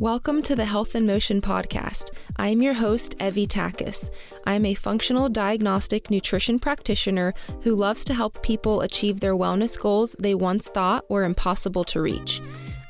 Welcome 0.00 0.42
to 0.42 0.54
the 0.54 0.64
Health 0.64 0.94
in 0.94 1.06
Motion 1.06 1.40
podcast. 1.40 2.10
I 2.36 2.50
am 2.50 2.62
your 2.62 2.74
host, 2.74 3.16
Evie 3.20 3.48
Takis. 3.48 4.10
I 4.46 4.54
am 4.54 4.64
a 4.64 4.74
functional 4.74 5.28
diagnostic 5.28 6.08
nutrition 6.08 6.60
practitioner 6.60 7.34
who 7.62 7.74
loves 7.74 8.04
to 8.04 8.14
help 8.14 8.40
people 8.40 8.82
achieve 8.82 9.18
their 9.18 9.34
wellness 9.34 9.76
goals 9.76 10.14
they 10.20 10.36
once 10.36 10.68
thought 10.68 11.10
were 11.10 11.24
impossible 11.24 11.82
to 11.82 12.00
reach. 12.00 12.40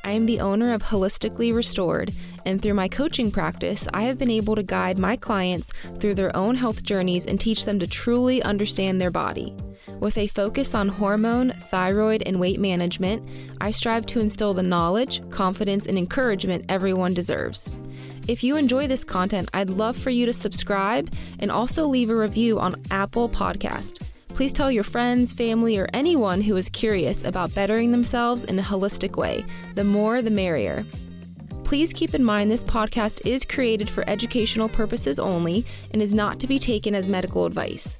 I 0.04 0.10
am 0.10 0.26
the 0.26 0.40
owner 0.40 0.74
of 0.74 0.82
Holistically 0.82 1.54
Restored, 1.54 2.12
and 2.44 2.60
through 2.60 2.74
my 2.74 2.88
coaching 2.88 3.30
practice, 3.30 3.88
I 3.94 4.02
have 4.02 4.18
been 4.18 4.30
able 4.30 4.54
to 4.54 4.62
guide 4.62 4.98
my 4.98 5.16
clients 5.16 5.72
through 6.00 6.14
their 6.14 6.36
own 6.36 6.56
health 6.56 6.82
journeys 6.82 7.24
and 7.24 7.40
teach 7.40 7.64
them 7.64 7.78
to 7.78 7.86
truly 7.86 8.42
understand 8.42 9.00
their 9.00 9.10
body. 9.10 9.56
With 10.00 10.16
a 10.16 10.28
focus 10.28 10.74
on 10.74 10.88
hormone, 10.88 11.52
thyroid, 11.70 12.22
and 12.24 12.38
weight 12.38 12.60
management, 12.60 13.28
I 13.60 13.72
strive 13.72 14.06
to 14.06 14.20
instill 14.20 14.54
the 14.54 14.62
knowledge, 14.62 15.28
confidence, 15.30 15.86
and 15.86 15.98
encouragement 15.98 16.64
everyone 16.68 17.14
deserves. 17.14 17.68
If 18.28 18.44
you 18.44 18.56
enjoy 18.56 18.86
this 18.86 19.02
content, 19.02 19.48
I'd 19.54 19.70
love 19.70 19.96
for 19.96 20.10
you 20.10 20.24
to 20.26 20.32
subscribe 20.32 21.12
and 21.40 21.50
also 21.50 21.84
leave 21.84 22.10
a 22.10 22.16
review 22.16 22.60
on 22.60 22.80
Apple 22.92 23.28
Podcast. 23.28 24.00
Please 24.28 24.52
tell 24.52 24.70
your 24.70 24.84
friends, 24.84 25.32
family, 25.32 25.78
or 25.78 25.88
anyone 25.92 26.42
who 26.42 26.56
is 26.56 26.68
curious 26.68 27.24
about 27.24 27.52
bettering 27.54 27.90
themselves 27.90 28.44
in 28.44 28.56
a 28.58 28.62
holistic 28.62 29.16
way. 29.16 29.44
The 29.74 29.82
more, 29.82 30.22
the 30.22 30.30
merrier. 30.30 30.84
Please 31.68 31.92
keep 31.92 32.14
in 32.14 32.24
mind 32.24 32.50
this 32.50 32.64
podcast 32.64 33.26
is 33.26 33.44
created 33.44 33.90
for 33.90 34.02
educational 34.08 34.70
purposes 34.70 35.18
only 35.18 35.66
and 35.92 36.00
is 36.00 36.14
not 36.14 36.40
to 36.40 36.46
be 36.46 36.58
taken 36.58 36.94
as 36.94 37.08
medical 37.08 37.44
advice. 37.44 37.98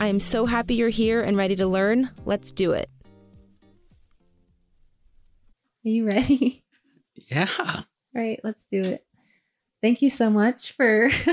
I 0.00 0.06
am 0.06 0.18
so 0.18 0.46
happy 0.46 0.76
you're 0.76 0.88
here 0.88 1.20
and 1.20 1.36
ready 1.36 1.54
to 1.56 1.66
learn. 1.66 2.08
Let's 2.24 2.50
do 2.52 2.72
it. 2.72 2.88
Are 5.84 5.90
you 5.90 6.06
ready? 6.06 6.64
Yeah. 7.28 7.50
All 7.58 7.84
right, 8.14 8.40
let's 8.44 8.64
do 8.72 8.80
it. 8.80 9.04
Thank 9.82 10.00
you 10.00 10.08
so 10.08 10.30
much 10.30 10.72
for 10.72 11.10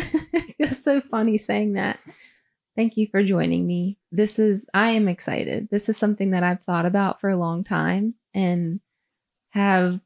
it's 0.60 0.84
so 0.84 1.00
funny 1.00 1.38
saying 1.38 1.74
that. 1.74 1.98
Thank 2.76 2.98
you 2.98 3.08
for 3.10 3.24
joining 3.24 3.66
me. 3.66 3.98
This 4.12 4.38
is 4.38 4.68
I 4.74 4.90
am 4.92 5.08
excited. 5.08 5.70
This 5.72 5.88
is 5.88 5.96
something 5.96 6.32
that 6.32 6.44
I've 6.44 6.62
thought 6.64 6.86
about 6.86 7.22
for 7.22 7.30
a 7.30 7.38
long 7.38 7.64
time 7.64 8.16
and 8.34 8.82
have 9.52 10.02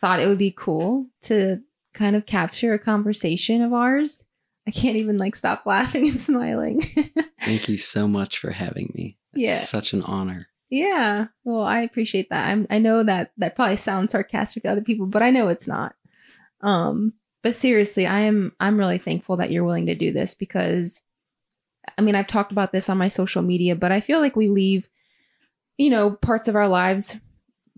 thought 0.00 0.20
it 0.20 0.26
would 0.26 0.38
be 0.38 0.54
cool 0.56 1.06
to 1.22 1.60
kind 1.94 2.14
of 2.16 2.26
capture 2.26 2.72
a 2.74 2.78
conversation 2.78 3.62
of 3.62 3.72
ours 3.72 4.24
I 4.66 4.70
can't 4.70 4.96
even 4.96 5.16
like 5.16 5.34
stop 5.34 5.64
laughing 5.64 6.08
and 6.10 6.20
smiling. 6.28 6.82
Thank 7.42 7.70
you 7.70 7.78
so 7.78 8.06
much 8.06 8.36
for 8.38 8.50
having 8.50 8.92
me. 8.94 9.16
It's 9.32 9.42
Yeah. 9.42 9.56
such 9.56 9.94
an 9.94 10.02
honor. 10.02 10.48
yeah. 10.68 11.28
Well, 11.42 11.62
I 11.62 11.80
appreciate 11.80 12.28
that. 12.28 12.46
I'm, 12.48 12.66
I 12.68 12.76
know 12.78 13.02
that 13.02 13.30
that 13.38 13.56
probably 13.56 13.76
sounds 13.78 14.12
sarcastic 14.12 14.64
to 14.64 14.68
other 14.68 14.82
people, 14.82 15.06
but 15.06 15.22
I 15.22 15.30
know 15.30 15.48
it's 15.48 15.66
not. 15.66 15.94
Um, 16.60 17.14
but 17.42 17.54
seriously, 17.54 18.06
I 18.06 18.20
am 18.20 18.52
I'm 18.60 18.76
really 18.78 18.98
thankful 18.98 19.38
that 19.38 19.50
you're 19.50 19.64
willing 19.64 19.86
to 19.86 19.94
do 19.94 20.12
this 20.12 20.34
because 20.34 21.00
I 21.96 22.02
mean, 22.02 22.14
I've 22.14 22.26
talked 22.26 22.52
about 22.52 22.70
this 22.70 22.90
on 22.90 22.98
my 22.98 23.08
social 23.08 23.40
media, 23.40 23.74
but 23.74 23.90
I 23.90 24.00
feel 24.02 24.20
like 24.20 24.36
we 24.36 24.48
leave 24.50 24.86
you 25.78 25.88
know, 25.88 26.10
parts 26.10 26.46
of 26.48 26.56
our 26.56 26.68
lives 26.68 27.16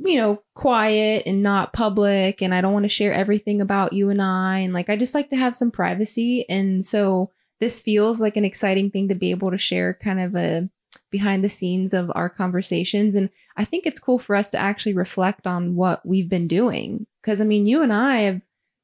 you 0.03 0.17
know, 0.17 0.43
quiet 0.55 1.25
and 1.27 1.43
not 1.43 1.73
public 1.73 2.43
and 2.43 2.55
I 2.55 2.61
don't 2.61 2.73
want 2.73 2.85
to 2.85 2.89
share 2.89 3.13
everything 3.13 3.61
about 3.61 3.93
you 3.93 4.11
and 4.11 4.21
I 4.21 4.61
and 4.61 4.73
like 4.73 4.89
I 4.89 4.97
just 4.97 5.15
like 5.15 5.29
to 5.31 5.37
have 5.37 5.55
some 5.55 5.71
privacy 5.71 6.49
and 6.49 6.85
so 6.85 7.31
this 7.61 7.81
feels 7.81 8.21
like 8.21 8.37
an 8.37 8.45
exciting 8.45 8.91
thing 8.91 9.09
to 9.09 9.15
be 9.15 9.31
able 9.31 9.51
to 9.51 9.59
share 9.59 9.95
kind 9.95 10.21
of 10.21 10.35
a 10.35 10.69
behind 11.11 11.45
the 11.45 11.49
scenes 11.49 11.93
of 11.93 12.11
our 12.15 12.29
conversations 12.29 13.15
and 13.15 13.31
I 13.57 13.65
think 13.65 13.87
it's 13.87 14.01
cool 14.01 14.19
for 14.19 14.35
us 14.35 14.51
to 14.51 14.59
actually 14.59 14.95
reflect 14.95 15.47
on 15.47 15.77
what 15.77 16.05
we've 16.05 16.29
been 16.29 16.49
doing 16.49 17.07
because 17.23 17.41
I 17.41 17.45
mean 17.45 17.67
you 17.67 17.83
and 17.83 17.93
I 17.93 18.21
have 18.23 18.41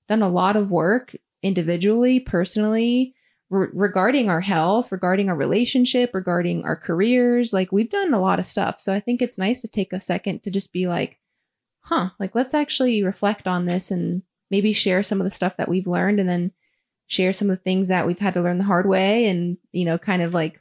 done 0.09 0.23
a 0.23 0.29
lot 0.29 0.57
of 0.57 0.71
work 0.71 1.17
individually, 1.43 2.21
personally 2.21 3.16
re- 3.51 3.69
regarding 3.73 4.29
our 4.29 4.41
health, 4.41 4.91
regarding 4.93 5.29
our 5.29 5.37
relationship, 5.37 6.15
regarding 6.15 6.65
our 6.65 6.77
careers. 6.77 7.53
Like 7.53 7.73
we've 7.73 7.91
done 7.91 8.15
a 8.15 8.21
lot 8.21 8.39
of 8.39 8.47
stuff. 8.47 8.81
So 8.81 8.93
I 8.93 9.01
think 9.01 9.23
it's 9.23 9.39
nice 9.39 9.61
to 9.61 9.69
take 9.69 9.93
a 9.93 10.01
second 10.01 10.43
to 10.43 10.51
just 10.51 10.73
be 10.73 10.87
like, 10.87 11.19
huh, 11.81 12.11
like 12.19 12.35
let's 12.35 12.55
actually 12.55 13.03
reflect 13.03 13.47
on 13.47 13.67
this 13.67 13.91
and 13.91 14.23
maybe 14.51 14.73
share 14.73 15.03
some 15.03 15.21
of 15.21 15.25
the 15.25 15.31
stuff 15.31 15.57
that 15.57 15.69
we've 15.69 15.87
learned 15.87 16.21
and 16.21 16.29
then 16.29 16.53
share 17.09 17.33
some 17.33 17.51
of 17.51 17.57
the 17.57 17.63
things 17.63 17.89
that 17.89 18.07
we've 18.07 18.19
had 18.19 18.35
to 18.35 18.43
learn 18.43 18.59
the 18.59 18.65
hard 18.65 18.87
way 18.87 19.27
and, 19.27 19.59
you 19.73 19.85
know, 19.85 19.99
kind 19.99 20.23
of 20.23 20.35
like 20.35 20.61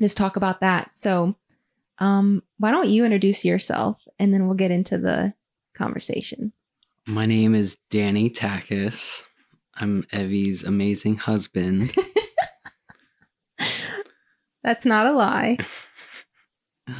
just 0.00 0.16
talk 0.16 0.36
about 0.36 0.60
that. 0.60 0.96
So, 0.96 1.36
um, 1.98 2.42
why 2.58 2.72
don't 2.72 2.88
you 2.88 3.04
introduce 3.04 3.44
yourself 3.44 4.02
and 4.18 4.32
then 4.32 4.46
we'll 4.46 4.56
get 4.56 4.70
into 4.70 4.98
the 4.98 5.32
conversation. 5.74 6.52
My 7.06 7.24
name 7.24 7.54
is 7.54 7.78
Danny 7.90 8.28
Takis. 8.28 9.22
I'm 9.76 10.04
Evie's 10.12 10.64
amazing 10.64 11.16
husband. 11.16 11.94
That's 14.62 14.84
not 14.84 15.06
a 15.06 15.12
lie. 15.12 15.58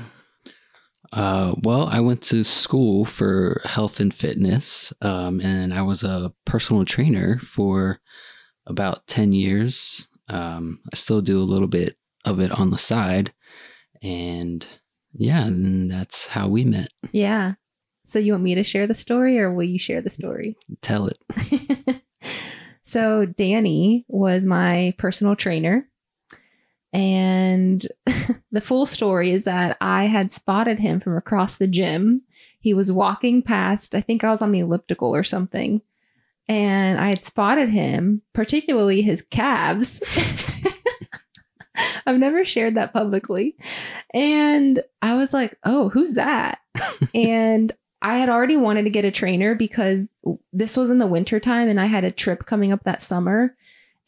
Uh, 1.13 1.55
well, 1.63 1.87
I 1.87 2.01
went 2.01 2.21
to 2.25 2.45
school 2.45 3.07
for 3.07 3.63
health 3.65 4.01
and 4.01 4.13
fitness, 4.13 4.93
um, 5.01 5.41
and 5.41 5.73
I 5.73 5.81
was 5.81 6.03
a 6.03 6.33
personal 6.45 6.85
trainer 6.85 7.39
for 7.39 8.01
about 8.67 9.07
10 9.07 9.33
years. 9.33 10.09
Um, 10.29 10.81
I 10.93 10.97
still 10.97 11.23
do 11.23 11.39
a 11.39 11.41
little 11.41 11.69
bit 11.69 11.97
of 12.27 12.41
it 12.41 12.51
on 12.51 12.71
the 12.71 12.77
side. 12.77 13.33
And 14.03 14.67
yeah, 15.15 15.47
and 15.47 15.91
that's 15.91 16.27
how 16.27 16.49
we 16.49 16.65
met. 16.65 16.91
Yeah. 17.13 17.55
So 18.05 18.19
you 18.19 18.33
want 18.33 18.45
me 18.45 18.55
to 18.55 18.65
share 18.65 18.87
the 18.87 18.95
story 18.95 19.39
or 19.39 19.53
will 19.53 19.65
you 19.65 19.79
share 19.79 20.01
the 20.01 20.11
story? 20.11 20.57
Tell 20.83 21.09
it. 21.09 21.19
so 22.87 23.27
Danny 23.27 24.05
was 24.09 24.47
my 24.47 24.95
personal 24.97 25.35
trainer. 25.35 25.89
And 26.93 27.85
the 28.53 28.61
full 28.61 28.87
story 28.87 29.33
is 29.33 29.45
that 29.45 29.77
I 29.81 30.05
had 30.05 30.31
spotted 30.31 30.79
him 30.79 31.01
from 31.01 31.17
across 31.17 31.59
the 31.59 31.67
gym. 31.67 32.23
He 32.61 32.75
was 32.75 32.93
walking 32.93 33.43
past, 33.43 33.95
I 33.95 34.01
think 34.01 34.23
I 34.23 34.31
was 34.31 34.41
on 34.41 34.53
the 34.53 34.61
elliptical 34.61 35.15
or 35.15 35.25
something. 35.25 35.83
And 36.49 37.01
I 37.01 37.09
had 37.09 37.25
spotted 37.25 37.71
him, 37.71 38.23
particularly 38.33 39.03
his 39.03 39.21
calves. 39.21 40.01
I've 42.07 42.19
never 42.19 42.45
shared 42.45 42.77
that 42.77 42.93
publicly. 42.93 43.57
And 44.15 44.81
I 45.03 45.17
was 45.17 45.35
like, 45.35 45.59
oh, 45.65 45.89
who's 45.89 46.15
that? 46.15 46.61
and 47.15 47.75
I 48.03 48.19
had 48.19 48.29
already 48.29 48.57
wanted 48.57 48.85
to 48.85 48.91
get 48.91 49.05
a 49.05 49.11
trainer 49.11 49.55
because 49.55 50.11
this 50.53 50.77
was 50.77 50.91
in 50.91 50.99
the 50.99 51.07
winter 51.07 51.41
time 51.41 51.69
and 51.69 51.81
I 51.81 51.87
had 51.87 52.05
a 52.05 52.11
trip 52.11 52.47
coming 52.47 52.73
up 52.73 52.85
that 52.85 53.03
summer. 53.03 53.57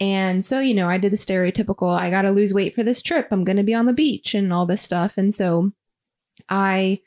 And 0.01 0.45
so, 0.45 0.61
you 0.61 0.75
know, 0.75 0.89
I 0.89 0.99
did 0.99 1.13
the 1.13 1.17
stereotypical 1.17 1.99
I 1.99 2.11
got 2.11 2.23
to 2.23 2.31
lose 2.31 2.55
weight 2.55 2.75
for 2.75 2.85
this 2.85 3.03
trip. 3.03 3.29
I'm 3.31 3.45
going 3.45 3.57
to 3.57 3.63
be 3.63 3.75
on 3.75 3.87
the 3.87 3.93
beach 3.93 4.35
and 4.35 4.53
all 4.53 4.67
this 4.67 4.83
stuff. 4.83 5.19
And 5.19 5.35
so 5.35 5.73
I 6.49 7.01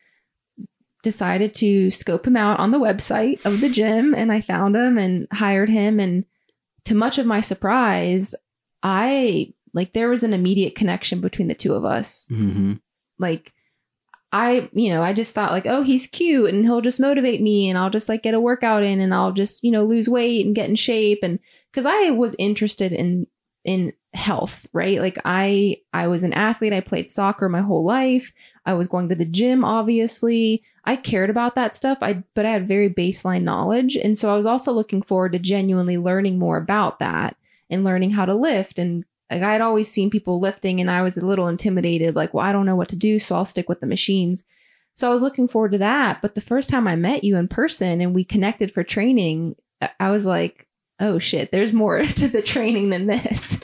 decided 1.03 1.53
to 1.55 1.89
scope 1.91 2.27
him 2.27 2.35
out 2.35 2.59
on 2.59 2.71
the 2.71 2.79
website 2.79 3.45
of 3.45 3.61
the 3.61 3.69
gym 3.69 4.13
and 4.13 4.31
I 4.31 4.41
found 4.41 4.75
him 4.75 4.97
and 4.97 5.27
hired 5.31 5.69
him. 5.69 5.99
And 5.99 6.25
to 6.85 6.95
much 6.95 7.17
of 7.17 7.25
my 7.25 7.39
surprise, 7.39 8.35
I 8.83 9.53
like 9.73 9.93
there 9.93 10.09
was 10.09 10.23
an 10.23 10.33
immediate 10.33 10.75
connection 10.75 11.21
between 11.21 11.47
the 11.47 11.55
two 11.55 11.73
of 11.73 11.85
us 11.85 12.27
hmm 12.27 12.73
like 13.19 13.53
I, 14.31 14.69
you 14.73 14.89
know, 14.89 15.03
I 15.03 15.13
just 15.13 15.35
thought 15.35 15.51
like, 15.51 15.65
oh, 15.65 15.83
he's 15.83 16.07
cute 16.07 16.53
and 16.53 16.63
he'll 16.63 16.81
just 16.81 16.99
motivate 16.99 17.41
me 17.41 17.69
and 17.69 17.77
I'll 17.77 17.89
just 17.89 18.07
like 18.07 18.23
get 18.23 18.33
a 18.33 18.39
workout 18.39 18.83
in 18.83 19.01
and 19.01 19.13
I'll 19.13 19.33
just, 19.33 19.63
you 19.63 19.71
know, 19.71 19.83
lose 19.83 20.07
weight 20.07 20.45
and 20.45 20.55
get 20.55 20.69
in 20.69 20.75
shape 20.75 21.19
and 21.21 21.39
cuz 21.73 21.85
I 21.85 22.11
was 22.11 22.35
interested 22.39 22.93
in 22.93 23.27
in 23.63 23.93
health, 24.13 24.67
right? 24.73 24.99
Like 24.99 25.17
I 25.25 25.77
I 25.93 26.07
was 26.07 26.23
an 26.23 26.33
athlete, 26.33 26.73
I 26.73 26.79
played 26.79 27.09
soccer 27.09 27.49
my 27.49 27.61
whole 27.61 27.83
life. 27.83 28.31
I 28.65 28.73
was 28.73 28.87
going 28.87 29.09
to 29.09 29.15
the 29.15 29.25
gym 29.25 29.65
obviously. 29.65 30.63
I 30.85 30.95
cared 30.95 31.29
about 31.29 31.55
that 31.55 31.75
stuff. 31.75 31.97
I 32.01 32.23
but 32.33 32.45
I 32.45 32.51
had 32.51 32.67
very 32.67 32.89
baseline 32.89 33.43
knowledge 33.43 33.97
and 33.97 34.17
so 34.17 34.31
I 34.31 34.37
was 34.37 34.45
also 34.45 34.71
looking 34.71 35.01
forward 35.01 35.33
to 35.33 35.39
genuinely 35.39 35.97
learning 35.97 36.39
more 36.39 36.57
about 36.57 36.99
that 36.99 37.35
and 37.69 37.83
learning 37.83 38.11
how 38.11 38.25
to 38.25 38.35
lift 38.35 38.79
and 38.79 39.05
like 39.31 39.41
I 39.41 39.53
had 39.53 39.61
always 39.61 39.89
seen 39.89 40.09
people 40.09 40.39
lifting 40.39 40.79
and 40.81 40.91
I 40.91 41.01
was 41.01 41.17
a 41.17 41.25
little 41.25 41.47
intimidated, 41.47 42.15
like, 42.15 42.33
well, 42.33 42.45
I 42.45 42.51
don't 42.51 42.65
know 42.65 42.75
what 42.75 42.89
to 42.89 42.95
do, 42.95 43.17
so 43.17 43.35
I'll 43.35 43.45
stick 43.45 43.69
with 43.69 43.79
the 43.79 43.87
machines. 43.87 44.43
So 44.95 45.07
I 45.07 45.11
was 45.11 45.21
looking 45.21 45.47
forward 45.47 45.71
to 45.71 45.77
that. 45.79 46.21
But 46.21 46.35
the 46.35 46.41
first 46.41 46.69
time 46.69 46.87
I 46.87 46.95
met 46.97 47.23
you 47.23 47.37
in 47.37 47.47
person 47.47 48.01
and 48.01 48.13
we 48.13 48.23
connected 48.25 48.73
for 48.73 48.83
training, 48.83 49.55
I- 49.99 50.11
was 50.11 50.25
like, 50.25 50.67
oh 50.99 51.17
shit, 51.17 51.51
there's 51.51 51.73
more 51.73 52.03
to 52.05 52.27
the 52.27 52.41
training 52.41 52.89
than 52.89 53.07
this. 53.07 53.63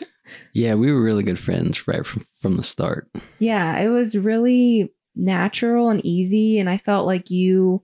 Yeah, 0.54 0.74
we 0.76 0.92
were 0.92 1.02
really 1.02 1.24
good 1.24 1.40
friends 1.40 1.88
right 1.88 2.06
from, 2.06 2.26
from 2.40 2.58
the 2.58 2.64
start. 2.64 3.10
yeah, 3.40 3.78
it 3.80 3.90
was 3.90 4.18
really 4.18 4.94
natural 5.16 5.90
and 5.90 6.04
easy. 6.06 6.60
And 6.60 6.70
I 6.70 6.78
felt 6.78 7.06
like 7.06 7.30
you 7.30 7.84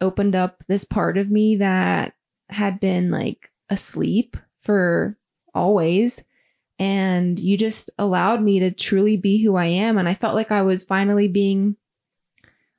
opened 0.00 0.34
up 0.34 0.64
this 0.68 0.84
part 0.84 1.18
of 1.18 1.30
me 1.30 1.56
that 1.56 2.14
had 2.48 2.80
been 2.80 3.10
like 3.10 3.50
asleep 3.68 4.36
for 4.62 5.16
always. 5.54 6.24
And 6.80 7.38
you 7.38 7.56
just 7.56 7.90
allowed 7.98 8.42
me 8.42 8.58
to 8.60 8.70
truly 8.72 9.16
be 9.16 9.42
who 9.42 9.54
I 9.54 9.66
am. 9.66 9.98
And 9.98 10.08
I 10.08 10.14
felt 10.14 10.34
like 10.34 10.50
I 10.50 10.62
was 10.62 10.82
finally 10.82 11.28
being 11.28 11.76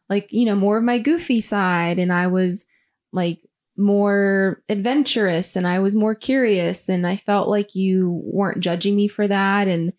like, 0.10 0.34
you 0.34 0.44
know, 0.44 0.56
more 0.56 0.80
of 0.80 0.84
my 0.84 0.98
goofy 1.00 1.40
side. 1.40 2.00
And 2.00 2.12
I 2.12 2.28
was 2.28 2.66
like 3.14 3.40
more 3.78 4.62
adventurous 4.70 5.56
and 5.56 5.66
I 5.66 5.80
was 5.80 5.96
more 5.96 6.16
curious 6.16 6.90
and 6.90 7.08
I 7.08 7.16
felt 7.16 7.48
like 7.48 7.76
you 7.76 8.22
weren't 8.26 8.60
judging 8.60 8.96
me 8.96 9.08
for 9.08 9.28
that 9.28 9.68
and 9.68 9.94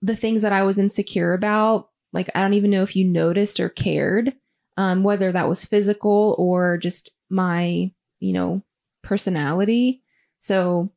the 0.00 0.16
things 0.16 0.42
that 0.42 0.52
I 0.52 0.62
was 0.64 0.78
insecure 0.78 1.32
about 1.32 1.88
like 2.12 2.30
I 2.34 2.42
don't 2.42 2.54
even 2.54 2.70
know 2.70 2.82
if 2.82 2.96
you 2.96 3.04
noticed 3.04 3.60
or 3.60 3.68
cared 3.68 4.34
um 4.76 5.04
whether 5.04 5.30
that 5.30 5.48
was 5.48 5.64
physical 5.64 6.34
or 6.36 6.76
just 6.78 7.10
my 7.30 7.92
you 8.18 8.32
know 8.32 8.62
personality 9.02 10.02
so 10.40 10.90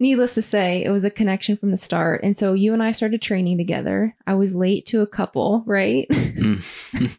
needless 0.00 0.34
to 0.34 0.42
say 0.42 0.82
it 0.84 0.90
was 0.90 1.04
a 1.04 1.10
connection 1.10 1.56
from 1.56 1.70
the 1.70 1.76
start 1.76 2.22
and 2.22 2.36
so 2.36 2.52
you 2.52 2.72
and 2.72 2.82
I 2.82 2.90
started 2.92 3.22
training 3.22 3.58
together 3.58 4.14
I 4.26 4.34
was 4.34 4.54
late 4.54 4.86
to 4.86 5.00
a 5.02 5.06
couple 5.06 5.62
right 5.66 6.08
Mm. 6.10 7.18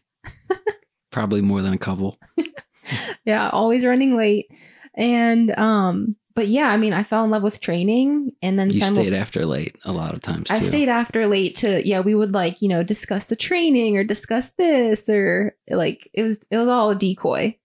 Probably 1.10 1.40
more 1.40 1.62
than 1.62 1.72
a 1.72 1.78
couple. 1.78 2.18
yeah, 3.24 3.48
always 3.50 3.84
running 3.86 4.16
late. 4.16 4.50
And 4.94 5.56
um, 5.58 6.16
but 6.34 6.48
yeah, 6.48 6.68
I 6.68 6.76
mean, 6.76 6.92
I 6.92 7.04
fell 7.04 7.24
in 7.24 7.30
love 7.30 7.42
with 7.42 7.60
training, 7.60 8.32
and 8.42 8.58
then 8.58 8.68
You 8.68 8.74
simul- 8.80 9.02
stayed 9.02 9.14
after 9.14 9.46
late 9.46 9.76
a 9.84 9.92
lot 9.92 10.12
of 10.14 10.20
times 10.20 10.48
too. 10.48 10.54
I 10.54 10.60
stayed 10.60 10.90
after 10.90 11.26
late 11.26 11.56
to 11.56 11.86
yeah, 11.88 12.00
we 12.00 12.14
would 12.14 12.32
like 12.32 12.60
you 12.60 12.68
know 12.68 12.82
discuss 12.82 13.26
the 13.30 13.36
training 13.36 13.96
or 13.96 14.04
discuss 14.04 14.50
this 14.52 15.08
or 15.08 15.56
like 15.70 16.08
it 16.12 16.22
was 16.22 16.38
it 16.50 16.58
was 16.58 16.68
all 16.68 16.90
a 16.90 16.94
decoy. 16.94 17.56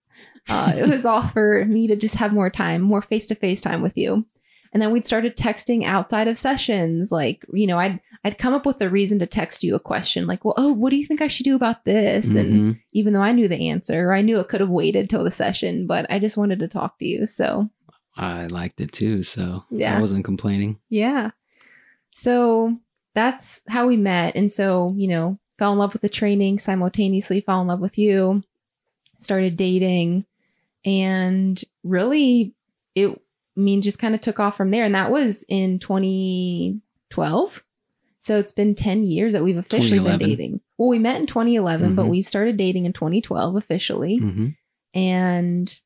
Uh, 0.48 0.72
it 0.76 0.88
was 0.88 1.04
all 1.04 1.22
for 1.34 1.64
me 1.66 1.86
to 1.88 1.96
just 1.96 2.14
have 2.14 2.32
more 2.32 2.48
time, 2.50 2.80
more 2.80 3.02
face 3.02 3.26
to 3.26 3.34
face 3.34 3.60
time 3.60 3.82
with 3.82 3.96
you. 3.98 4.24
And 4.72 4.80
then 4.80 4.90
we'd 4.90 5.04
started 5.06 5.36
texting 5.36 5.84
outside 5.84 6.28
of 6.28 6.38
sessions. 6.38 7.12
Like, 7.12 7.44
you 7.52 7.66
know, 7.66 7.78
I'd 7.78 8.00
I'd 8.24 8.38
come 8.38 8.54
up 8.54 8.64
with 8.64 8.80
a 8.80 8.88
reason 8.88 9.18
to 9.18 9.26
text 9.26 9.64
you 9.64 9.74
a 9.74 9.80
question, 9.80 10.26
like, 10.28 10.44
well, 10.44 10.54
oh, 10.56 10.72
what 10.72 10.90
do 10.90 10.96
you 10.96 11.04
think 11.06 11.20
I 11.20 11.26
should 11.28 11.42
do 11.44 11.56
about 11.56 11.84
this? 11.84 12.34
And 12.36 12.52
Mhm. 12.52 12.80
even 12.92 13.12
though 13.12 13.20
I 13.20 13.32
knew 13.32 13.48
the 13.48 13.68
answer, 13.68 14.12
I 14.12 14.22
knew 14.22 14.38
it 14.38 14.48
could 14.48 14.60
have 14.60 14.70
waited 14.70 15.10
till 15.10 15.24
the 15.24 15.30
session, 15.32 15.86
but 15.88 16.06
I 16.08 16.18
just 16.20 16.36
wanted 16.36 16.60
to 16.60 16.68
talk 16.68 16.98
to 17.00 17.04
you. 17.04 17.26
So 17.26 17.68
I 18.16 18.46
liked 18.46 18.80
it 18.80 18.92
too, 18.92 19.24
so 19.24 19.64
Yeah. 19.72 19.96
I 19.96 20.00
wasn't 20.00 20.24
complaining. 20.24 20.78
yeah. 20.88 21.30
So 22.14 22.78
that's 23.14 23.62
how 23.68 23.86
we 23.88 23.96
met. 23.96 24.36
And 24.36 24.50
so, 24.52 24.94
you 24.96 25.08
know, 25.08 25.38
fell 25.58 25.72
in 25.72 25.78
love 25.78 25.92
with 25.92 26.02
the 26.02 26.08
training, 26.08 26.58
simultaneously 26.60 27.40
fell 27.40 27.60
in 27.60 27.66
love 27.66 27.80
with 27.80 27.98
you, 27.98 28.42
started 29.18 29.56
dating, 29.56 30.24
and 30.84 31.62
really 31.84 32.54
it 32.94 33.20
I 33.56 33.60
mean 33.60 33.82
just 33.82 33.98
kind 33.98 34.14
of 34.14 34.20
took 34.20 34.40
off 34.40 34.56
from 34.56 34.70
there. 34.70 34.84
And 34.84 34.94
that 34.94 35.10
was 35.10 35.44
in 35.48 35.78
2012. 37.10 37.64
So 38.20 38.38
it's 38.38 38.52
been 38.52 38.74
10 38.74 39.02
years 39.04 39.32
that 39.32 39.42
we've 39.42 39.56
officially 39.56 39.98
been 40.00 40.18
dating. 40.18 40.60
Well, 40.78 40.88
we 40.88 40.98
met 40.98 41.16
in 41.20 41.26
2011, 41.26 41.94
but 41.96 42.06
Mhm. 42.06 42.10
we 42.10 42.22
started 42.22 42.56
dating 42.56 42.84
in 42.86 42.92
2012 42.92 43.56
officially. 43.56 44.18
hmm 44.18 44.48
And 44.94 45.76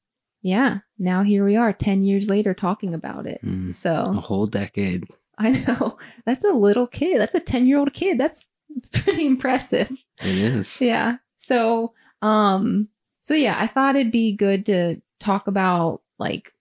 yeah, 0.42 0.78
now 0.98 1.22
here 1.22 1.44
we 1.44 1.56
are 1.56 1.72
10 1.72 2.04
years 2.04 2.28
later 2.28 2.52
talking 2.54 2.92
about 2.94 3.26
it. 3.26 3.40
Mm. 3.44 3.86
A 4.16 4.20
whole 4.20 4.46
decade. 4.46 5.04
I 5.38 5.50
know 5.52 5.96
that's 6.26 6.44
a 6.44 6.52
little 6.52 6.86
kid. 6.86 7.18
That's 7.20 7.34
a 7.34 7.40
10 7.40 7.66
year 7.66 7.78
old 7.78 7.92
kid. 7.94 8.18
That's 8.18 8.48
pretty 8.92 9.26
impressive. 9.26 9.90
It 10.20 10.36
is. 10.38 10.80
Yeah. 10.80 11.16
So, 11.38 11.94
um, 12.22 12.88
so 13.22 13.34
yeah, 13.34 13.56
I 13.58 13.66
thought 13.66 13.96
it'd 13.96 14.12
be 14.12 14.32
good 14.36 14.66
to 14.66 15.00
talk 15.20 15.46
about 15.46 16.02
like 16.18 16.52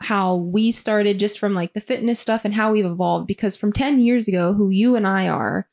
how 0.00 0.36
we 0.36 0.70
started 0.70 1.18
just 1.18 1.38
from 1.38 1.54
like 1.54 1.72
the 1.72 1.80
fitness 1.80 2.20
stuff 2.20 2.44
and 2.44 2.54
how 2.54 2.72
we've 2.72 2.86
evolved 2.86 3.26
because 3.26 3.56
from 3.56 3.72
10 3.72 4.00
years 4.00 4.28
ago, 4.28 4.52
who 4.52 4.70
you 4.70 4.96
and 4.96 5.06
I 5.06 5.28
are 5.28 5.66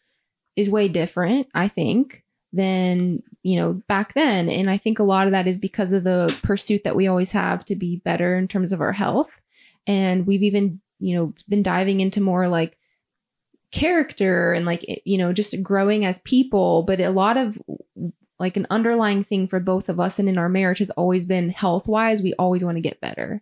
is 0.55 0.69
way 0.69 0.87
different, 0.87 1.47
I 1.53 1.67
think, 1.67 2.23
than, 2.51 3.21
you 3.43 3.57
know, 3.57 3.73
back 3.87 4.13
then. 4.13 4.49
And 4.49 4.69
I 4.69 4.77
think 4.77 4.99
a 4.99 5.03
lot 5.03 5.27
of 5.27 5.31
that 5.31 5.47
is 5.47 5.57
because 5.57 5.91
of 5.91 6.03
the 6.03 6.35
pursuit 6.43 6.83
that 6.85 6.95
we 6.95 7.07
always 7.07 7.31
have 7.33 7.65
to 7.65 7.75
be 7.75 7.97
better 7.97 8.37
in 8.37 8.47
terms 8.47 8.71
of 8.71 8.81
our 8.81 8.93
health. 8.93 9.29
And 9.85 10.25
we've 10.25 10.43
even, 10.43 10.81
you 10.99 11.15
know, 11.15 11.33
been 11.47 11.61
diving 11.61 11.99
into 11.99 12.21
more 12.21 12.47
like 12.47 12.77
character 13.71 14.53
and 14.53 14.65
like, 14.65 14.85
eh, 14.87 14.97
you 15.03 15.17
know, 15.17 15.33
just 15.33 15.61
growing 15.61 16.05
as 16.05 16.19
people. 16.19 16.83
But 16.83 16.99
a 16.99 17.09
lot 17.09 17.37
of 17.37 17.61
like 18.39 18.57
an 18.57 18.67
underlying 18.69 19.23
thing 19.23 19.47
for 19.47 19.59
both 19.59 19.87
of 19.89 19.99
us 19.99 20.17
and 20.17 20.27
in 20.27 20.37
our 20.37 20.49
marriage 20.49 20.79
has 20.79 20.89
always 20.91 21.25
been 21.25 21.49
health 21.49 21.87
wise, 21.87 22.23
we 22.23 22.33
always 22.35 22.63
want 22.63 22.77
to 22.77 22.81
get 22.81 23.01
better. 23.01 23.41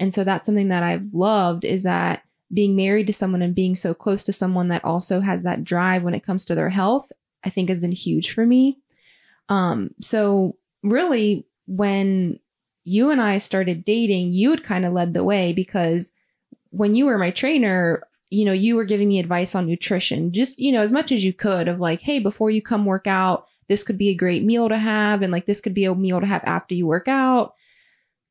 And 0.00 0.12
so 0.12 0.24
that's 0.24 0.46
something 0.46 0.68
that 0.68 0.82
I've 0.82 1.06
loved 1.12 1.64
is 1.64 1.82
that 1.84 2.22
being 2.52 2.76
married 2.76 3.06
to 3.06 3.12
someone 3.12 3.42
and 3.42 3.54
being 3.54 3.74
so 3.74 3.94
close 3.94 4.22
to 4.24 4.32
someone 4.32 4.68
that 4.68 4.84
also 4.84 5.20
has 5.20 5.42
that 5.42 5.64
drive 5.64 6.02
when 6.02 6.14
it 6.14 6.24
comes 6.24 6.44
to 6.44 6.54
their 6.54 6.68
health, 6.68 7.10
I 7.44 7.50
think 7.50 7.68
has 7.68 7.80
been 7.80 7.92
huge 7.92 8.32
for 8.32 8.44
me. 8.44 8.78
Um, 9.48 9.94
so 10.00 10.56
really 10.82 11.46
when 11.66 12.38
you 12.84 13.10
and 13.10 13.20
I 13.20 13.38
started 13.38 13.84
dating, 13.84 14.32
you 14.32 14.50
had 14.50 14.64
kind 14.64 14.84
of 14.84 14.92
led 14.92 15.14
the 15.14 15.24
way 15.24 15.52
because 15.52 16.10
when 16.70 16.94
you 16.94 17.06
were 17.06 17.18
my 17.18 17.30
trainer, 17.30 18.02
you 18.30 18.44
know, 18.44 18.52
you 18.52 18.76
were 18.76 18.84
giving 18.84 19.08
me 19.08 19.18
advice 19.18 19.54
on 19.54 19.66
nutrition, 19.66 20.32
just, 20.32 20.58
you 20.58 20.72
know, 20.72 20.80
as 20.80 20.90
much 20.92 21.12
as 21.12 21.24
you 21.24 21.32
could 21.32 21.68
of 21.68 21.80
like, 21.80 22.00
hey, 22.00 22.18
before 22.18 22.50
you 22.50 22.62
come 22.62 22.84
work 22.84 23.06
out, 23.06 23.46
this 23.68 23.84
could 23.84 23.98
be 23.98 24.08
a 24.08 24.14
great 24.14 24.42
meal 24.42 24.68
to 24.68 24.78
have. 24.78 25.22
And 25.22 25.30
like, 25.32 25.46
this 25.46 25.60
could 25.60 25.74
be 25.74 25.84
a 25.84 25.94
meal 25.94 26.20
to 26.20 26.26
have 26.26 26.42
after 26.44 26.74
you 26.74 26.86
work 26.86 27.08
out. 27.08 27.54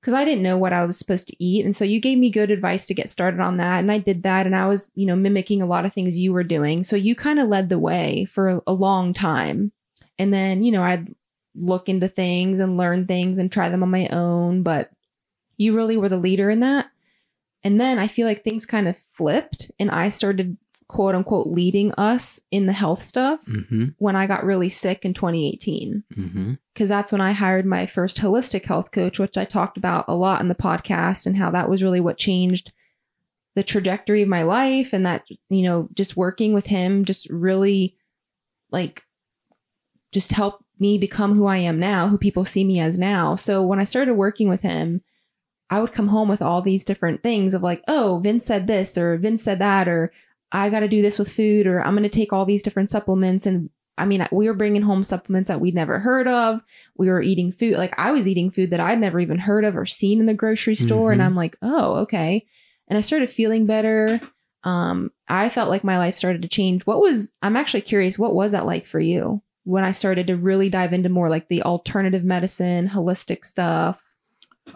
Cause 0.04 0.16
I 0.16 0.26
didn't 0.26 0.42
know 0.42 0.58
what 0.58 0.74
I 0.74 0.84
was 0.84 0.98
supposed 0.98 1.28
to 1.28 1.44
eat. 1.44 1.64
And 1.64 1.76
so 1.76 1.86
you 1.86 2.00
gave 2.00 2.18
me 2.18 2.32
good 2.32 2.50
advice 2.50 2.88
to 2.88 2.96
get 2.96 3.10
started 3.10 3.40
on 3.40 3.58
that. 3.58 3.80
And 3.80 3.92
I 3.92 4.00
did 4.00 4.24
that. 4.24 4.48
And 4.48 4.56
I 4.56 4.68
was, 4.68 4.90
you 4.96 5.06
know, 5.06 5.16
mimicking 5.16 5.62
a 5.62 5.68
lot 5.68 5.86
of 5.86 5.94
things 5.94 6.18
you 6.18 6.34
were 6.34 6.44
doing. 6.44 6.82
So 6.84 6.96
you 6.96 7.16
kind 7.16 7.40
of 7.40 7.50
led 7.50 7.70
the 7.70 7.78
way 7.78 8.26
for 8.26 8.64
a 8.66 8.74
long 8.74 9.14
time. 9.14 9.72
And 10.18 10.34
then, 10.34 10.64
you 10.64 10.72
know, 10.72 10.82
I'd 10.82 11.14
look 11.54 11.88
into 11.88 12.08
things 12.08 12.60
and 12.60 12.78
learn 12.78 13.06
things 13.06 13.38
and 13.38 13.52
try 13.52 13.70
them 13.70 13.84
on 13.84 13.92
my 13.92 14.08
own. 14.08 14.64
But 14.64 14.90
you 15.58 15.76
really 15.76 15.98
were 15.98 16.10
the 16.10 16.18
leader 16.18 16.50
in 16.50 16.62
that. 16.62 16.88
And 17.64 17.80
then 17.80 18.00
I 18.00 18.08
feel 18.08 18.26
like 18.26 18.44
things 18.44 18.66
kind 18.66 18.88
of 18.88 18.98
flipped 19.14 19.72
and 19.78 19.92
I 19.92 20.10
started 20.10 20.58
quote 20.92 21.16
unquote 21.16 21.48
leading 21.48 21.94
us 21.94 22.38
in 22.52 22.66
the 22.66 22.74
health 22.74 23.02
stuff 23.02 23.40
hmm 23.46 23.86
when 23.98 24.16
I 24.16 24.28
got 24.28 24.44
really 24.44 24.68
sick 24.68 25.06
in 25.06 25.14
2018. 25.14 26.04
hmm 26.14 26.54
Because 26.74 26.90
that's 26.90 27.14
when 27.14 27.22
I 27.22 27.32
hired 27.32 27.66
my 27.66 27.86
first 27.86 28.18
holistic 28.18 28.66
health 28.66 28.92
coach, 28.92 29.18
which 29.18 29.38
I 29.38 29.46
talked 29.46 29.78
about 29.78 30.06
a 30.10 30.16
lot 30.16 30.42
in 30.42 30.50
the 30.50 30.56
podcast 30.56 31.26
and 31.26 31.38
how 31.38 31.50
that 31.52 31.70
was 31.70 31.82
really 31.82 32.02
what 32.02 32.18
changed 32.18 32.74
the 33.56 33.64
trajectory 33.64 34.22
of 34.22 34.28
my 34.28 34.44
life. 34.44 34.92
And 34.92 35.06
that, 35.06 35.24
you 35.50 35.64
know, 35.64 35.88
just 35.94 36.18
working 36.18 36.54
with 36.54 36.66
him 36.66 37.06
just 37.06 37.30
really 37.30 37.96
like 38.70 39.04
just 40.12 40.34
helped 40.34 40.66
me 40.78 40.98
become 40.98 41.36
who 41.36 41.46
I 41.46 41.58
am 41.58 41.80
now, 41.80 42.10
who 42.10 42.18
people 42.18 42.44
see 42.44 42.66
me 42.66 42.82
as 42.82 43.00
now. 43.00 43.36
So 43.36 43.64
when 43.64 43.80
I 43.80 43.86
started 43.86 44.16
working 44.16 44.50
with 44.50 44.62
him, 44.62 45.02
I 45.70 45.80
would 45.80 45.94
come 45.94 46.10
home 46.10 46.28
with 46.28 46.42
all 46.42 46.62
these 46.62 46.84
different 46.84 47.24
things 47.24 47.54
of 47.54 47.64
like, 47.64 47.82
oh, 47.88 48.20
Vince 48.22 48.46
said 48.46 48.68
this 48.68 48.98
or 48.98 49.16
Vince 49.18 49.42
said 49.42 49.60
that, 49.60 49.88
or 49.88 50.12
I 50.52 50.70
got 50.70 50.82
to 50.82 50.88
do 50.88 51.02
this 51.02 51.18
with 51.20 51.32
food, 51.32 51.68
or 51.68 51.82
I'm 51.82 51.94
going 51.94 52.04
to 52.04 52.10
take 52.10 52.34
all 52.34 52.46
these 52.46 52.64
different 52.64 52.90
supplements. 52.90 53.46
And 53.46 53.70
I 53.98 54.06
mean, 54.06 54.26
we 54.32 54.48
were 54.48 54.54
bringing 54.54 54.82
home 54.82 55.04
supplements 55.04 55.48
that 55.48 55.62
we'd 55.62 55.76
never 55.76 56.00
heard 56.00 56.28
of. 56.28 56.62
We 56.98 57.10
were 57.10 57.22
eating 57.22 57.52
food, 57.52 57.78
like 57.78 57.94
I 57.98 58.12
was 58.12 58.28
eating 58.28 58.52
food 58.52 58.72
that 58.72 58.80
I'd 58.80 59.00
never 59.00 59.20
even 59.20 59.38
heard 59.40 59.64
of 59.66 59.76
or 59.78 59.86
seen 59.86 60.20
in 60.20 60.26
the 60.26 60.34
grocery 60.34 60.76
store. 60.76 61.12
And 61.12 61.22
Mhm. 61.22 61.26
I'm 61.26 61.36
like, 61.36 61.56
oh, 61.62 61.96
okay. 62.02 62.46
And 62.88 62.98
I 62.98 63.02
started 63.02 63.30
feeling 63.30 63.66
better. 63.66 64.20
Um, 64.64 65.12
I 65.28 65.50
felt 65.50 65.70
like 65.70 65.84
my 65.84 65.98
life 65.98 66.16
started 66.16 66.42
to 66.44 66.48
change. 66.48 66.86
What 66.86 67.00
was, 67.02 67.32
I'm 67.42 67.56
actually 67.56 67.82
curious, 67.82 68.20
what 68.20 68.36
was 68.36 68.52
that 68.52 68.66
like 68.66 68.86
for 68.86 69.00
you 69.00 69.42
when 69.64 69.84
I 69.84 69.92
started 69.92 70.28
to 70.28 70.36
really 70.38 70.70
dive 70.70 70.94
into 70.94 71.10
more 71.10 71.30
like 71.30 71.48
the 71.48 71.64
alternative 71.64 72.24
medicine, 72.24 72.88
holistic 72.90 73.46
stuff? 73.46 74.04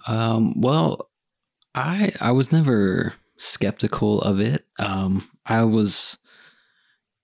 Um, 0.07 0.59
well, 0.61 1.09
I 1.75 2.13
I 2.19 2.31
was 2.31 2.51
never 2.51 3.13
skeptical 3.37 4.21
of 4.21 4.39
it. 4.39 4.65
Um, 4.79 5.29
I 5.45 5.63
was 5.63 6.17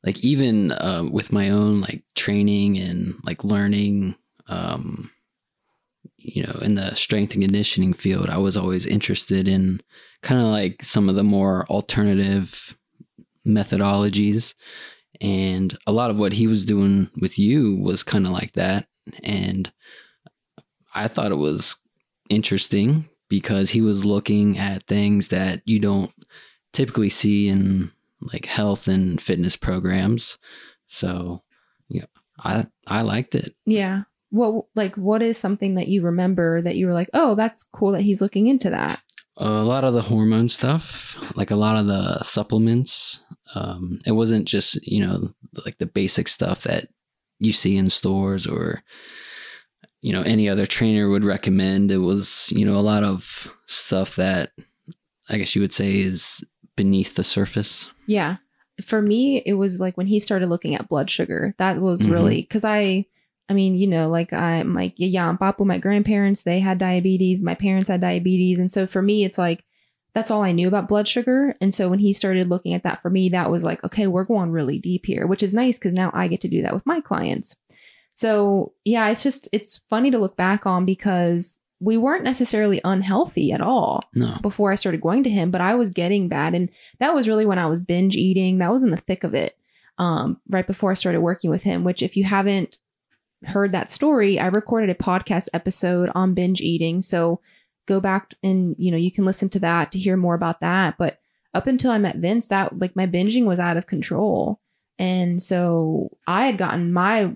like 0.03 0.23
even 0.23 0.71
uh, 0.71 1.05
with 1.11 1.31
my 1.31 1.49
own 1.49 1.81
like 1.81 2.03
training 2.15 2.77
and 2.77 3.15
like 3.23 3.43
learning, 3.43 4.15
um, 4.47 5.11
you 6.17 6.43
know, 6.43 6.59
in 6.61 6.75
the 6.75 6.93
strength 6.95 7.33
and 7.33 7.43
conditioning 7.43 7.93
field, 7.93 8.29
I 8.29 8.37
was 8.37 8.57
always 8.57 8.85
interested 8.85 9.47
in 9.47 9.81
kind 10.21 10.41
of 10.41 10.47
like 10.47 10.83
some 10.83 11.09
of 11.09 11.15
the 11.15 11.23
more 11.23 11.65
alternative 11.67 12.77
methodologies. 13.47 14.53
And 15.19 15.77
a 15.85 15.91
lot 15.91 16.09
of 16.09 16.17
what 16.17 16.33
he 16.33 16.47
was 16.47 16.65
doing 16.65 17.09
with 17.19 17.37
you 17.37 17.75
was 17.75 18.03
kind 18.03 18.25
of 18.25 18.31
like 18.31 18.53
that. 18.53 18.87
And 19.23 19.71
I 20.93 21.07
thought 21.07 21.31
it 21.31 21.35
was 21.35 21.77
interesting 22.29 23.07
because 23.31 23.69
he 23.69 23.79
was 23.79 24.03
looking 24.03 24.57
at 24.57 24.85
things 24.87 25.29
that 25.29 25.61
you 25.63 25.79
don't 25.79 26.11
typically 26.73 27.09
see 27.09 27.47
in 27.47 27.89
like 28.19 28.45
health 28.45 28.89
and 28.89 29.21
fitness 29.21 29.55
programs. 29.55 30.37
So, 30.87 31.41
yeah, 31.87 32.07
I 32.37 32.67
I 32.85 33.03
liked 33.03 33.33
it. 33.33 33.55
Yeah. 33.65 34.03
What 34.31 34.65
like 34.75 34.95
what 34.95 35.21
is 35.21 35.37
something 35.37 35.75
that 35.75 35.87
you 35.87 36.01
remember 36.01 36.61
that 36.61 36.75
you 36.75 36.87
were 36.87 36.93
like, 36.93 37.09
oh, 37.13 37.35
that's 37.35 37.63
cool 37.71 37.93
that 37.93 38.01
he's 38.01 38.21
looking 38.21 38.47
into 38.47 38.69
that? 38.69 39.01
A 39.37 39.47
lot 39.47 39.85
of 39.85 39.93
the 39.93 40.01
hormone 40.01 40.49
stuff, 40.49 41.15
like 41.37 41.51
a 41.51 41.55
lot 41.55 41.77
of 41.77 41.87
the 41.87 42.21
supplements. 42.23 43.23
Um, 43.55 44.01
it 44.05 44.11
wasn't 44.11 44.45
just 44.45 44.75
you 44.85 45.05
know 45.05 45.33
like 45.65 45.77
the 45.77 45.85
basic 45.85 46.27
stuff 46.27 46.63
that 46.63 46.89
you 47.39 47.53
see 47.53 47.77
in 47.77 47.89
stores 47.89 48.45
or 48.45 48.83
you 50.01 50.11
know 50.13 50.21
any 50.23 50.49
other 50.49 50.65
trainer 50.65 51.09
would 51.09 51.23
recommend. 51.23 51.91
It 51.91 51.97
was 51.99 52.51
you 52.55 52.65
know 52.65 52.75
a 52.77 52.81
lot 52.81 53.03
of 53.03 53.47
stuff 53.65 54.15
that 54.17 54.51
I 55.29 55.37
guess 55.37 55.55
you 55.55 55.61
would 55.61 55.73
say 55.73 55.99
is 55.99 56.43
beneath 56.75 57.15
the 57.15 57.23
surface. 57.23 57.89
Yeah. 58.07 58.37
For 58.83 59.01
me, 59.01 59.37
it 59.45 59.53
was 59.53 59.79
like 59.79 59.97
when 59.97 60.07
he 60.07 60.19
started 60.19 60.49
looking 60.49 60.73
at 60.75 60.87
blood 60.89 61.09
sugar. 61.09 61.53
That 61.59 61.79
was 61.81 62.01
Mhm. 62.01 62.11
really 62.11 62.41
because 62.41 62.65
I, 62.65 63.05
I 63.47 63.53
mean, 63.53 63.75
you 63.75 63.85
know, 63.85 64.09
like 64.09 64.33
I, 64.33 64.63
my 64.63 64.91
yeah, 64.95 65.29
and 65.29 65.37
Papu, 65.37 65.65
my 65.65 65.77
grandparents, 65.77 66.43
they 66.43 66.59
had 66.59 66.77
diabetes. 66.79 67.43
My 67.43 67.53
parents 67.53 67.89
had 67.89 68.01
diabetes, 68.01 68.59
and 68.59 68.71
so 68.71 68.87
for 68.87 69.01
me, 69.01 69.23
it's 69.23 69.37
like 69.37 69.63
that's 70.15 70.31
all 70.31 70.41
I 70.41 70.51
knew 70.51 70.67
about 70.67 70.89
blood 70.89 71.07
sugar. 71.07 71.55
And 71.61 71.73
so 71.73 71.89
when 71.89 71.99
he 71.99 72.11
started 72.11 72.49
looking 72.49 72.73
at 72.73 72.83
that 72.83 73.01
for 73.01 73.09
me, 73.09 73.29
that 73.29 73.49
was 73.51 73.63
like, 73.63 73.81
okay, 73.83 74.07
we're 74.07 74.25
going 74.25 74.51
really 74.51 74.77
deep 74.79 75.05
here, 75.05 75.25
which 75.27 75.41
is 75.43 75.53
nice 75.53 75.77
because 75.77 75.93
now 75.93 76.11
I 76.13 76.27
get 76.27 76.41
to 76.41 76.49
do 76.49 76.61
that 76.63 76.73
with 76.73 76.85
my 76.85 76.99
clients. 76.99 77.55
So 78.21 78.73
yeah, 78.85 79.09
it's 79.09 79.23
just 79.23 79.49
it's 79.51 79.81
funny 79.89 80.11
to 80.11 80.19
look 80.19 80.37
back 80.37 80.65
on 80.65 80.85
because 80.85 81.57
we 81.79 81.97
weren't 81.97 82.23
necessarily 82.23 82.79
unhealthy 82.83 83.51
at 83.51 83.61
all 83.61 84.03
No. 84.13 84.37
before 84.43 84.71
I 84.71 84.75
started 84.75 85.01
going 85.01 85.23
to 85.23 85.31
him, 85.31 85.49
but 85.49 85.61
I 85.61 85.73
was 85.73 85.89
getting 86.01 86.27
bad. 86.29 86.53
And 86.53 86.69
that 86.99 87.15
was 87.15 87.27
really 87.27 87.47
when 87.47 87.57
I 87.57 87.65
was 87.65 87.79
binge 87.81 88.15
eating. 88.15 88.59
That 88.59 88.71
was 88.71 88.83
in 88.83 88.91
the 88.91 88.97
thick 89.07 89.23
of 89.23 89.33
it, 89.33 89.57
um, 89.97 90.39
right 90.47 90.67
before 90.67 90.91
I 90.91 90.99
started 91.01 91.21
working 91.21 91.49
with 91.49 91.63
him, 91.63 91.83
which, 91.83 92.03
if 92.03 92.15
you 92.15 92.23
haven't 92.23 92.77
heard 93.45 93.71
that 93.71 93.89
story, 93.89 94.37
I 94.39 94.47
recorded 94.47 94.91
a 94.91 95.03
podcast 95.03 95.49
episode 95.53 96.11
on 96.13 96.35
binge 96.35 96.61
eating. 96.61 97.01
So 97.01 97.41
go 97.87 97.99
back 97.99 98.35
and, 98.43 98.75
you 98.77 98.91
know, 98.91 98.97
you 98.97 99.11
can 99.11 99.25
listen 99.25 99.49
to 99.49 99.59
that 99.61 99.91
to 99.91 99.99
hear 99.99 100.15
more 100.15 100.35
about 100.35 100.59
that. 100.61 100.95
But 100.99 101.17
up 101.55 101.65
until 101.65 101.89
I 101.89 101.97
met 101.97 102.17
Vince, 102.17 102.49
that 102.49 102.77
like 102.77 102.95
my 102.95 103.07
binging 103.07 103.45
was 103.45 103.59
out 103.59 103.77
of 103.77 103.87
control. 103.87 104.59
And 104.99 105.41
so 105.41 106.15
I 106.27 106.45
had 106.45 106.59
gotten 106.59 106.93
my 106.93 107.33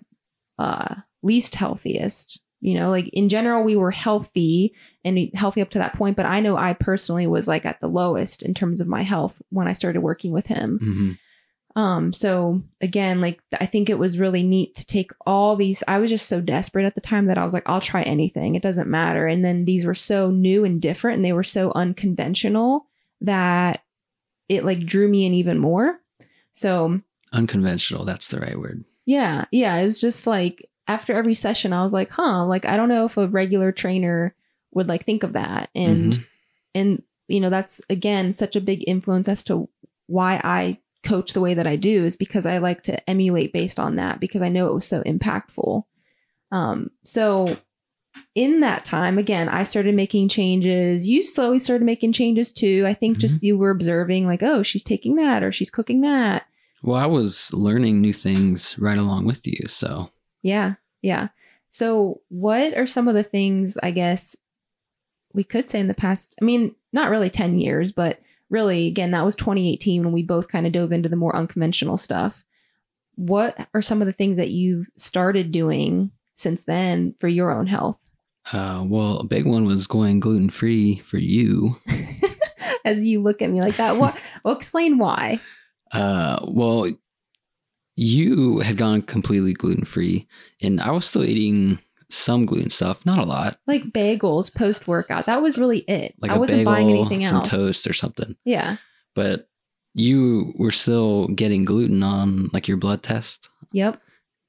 uh, 0.57 0.95
least 1.23 1.55
healthiest. 1.55 2.41
You 2.61 2.73
know, 2.79 2.89
like 2.89 3.09
in 3.09 3.29
general, 3.29 3.63
we 3.63 3.75
were 3.75 3.91
healthy 3.91 4.73
and 5.03 5.29
healthy 5.35 5.61
up 5.61 5.69
to 5.71 5.79
that 5.79 5.95
point. 5.95 6.17
But 6.17 6.25
I 6.25 6.39
know 6.39 6.57
I 6.57 6.73
personally 6.73 7.27
was 7.27 7.47
like 7.47 7.65
at 7.65 7.79
the 7.79 7.87
lowest 7.87 8.41
in 8.41 8.53
terms 8.53 8.81
of 8.81 8.87
my 8.87 9.03
health 9.03 9.39
when 9.49 9.67
I 9.67 9.73
started 9.73 10.01
working 10.01 10.31
with 10.31 10.47
him. 10.47 10.79
hmm 10.79 11.79
Um, 11.79 12.13
so 12.13 12.63
again, 12.81 13.21
like 13.21 13.39
I 13.59 13.65
think 13.67 13.89
it 13.89 13.99
was 13.99 14.17
really 14.17 14.41
neat 14.41 14.73
to 14.75 14.85
take 14.85 15.11
all 15.27 15.55
these. 15.55 15.83
I 15.87 15.99
was 15.99 16.09
just 16.09 16.27
so 16.27 16.41
desperate 16.41 16.85
at 16.85 16.95
the 16.95 17.01
time 17.01 17.25
that 17.27 17.37
I 17.37 17.43
was 17.43 17.53
like, 17.53 17.67
I'll 17.69 17.81
try 17.81 18.01
anything. 18.01 18.55
It 18.55 18.63
doesn't 18.63 18.89
matter. 18.89 19.27
And 19.27 19.43
then 19.43 19.65
these 19.65 19.85
were 19.85 19.93
so 19.93 20.31
new 20.31 20.63
and 20.63 20.81
different 20.81 21.17
and 21.17 21.25
they 21.25 21.33
were 21.33 21.43
so 21.43 21.71
unconventional 21.75 22.87
that 23.21 23.83
it 24.47 24.63
like 24.63 24.85
drew 24.85 25.07
me 25.07 25.25
in 25.25 25.33
even 25.33 25.59
more. 25.59 25.99
So 26.53 27.01
Unconventional. 27.33 28.05
That's 28.05 28.29
the 28.29 28.39
right 28.39 28.57
word. 28.57 28.85
Yeah, 29.05 29.45
yeah. 29.51 29.75
It 29.77 29.85
was 29.85 30.01
just 30.01 30.25
like 30.27 30.69
after 30.87 31.13
every 31.13 31.33
session, 31.33 31.73
I 31.73 31.83
was 31.83 31.93
like, 31.93 32.09
huh, 32.09 32.45
like 32.45 32.65
I 32.65 32.77
don't 32.77 32.89
know 32.89 33.05
if 33.05 33.17
a 33.17 33.27
regular 33.27 33.71
trainer 33.71 34.35
would 34.73 34.87
like 34.87 35.05
think 35.05 35.23
of 35.23 35.33
that. 35.33 35.69
And 35.75 36.13
Mhm. 36.13 36.25
and 36.75 37.03
you 37.27 37.39
know, 37.39 37.49
that's 37.49 37.81
again 37.89 38.33
such 38.33 38.55
a 38.55 38.61
big 38.61 38.83
influence 38.87 39.27
as 39.27 39.43
to 39.45 39.67
why 40.07 40.39
I 40.43 40.79
coach 41.03 41.33
the 41.33 41.41
way 41.41 41.53
that 41.53 41.67
I 41.67 41.75
do 41.75 42.03
is 42.03 42.15
because 42.15 42.45
I 42.45 42.57
like 42.57 42.83
to 42.83 43.09
emulate 43.09 43.53
based 43.53 43.79
on 43.79 43.95
that 43.95 44.19
because 44.19 44.41
I 44.41 44.49
know 44.49 44.67
it 44.67 44.73
was 44.73 44.87
so 44.87 45.01
impactful. 45.03 45.83
Um, 46.51 46.89
so 47.03 47.57
in 48.33 48.61
that 48.61 48.85
time, 48.85 49.17
again, 49.17 49.49
I 49.49 49.63
started 49.63 49.93
making 49.93 50.29
changes. 50.29 51.07
You 51.07 51.21
slowly 51.23 51.59
started 51.59 51.83
making 51.85 52.13
changes 52.13 52.51
too. 52.51 52.83
I 52.87 52.93
think 52.93 53.17
just 53.17 53.43
you 53.43 53.57
were 53.57 53.71
observing, 53.71 54.25
like, 54.25 54.41
oh, 54.41 54.63
she's 54.63 54.83
taking 54.83 55.15
that 55.15 55.43
or 55.43 55.51
she's 55.51 55.69
cooking 55.69 56.01
that. 56.01 56.45
Well, 56.85 57.01
I 57.01 57.07
was 57.07 57.51
learning 57.51 57.99
new 57.99 58.13
things 58.13 58.77
right 58.77 58.97
along 58.97 59.25
with 59.25 59.47
you. 59.47 59.67
So, 59.67 60.11
Yeah. 60.43 60.75
Yeah. 61.01 61.29
So, 61.71 62.21
what 62.29 62.77
are 62.77 62.85
some 62.85 63.07
of 63.07 63.15
the 63.15 63.23
things, 63.23 63.77
I 63.81 63.89
guess, 63.89 64.35
we 65.33 65.43
could 65.43 65.67
say 65.67 65.79
in 65.79 65.87
the 65.87 65.95
past? 65.95 66.35
I 66.39 66.45
mean, 66.45 66.75
not 66.93 67.09
really 67.09 67.31
10 67.31 67.59
years, 67.59 67.91
but 67.91 68.19
really, 68.51 68.87
again, 68.87 69.11
that 69.11 69.25
was 69.25 69.35
2018 69.35 70.03
when 70.03 70.13
we 70.13 70.21
both 70.21 70.47
kind 70.47 70.67
of 70.67 70.73
dove 70.73 70.91
into 70.91 71.09
the 71.09 71.15
more 71.15 71.35
unconventional 71.35 71.97
stuff. 71.97 72.45
What 73.15 73.67
are 73.73 73.81
some 73.81 74.01
of 74.01 74.05
the 74.05 74.13
things 74.13 74.37
that 74.37 74.51
you've 74.51 74.87
started 74.95 75.51
doing 75.51 76.11
since 76.35 76.65
then 76.65 77.15
for 77.19 77.27
your 77.27 77.51
own 77.51 77.65
health? 77.65 77.97
uh, 78.53 78.85
well, 78.87 79.17
a 79.17 79.23
big 79.23 79.45
one 79.45 79.65
was 79.65 79.87
going 79.87 80.19
gluten 80.19 80.49
free 80.49 80.99
for 80.99 81.17
you. 81.17 81.77
As 82.85 83.03
you 83.03 83.21
look 83.21 83.41
at 83.41 83.49
me 83.49 83.59
like 83.59 83.77
that, 83.77 83.97
what? 83.97 84.15
well, 84.43 84.55
explain 84.55 84.99
why. 84.99 85.39
Uh, 85.95 86.39
well, 86.47 86.91
you 87.95 88.59
had 88.59 88.77
gone 88.77 89.01
completely 89.01 89.53
gluten 89.53 89.85
free, 89.85 90.27
and 90.61 90.81
I 90.81 90.91
was 90.91 91.05
still 91.05 91.23
eating 91.23 91.79
some 92.09 92.45
gluten 92.45 92.69
stuff, 92.69 93.05
not 93.05 93.17
a 93.19 93.23
lot. 93.25 93.57
Like 93.67 93.83
bagels 93.85 94.53
post 94.53 94.87
workout. 94.87 95.25
That 95.25 95.41
was 95.41 95.57
really 95.57 95.79
it. 95.79 96.13
Like 96.19 96.31
I 96.31 96.37
wasn't 96.37 96.59
bagel, 96.59 96.73
buying 96.73 96.89
anything 96.91 97.21
some 97.21 97.37
else. 97.37 97.49
toast 97.49 97.87
or 97.87 97.93
something. 97.93 98.35
Yeah. 98.43 98.77
But 99.15 99.47
you 99.93 100.53
were 100.57 100.71
still 100.71 101.27
getting 101.29 101.63
gluten 101.65 102.03
on 102.03 102.49
like 102.53 102.67
your 102.67 102.77
blood 102.77 103.01
test, 103.01 103.47
Yep. 103.71 104.01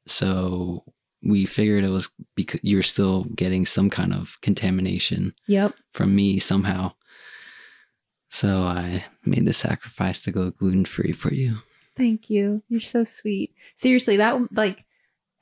so 0.07 0.85
we 1.23 1.47
figured 1.47 1.85
it 1.85 1.89
was 1.89 2.11
because 2.35 2.61
you're 2.63 2.83
still 2.83 3.25
getting 3.37 3.65
some 3.65 3.89
kind 3.91 4.13
of 4.13 4.39
contamination 4.43 5.35
Yep. 5.47 5.75
from 5.93 6.15
me 6.15 6.39
somehow. 6.41 6.93
So 8.29 8.63
I 8.63 9.05
made 9.25 9.47
the 9.47 9.53
sacrifice 9.53 10.21
to 10.23 10.33
go 10.33 10.51
gluten 10.51 10.85
free 10.85 11.13
for 11.13 11.33
you. 11.33 11.57
Thank 11.97 12.29
you. 12.29 12.63
You're 12.69 12.81
so 12.81 13.05
sweet. 13.05 13.55
Seriously, 13.77 14.17
that 14.19 14.53
like 14.53 14.85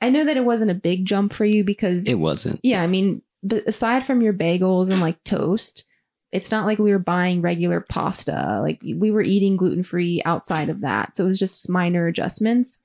I 0.01 0.09
know 0.09 0.23
that 0.25 0.37
it 0.37 0.45
wasn't 0.45 0.71
a 0.71 0.75
big 0.75 1.05
jump 1.05 1.33
for 1.33 1.45
you 1.45 1.63
because 1.63 2.07
It 2.07 2.19
wasn't. 2.19 2.59
yeah, 2.63 2.81
I 2.81 2.87
mean, 2.87 3.21
but 3.43 3.67
aside 3.67 4.05
from 4.05 4.21
your 4.21 4.33
bagels 4.33 4.89
and 4.89 5.01
like 5.01 5.21
toast, 5.23 5.85
it's 6.31 6.51
not 6.51 6.65
like 6.65 6.79
we 6.79 6.91
were 6.91 6.99
buying 6.99 7.41
regular 7.41 7.81
pasta. 7.81 8.59
Like 8.61 8.81
we 8.83 9.09
were 9.11 9.21
eating 9.21 9.57
gluten-free 9.57 10.21
outside 10.25 10.69
of 10.69 10.81
that. 10.81 11.15
So 11.15 11.25
it 11.25 11.27
was 11.27 11.39
just 11.39 11.69
minor 11.69 12.07
adjustments. 12.07 12.77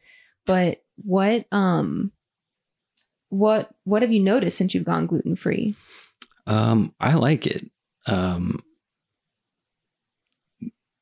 But 0.47 0.83
what 1.05 1.47
um 1.53 2.13
what 3.29 3.71
what 3.85 4.03
have 4.03 4.13
you 4.13 4.21
noticed 4.21 4.59
since 4.59 4.75
you've 4.75 4.85
gone 4.85 5.07
gluten-free? 5.07 5.75
Um, 6.47 6.95
I 6.99 7.15
like 7.15 7.47
it. 7.47 7.71
Um, 8.07 8.61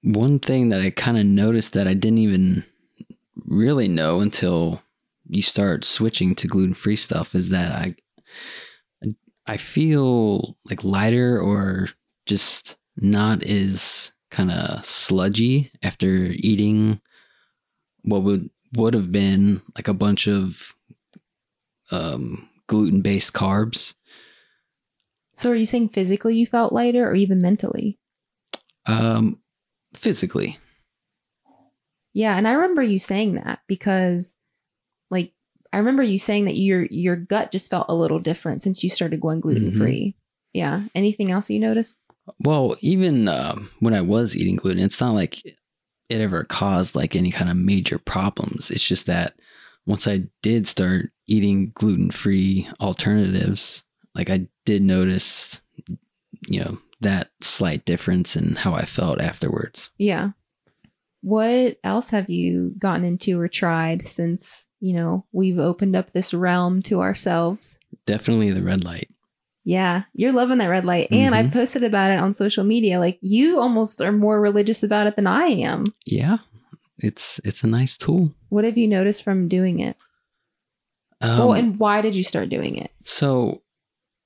one 0.08 0.38
thing 0.38 0.70
that 0.70 0.80
I 0.80 0.88
kind 0.90 1.18
of 1.18 1.26
noticed 1.26 1.74
that 1.74 1.86
I 1.86 1.92
didn't 1.92 2.18
even 2.18 2.64
really 3.44 3.88
know 3.88 4.20
until 4.20 4.82
you 5.28 5.42
start 5.42 5.84
switching 5.84 6.34
to 6.36 6.48
gluten 6.48 6.72
free 6.72 6.96
stuff 6.96 7.34
is 7.34 7.50
that 7.50 7.72
I 7.72 7.94
I 9.46 9.56
feel 9.58 10.56
like 10.68 10.82
lighter 10.82 11.38
or 11.40 11.88
just 12.26 12.76
not 12.96 13.42
as 13.42 14.12
kind 14.30 14.50
of 14.50 14.84
sludgy 14.84 15.70
after 15.82 16.06
eating 16.06 17.00
what 18.02 18.22
would 18.22 18.48
would 18.74 18.94
have 18.94 19.12
been 19.12 19.60
like 19.76 19.88
a 19.88 19.94
bunch 19.94 20.26
of 20.26 20.74
um, 21.90 22.48
gluten 22.66 23.02
based 23.02 23.34
carbs. 23.34 23.94
So 25.34 25.50
are 25.50 25.54
you 25.54 25.66
saying 25.66 25.90
physically 25.90 26.34
you 26.36 26.46
felt 26.46 26.72
lighter 26.72 27.08
or 27.08 27.14
even 27.14 27.38
mentally? 27.40 27.98
Um, 28.86 29.40
physically. 29.94 30.58
Yeah, 32.14 32.36
and 32.36 32.48
I 32.48 32.52
remember 32.52 32.82
you 32.82 32.98
saying 32.98 33.34
that 33.34 33.60
because 33.68 34.34
like 35.10 35.32
I 35.72 35.78
remember 35.78 36.02
you 36.02 36.18
saying 36.18 36.46
that 36.46 36.56
your 36.56 36.84
your 36.86 37.16
gut 37.16 37.52
just 37.52 37.70
felt 37.70 37.86
a 37.88 37.94
little 37.94 38.18
different 38.18 38.62
since 38.62 38.82
you 38.82 38.90
started 38.90 39.20
going 39.20 39.40
gluten 39.40 39.76
free. 39.76 40.16
Yeah. 40.52 40.84
Anything 40.94 41.30
else 41.30 41.50
you 41.50 41.60
noticed? 41.60 41.96
Well, 42.40 42.76
even 42.80 43.28
um, 43.28 43.70
when 43.80 43.94
I 43.94 44.00
was 44.00 44.36
eating 44.36 44.56
gluten, 44.56 44.82
it's 44.82 45.00
not 45.00 45.14
like 45.14 45.44
it 45.46 45.56
ever 46.10 46.44
caused 46.44 46.94
like 46.94 47.14
any 47.14 47.30
kind 47.30 47.50
of 47.50 47.56
major 47.56 47.98
problems. 47.98 48.70
It's 48.70 48.86
just 48.86 49.06
that 49.06 49.34
once 49.86 50.08
I 50.08 50.24
did 50.42 50.66
start 50.66 51.10
eating 51.26 51.70
gluten 51.74 52.10
free 52.10 52.68
alternatives, 52.80 53.82
like 54.14 54.30
I 54.30 54.48
did 54.64 54.82
notice, 54.82 55.60
you 56.48 56.60
know, 56.60 56.78
that 57.00 57.30
slight 57.40 57.84
difference 57.84 58.36
in 58.36 58.56
how 58.56 58.74
I 58.74 58.84
felt 58.84 59.20
afterwards. 59.20 59.90
Yeah. 59.98 60.30
What 61.20 61.78
else 61.82 62.10
have 62.10 62.30
you 62.30 62.74
gotten 62.78 63.04
into 63.04 63.40
or 63.40 63.48
tried 63.48 64.06
since, 64.06 64.68
you 64.80 64.94
know, 64.94 65.24
we've 65.32 65.58
opened 65.58 65.96
up 65.96 66.12
this 66.12 66.32
realm 66.32 66.82
to 66.82 67.00
ourselves? 67.00 67.78
Definitely 68.06 68.52
the 68.52 68.62
red 68.62 68.84
light. 68.84 69.08
Yeah, 69.64 70.04
you're 70.14 70.32
loving 70.32 70.58
that 70.58 70.68
red 70.68 70.84
light. 70.86 71.08
And 71.10 71.34
I 71.34 71.42
Mhm. 71.42 71.52
posted 71.52 71.84
about 71.84 72.10
it 72.12 72.18
on 72.20 72.32
social 72.34 72.64
media. 72.64 72.98
Like 72.98 73.18
you 73.20 73.58
almost 73.58 74.00
are 74.00 74.12
more 74.12 74.40
religious 74.40 74.82
about 74.82 75.06
it 75.08 75.16
than 75.16 75.26
I 75.26 75.46
am. 75.46 75.84
Yeah, 76.06 76.38
it's 76.98 77.40
it's 77.44 77.62
a 77.64 77.66
nice 77.66 77.96
tool. 77.96 78.32
What 78.48 78.64
have 78.64 78.78
you 78.78 78.88
noticed 78.88 79.22
from 79.22 79.46
doing 79.48 79.80
it? 79.80 79.96
Um, 81.20 81.38
well, 81.38 81.52
and 81.54 81.78
why 81.78 82.00
did 82.00 82.14
you 82.14 82.22
start 82.24 82.48
doing 82.48 82.76
it? 82.76 82.92
So, 83.02 83.62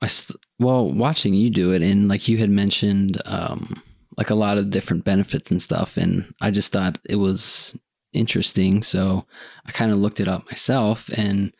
I 0.03 0.09
st- 0.09 0.39
well, 0.59 0.93
watching 0.93 1.33
you 1.33 1.49
do 1.49 1.73
it, 1.73 1.83
and 1.83 2.09
like 2.09 2.29
you 2.29 2.39
had 2.39 2.51
mentioned, 2.51 3.23
um, 3.25 3.83
like 4.19 4.31
a 4.31 4.35
lot 4.35 4.59
of 4.59 4.71
different 4.71 5.05
benefits 5.05 5.51
and 5.51 5.63
stuff, 5.63 5.97
and 5.97 6.35
I 6.41 6.51
just 6.51 6.73
thought 6.73 6.99
it 7.09 7.17
was 7.17 7.75
interesting. 8.13 8.83
So 8.83 9.27
I 9.65 9.73
kind 9.73 9.93
of 9.93 9.99
looked 9.99 10.21
it 10.21 10.29
up 10.29 10.45
myself 10.47 11.09
and 11.11 11.55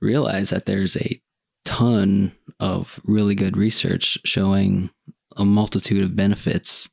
realized 0.00 0.52
that 0.52 0.66
there's 0.66 0.96
a 0.96 1.20
ton 1.64 2.32
of 2.60 3.00
really 3.04 3.34
good 3.34 3.56
research 3.56 4.18
showing 4.24 4.90
a 5.36 5.44
multitude 5.44 6.02
of 6.02 6.16
benefits. 6.16 6.88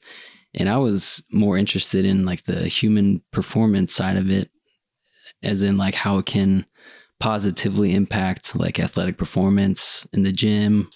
And 0.54 0.70
I 0.70 0.78
was 0.78 1.24
more 1.32 1.58
interested 1.58 2.06
in 2.06 2.26
like 2.26 2.44
the 2.44 2.68
human 2.68 3.24
performance 3.32 3.94
side 3.94 4.18
of 4.18 4.30
it, 4.30 4.50
as 5.42 5.64
in 5.64 5.78
like 5.78 5.96
how 5.96 6.20
it 6.20 6.26
can 6.26 6.66
positively 7.20 7.94
impact 7.94 8.56
like 8.56 8.80
athletic 8.80 9.18
performance 9.18 10.08
in 10.14 10.24
the 10.24 10.32
gym, 10.32 10.90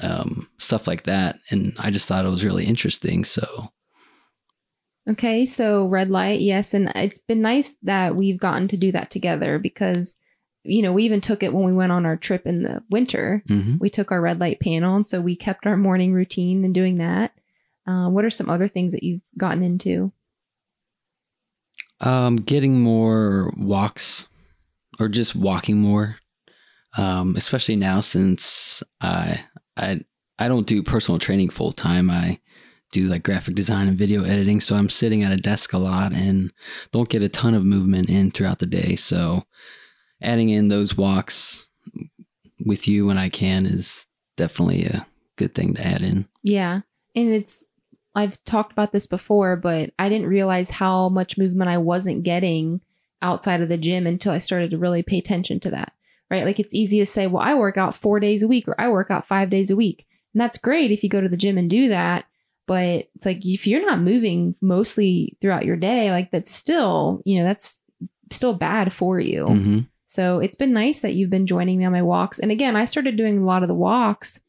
um, 0.00 0.48
stuff 0.58 0.86
like 0.86 1.04
that. 1.04 1.38
And 1.50 1.74
I 1.78 1.90
just 1.90 2.06
thought 2.08 2.24
it 2.24 2.30
was 2.30 2.44
really 2.44 2.64
interesting. 2.64 3.24
So 3.24 3.70
Okay, 5.08 5.46
so 5.46 5.86
red 5.86 6.10
light, 6.10 6.40
yes, 6.40 6.74
and 6.74 6.90
it's 6.96 7.18
been 7.18 7.40
nice 7.40 7.76
that 7.82 8.16
we've 8.16 8.40
gotten 8.40 8.66
to 8.68 8.76
do 8.76 8.90
that 8.90 9.10
together 9.10 9.58
because 9.58 10.16
you 10.68 10.82
know, 10.82 10.92
we 10.92 11.04
even 11.04 11.20
took 11.20 11.42
it 11.42 11.52
when 11.54 11.64
we 11.64 11.72
went 11.72 11.92
on 11.92 12.04
our 12.04 12.16
trip 12.16 12.46
in 12.46 12.62
the 12.62 12.82
winter. 12.90 13.42
mhm. 13.48 13.78
We 13.78 13.88
took 13.88 14.10
our 14.10 14.20
red 14.20 14.40
light 14.40 14.60
panel, 14.60 14.96
and 14.96 15.06
so 15.06 15.20
we 15.20 15.36
kept 15.36 15.66
our 15.66 15.76
morning 15.76 16.12
routine 16.12 16.64
and 16.64 16.74
doing 16.74 16.98
that. 16.98 17.32
Uh, 17.86 18.08
what 18.10 18.24
are 18.24 18.30
some 18.30 18.50
other 18.50 18.66
things 18.66 18.92
that 18.92 19.04
you've 19.04 19.22
gotten 19.38 19.62
into? 19.62 20.12
Um, 22.00 22.36
getting 22.36 22.80
more 22.80 23.52
walks 23.56 24.26
or 24.98 25.08
just 25.08 25.36
walking 25.36 25.78
more. 25.78 26.16
Um, 26.96 27.36
especially 27.36 27.76
now 27.76 28.00
since 28.00 28.82
I 29.00 29.40
I 29.76 30.00
I 30.38 30.48
don't 30.48 30.66
do 30.66 30.82
personal 30.82 31.18
training 31.18 31.50
full 31.50 31.72
time. 31.72 32.10
I 32.10 32.40
do 32.92 33.06
like 33.06 33.22
graphic 33.22 33.54
design 33.54 33.88
and 33.88 33.98
video 33.98 34.24
editing, 34.24 34.60
so 34.60 34.76
I'm 34.76 34.88
sitting 34.88 35.22
at 35.22 35.32
a 35.32 35.36
desk 35.36 35.72
a 35.72 35.78
lot 35.78 36.12
and 36.12 36.52
don't 36.92 37.08
get 37.08 37.22
a 37.22 37.28
ton 37.28 37.54
of 37.54 37.64
movement 37.64 38.08
in 38.08 38.30
throughout 38.30 38.60
the 38.60 38.66
day. 38.66 38.96
So 38.96 39.44
adding 40.22 40.48
in 40.48 40.68
those 40.68 40.96
walks 40.96 41.68
with 42.64 42.88
you 42.88 43.06
when 43.06 43.18
I 43.18 43.28
can 43.28 43.66
is 43.66 44.06
definitely 44.36 44.86
a 44.86 45.06
good 45.36 45.54
thing 45.54 45.74
to 45.74 45.86
add 45.86 46.02
in. 46.02 46.26
Yeah. 46.42 46.80
And 47.14 47.28
it's, 47.30 47.64
I've 48.14 48.42
talked 48.44 48.72
about 48.72 48.92
this 48.92 49.06
before, 49.06 49.56
but 49.56 49.90
I 49.98 50.08
didn't 50.08 50.28
realize 50.28 50.70
how 50.70 51.08
much 51.08 51.36
movement 51.36 51.70
I 51.70 51.78
wasn't 51.78 52.22
getting 52.22 52.80
outside 53.22 53.60
of 53.60 53.68
the 53.68 53.78
gym 53.78 54.06
until 54.06 54.32
I 54.32 54.38
started 54.38 54.70
to 54.70 54.78
really 54.78 55.02
pay 55.02 55.18
attention 55.18 55.60
to 55.60 55.70
that, 55.70 55.92
right? 56.30 56.44
Like 56.44 56.60
it's 56.60 56.74
easy 56.74 56.98
to 56.98 57.06
say, 57.06 57.26
well, 57.26 57.42
I 57.42 57.54
work 57.54 57.76
out 57.76 57.94
four 57.94 58.20
days 58.20 58.42
a 58.42 58.48
week 58.48 58.68
or 58.68 58.80
I 58.80 58.88
work 58.88 59.10
out 59.10 59.26
five 59.26 59.50
days 59.50 59.70
a 59.70 59.76
week. 59.76 60.06
And 60.34 60.40
that's 60.40 60.58
great 60.58 60.90
if 60.90 61.02
you 61.02 61.08
go 61.08 61.20
to 61.20 61.28
the 61.28 61.36
gym 61.36 61.58
and 61.58 61.70
do 61.70 61.88
that. 61.88 62.26
But 62.66 63.08
it's 63.14 63.24
like 63.24 63.46
if 63.46 63.66
you're 63.66 63.86
not 63.86 64.00
moving 64.00 64.54
mostly 64.60 65.36
throughout 65.40 65.64
your 65.64 65.76
day, 65.76 66.10
like 66.10 66.30
that's 66.30 66.50
still, 66.50 67.22
you 67.24 67.38
know, 67.38 67.44
that's 67.44 67.80
still 68.32 68.54
bad 68.54 68.92
for 68.92 69.20
you. 69.20 69.46
hmm 69.46 69.78
So 70.08 70.40
it's 70.40 70.56
been 70.56 70.72
nice 70.72 71.00
that 71.00 71.14
you've 71.14 71.30
been 71.30 71.46
joining 71.46 71.78
me 71.78 71.84
on 71.84 71.92
my 71.92 72.02
walks. 72.02 72.38
And 72.38 72.50
again, 72.50 72.76
I 72.76 72.84
started 72.84 73.16
doing 73.16 73.38
a 73.38 73.44
lot 73.44 73.62
of 73.62 73.68
the 73.68 73.74
walks 73.74 74.40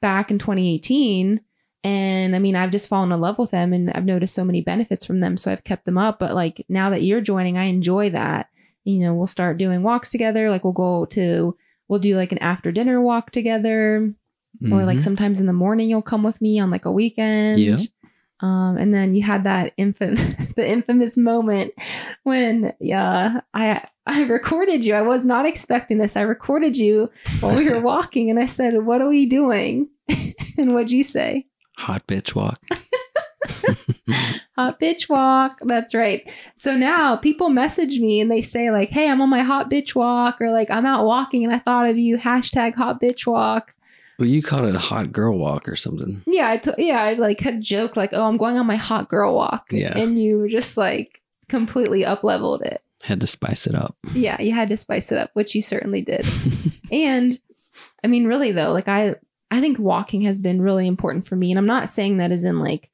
back 0.00 0.30
in 0.30 0.38
2018. 0.38 1.40
And 1.84 2.34
I 2.34 2.38
mean, 2.38 2.56
I've 2.56 2.70
just 2.70 2.88
fallen 2.88 3.12
in 3.12 3.20
love 3.20 3.38
with 3.38 3.50
them 3.50 3.72
and 3.74 3.90
I've 3.90 4.06
noticed 4.06 4.34
so 4.34 4.44
many 4.44 4.62
benefits 4.62 5.04
from 5.04 5.18
them. 5.18 5.36
So 5.36 5.52
I've 5.52 5.64
kept 5.64 5.84
them 5.84 5.98
up. 5.98 6.18
But 6.18 6.34
like 6.34 6.64
now 6.68 6.88
that 6.90 7.02
you're 7.02 7.20
joining, 7.20 7.58
I 7.58 7.64
enjoy 7.64 8.10
that. 8.10 8.48
You 8.84 8.98
know, 9.00 9.14
we'll 9.14 9.26
start 9.26 9.58
doing 9.58 9.82
walks 9.82 10.10
together. 10.10 10.48
Like 10.50 10.64
we'll 10.64 10.72
go 10.72 11.04
to, 11.06 11.56
we'll 11.88 12.00
do 12.00 12.16
like 12.16 12.32
an 12.32 12.38
after 12.38 12.72
dinner 12.72 13.00
walk 13.02 13.30
together. 13.30 14.12
Or 14.72 14.84
like 14.84 14.98
Mhm. 14.98 15.02
sometimes 15.02 15.40
in 15.40 15.46
the 15.46 15.52
morning, 15.52 15.90
you'll 15.90 16.00
come 16.00 16.22
with 16.22 16.40
me 16.40 16.58
on 16.58 16.70
like 16.70 16.84
a 16.86 16.92
weekend. 16.92 17.58
Yep. 17.60 17.80
Um, 18.40 18.76
and 18.78 18.94
then 18.94 19.14
you 19.14 19.22
had 19.22 19.44
that 19.44 19.72
infamous, 19.76 20.34
the 20.56 20.66
infamous 20.68 21.16
moment 21.16 21.72
when, 22.22 22.72
yeah, 22.80 23.40
I 23.52 23.82
I 24.06 24.22
recorded 24.24 24.84
you. 24.84 24.94
I 24.94 25.02
was 25.02 25.24
not 25.24 25.44
expecting 25.46 25.98
this. 25.98 26.16
I 26.16 26.22
recorded 26.22 26.76
you 26.76 27.10
while 27.40 27.56
we 27.56 27.68
were 27.68 27.80
walking, 27.92 28.30
and 28.30 28.38
I 28.38 28.46
said, 28.46 28.84
"What 28.84 29.00
are 29.00 29.08
we 29.08 29.26
doing?" 29.26 29.88
and 30.58 30.72
what'd 30.74 30.90
you 30.90 31.02
say? 31.02 31.46
Hot 31.76 32.06
bitch 32.06 32.34
walk. 32.34 32.60
Hot 34.56 34.78
bitch 34.80 35.08
walk. 35.08 35.58
That's 35.62 35.94
right. 35.94 36.30
So 36.56 36.76
now 36.76 37.16
people 37.16 37.48
message 37.50 37.98
me 37.98 38.20
and 38.20 38.30
they 38.30 38.40
say 38.40 38.70
like, 38.70 38.88
"Hey, 38.90 39.10
I'm 39.10 39.20
on 39.20 39.28
my 39.28 39.42
hot 39.42 39.68
bitch 39.68 39.94
walk," 39.96 40.40
or 40.40 40.50
like, 40.52 40.70
"I'm 40.70 40.86
out 40.86 41.04
walking 41.04 41.44
and 41.44 41.52
I 41.52 41.58
thought 41.58 41.88
of 41.88 41.98
you." 41.98 42.16
Hashtag 42.16 42.74
hot 42.74 43.00
bitch 43.00 43.26
walk. 43.26 43.74
well, 44.18 44.28
you 44.28 44.42
called 44.42 44.66
it 44.68 44.76
a 44.76 44.78
hot 44.78 45.10
girl 45.10 45.36
walk 45.36 45.68
or 45.68 45.74
something. 45.74 46.22
Yeah, 46.26 46.50
I 46.50 46.56
t- 46.58 46.70
yeah, 46.78 47.02
I 47.02 47.14
like 47.14 47.40
had 47.40 47.62
joked 47.62 47.96
like, 47.96 48.10
"Oh, 48.12 48.28
I'm 48.28 48.36
going 48.36 48.56
on 48.56 48.66
my 48.66 48.76
hot 48.76 49.08
girl 49.08 49.34
walk," 49.34 49.66
Yeah. 49.72 49.98
and 49.98 50.22
you 50.22 50.38
were 50.38 50.48
just 50.48 50.76
like 50.76 51.20
completely 51.48 52.04
up 52.04 52.22
leveled 52.22 52.62
it. 52.62 52.80
Had 53.02 53.20
to 53.20 53.26
spice 53.26 53.66
it 53.66 53.74
up. 53.74 53.96
Yeah, 54.14 54.40
you 54.40 54.52
had 54.52 54.68
to 54.68 54.76
spice 54.76 55.10
it 55.10 55.18
up, 55.18 55.30
which 55.34 55.54
you 55.56 55.62
certainly 55.62 56.00
did. 56.02 56.24
and 56.92 57.40
I 58.04 58.06
mean, 58.06 58.26
really 58.26 58.52
though, 58.52 58.72
like 58.72 58.86
I 58.88 59.16
I 59.54 59.60
think 59.60 59.78
walking 59.78 60.22
has 60.22 60.38
been 60.38 60.60
really 60.60 60.86
important 60.86 61.26
for 61.26 61.36
me. 61.36 61.50
And 61.50 61.58
I'm 61.58 61.66
not 61.66 61.90
saying 61.90 62.16
that 62.18 62.32
as 62.32 62.44
in 62.44 62.60
like, 62.60 62.90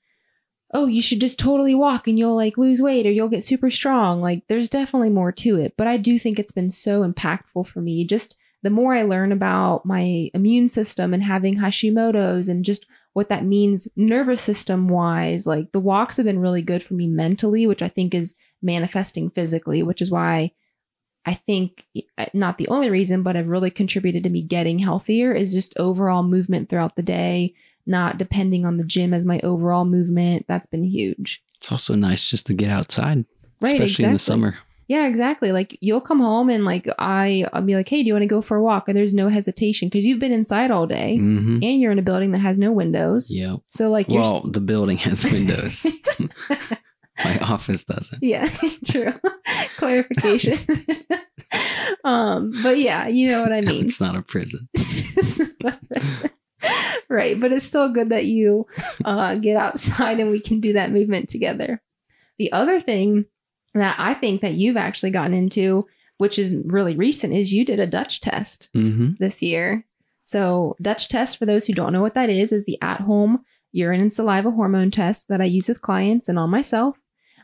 oh, 0.73 0.87
you 0.87 1.03
should 1.03 1.20
just 1.20 1.38
totally 1.38 1.75
walk 1.75 2.07
and 2.07 2.18
you'll 2.18 2.37
like 2.37 2.59
lose 2.59 2.81
weight 2.81 3.07
or 3.07 3.11
you'll 3.11 3.29
get 3.29 3.42
super 3.42 3.70
strong. 3.70 4.20
Like 4.20 4.44
there's 4.49 4.68
definitely 4.68 5.11
more 5.11 5.33
to 5.33 5.57
it. 5.57 5.75
But 5.77 5.87
I 5.87 5.96
do 5.96 6.18
think 6.18 6.38
it's 6.38 6.53
been 6.53 6.70
so 6.70 7.03
impactful 7.03 7.66
for 7.66 7.81
me. 7.81 8.07
Just 8.07 8.37
the 8.62 8.70
more 8.70 8.94
I 8.94 9.03
learn 9.03 9.33
about 9.33 9.87
my 9.87 10.31
immune 10.35 10.68
system 10.68 11.14
and 11.14 11.25
having 11.25 11.57
Hashimoto's 11.57 12.49
and 12.49 12.64
just 12.64 12.87
what 13.14 13.29
that 13.31 13.44
means 13.44 13.88
nervous 13.96 14.42
system 14.42 14.88
wise, 14.88 15.46
like 15.46 15.73
the 15.73 15.81
walks 15.81 16.18
have 16.18 16.27
been 16.27 16.38
really 16.38 16.62
good 16.62 16.83
for 16.83 16.94
me 16.94 17.09
mentally, 17.09 17.66
which 17.66 17.83
I 17.83 17.88
think 17.88 18.14
is 18.14 18.37
manifesting 18.62 19.31
physically, 19.31 19.83
which 19.83 20.01
is 20.01 20.11
why 20.11 20.53
I 21.27 21.35
think 21.35 21.85
uh, 22.19 22.27
not 22.33 22.59
the 22.59 22.69
only 22.69 22.91
reason, 22.91 23.23
but 23.23 23.37
have 23.37 23.49
really 23.49 23.71
contributed 23.71 24.23
to 24.25 24.31
me 24.31 24.43
getting 24.43 24.79
healthier 24.79 25.33
is 25.33 25.53
just 25.53 25.79
overall 25.79 26.23
movement 26.23 26.69
throughout 26.69 26.97
the 26.97 27.03
day, 27.03 27.55
not 27.87 28.19
depending 28.19 28.65
on 28.65 28.79
the 28.79 28.85
gym 28.85 29.13
as 29.13 29.27
my 29.27 29.41
overall 29.41 29.85
movement. 29.85 30.47
That's 30.49 30.67
been 30.67 30.85
huge. 30.85 31.43
It's 31.59 31.71
also 31.71 31.95
nice 31.95 32.29
just 32.29 32.47
to 32.47 32.55
get 32.55 32.71
outside, 32.71 33.27
Right, 33.61 33.75
especially 33.75 34.07
in 34.07 34.13
the 34.15 34.19
summer. 34.19 34.57
Yeah, 34.89 35.07
exactly. 35.07 35.53
Like 35.53 35.79
you'll 35.81 36.01
come 36.01 36.19
home 36.19 36.49
and 36.49 36.65
like 36.65 36.89
I, 36.99 37.47
I'll 37.53 37.63
be 37.63 37.77
like, 37.77 37.89
hey, 37.89 38.03
do 38.03 38.09
you 38.09 38.15
want 38.15 38.25
to 38.25 38.27
go 38.27 38.43
for 38.43 38.57
a 38.57 38.63
walk? 38.63 38.89
And 38.89 38.97
there's 38.97 39.15
no 39.15 39.29
hesitation 39.29 39.89
because 39.89 40.05
you've 40.05 40.19
been 40.19 40.33
inside 40.33 40.73
all 40.73 40.89
day 40.89 41.17
hmm 41.17 41.59
and 41.63 41.81
you're 41.81 41.93
in 41.93 41.99
a 42.01 42.03
building 42.03 42.33
that 42.33 42.39
has 42.39 42.59
no 42.59 42.73
windows. 42.73 43.33
Yeah. 43.33 43.59
So 43.69 43.91
like 43.91 44.09
you're. 44.09 44.23
Well, 44.23 44.41
the 44.41 44.61
building 44.61 44.97
has 44.97 45.23
windows. 45.33 45.87
My 47.25 47.39
office 47.43 47.85
doesn't. 47.85 48.23
yeah, 48.23 48.49
it's 48.63 48.79
true. 48.93 49.13
Clarification. 49.77 50.59
um, 52.05 52.53
but 52.63 52.79
yeah, 52.79 53.09
you 53.09 53.29
know 53.29 53.43
what 53.43 53.53
I 53.53 53.61
mean. 53.61 53.87
It's 53.87 54.01
not 54.01 54.17
a 54.17 54.23
prison. 54.23 54.69
right 57.09 57.41
but 57.41 57.53
it's 57.53 57.65
still 57.65 57.91
good 57.93 58.11
that 58.11 58.27
you 58.27 58.67
uh, 59.05 59.35
get 59.37 59.57
outside 59.57 60.21
and 60.21 60.31
we 60.31 60.41
can 60.41 60.61
do 60.61 60.75
that 60.75 60.91
movement 60.93 61.29
together 61.29 61.81
the 62.39 62.53
other 62.53 62.81
thing 62.81 63.25
that 63.75 63.97
i 63.99 64.13
think 64.15 64.43
that 64.43 64.53
you've 64.53 64.77
actually 64.77 65.11
gotten 65.11 65.35
into 65.35 65.87
which 66.19 66.39
is 66.39 66.55
really 66.67 66.97
recent 66.97 67.33
is 67.33 67.53
you 67.53 67.65
did 67.65 67.81
a 67.81 67.87
DUTCH 67.87 68.21
test 68.21 68.69
hmm 68.75 69.13
this 69.19 69.43
year 69.43 69.85
so 70.25 70.77
DUTCH 70.83 71.09
test 71.09 71.39
for 71.39 71.47
those 71.47 71.67
who 71.67 71.73
don't 71.73 71.93
know 71.93 72.03
what 72.03 72.15
that 72.15 72.29
is 72.31 72.53
is 72.53 72.65
the 72.67 72.79
at-home 72.83 73.41
urine 73.73 74.01
and 74.03 74.13
saliva 74.13 74.51
hormone 74.51 74.91
test 74.91 75.29
that 75.29 75.41
i 75.41 75.45
use 75.45 75.69
with 75.69 75.81
clients 75.83 76.29
and 76.29 76.39
on 76.39 76.51
myself 76.51 76.97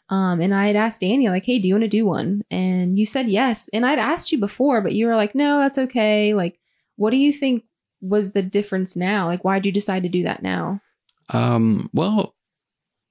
um, 0.08 0.40
and 0.40 0.54
I 0.54 0.68
had 0.68 0.76
asked 0.76 1.00
Danny, 1.00 1.28
like, 1.28 1.44
hey, 1.44 1.58
do 1.58 1.66
you 1.66 1.74
want 1.74 1.82
to 1.82 1.88
do 1.88 2.06
one? 2.06 2.42
And 2.50 2.96
you 2.96 3.04
said 3.04 3.28
yes. 3.28 3.68
And 3.72 3.84
I'd 3.84 3.98
asked 3.98 4.30
you 4.30 4.38
before, 4.38 4.80
but 4.80 4.92
you 4.92 5.06
were 5.06 5.16
like, 5.16 5.34
no, 5.34 5.58
that's 5.58 5.78
okay. 5.78 6.32
Like, 6.32 6.58
what 6.96 7.10
do 7.10 7.16
you 7.16 7.32
think 7.32 7.64
was 8.00 8.32
the 8.32 8.42
difference 8.42 8.94
now? 8.94 9.26
Like, 9.26 9.42
why'd 9.42 9.66
you 9.66 9.72
decide 9.72 10.04
to 10.04 10.08
do 10.08 10.22
that 10.22 10.42
now? 10.42 10.80
Um. 11.28 11.90
Well, 11.92 12.36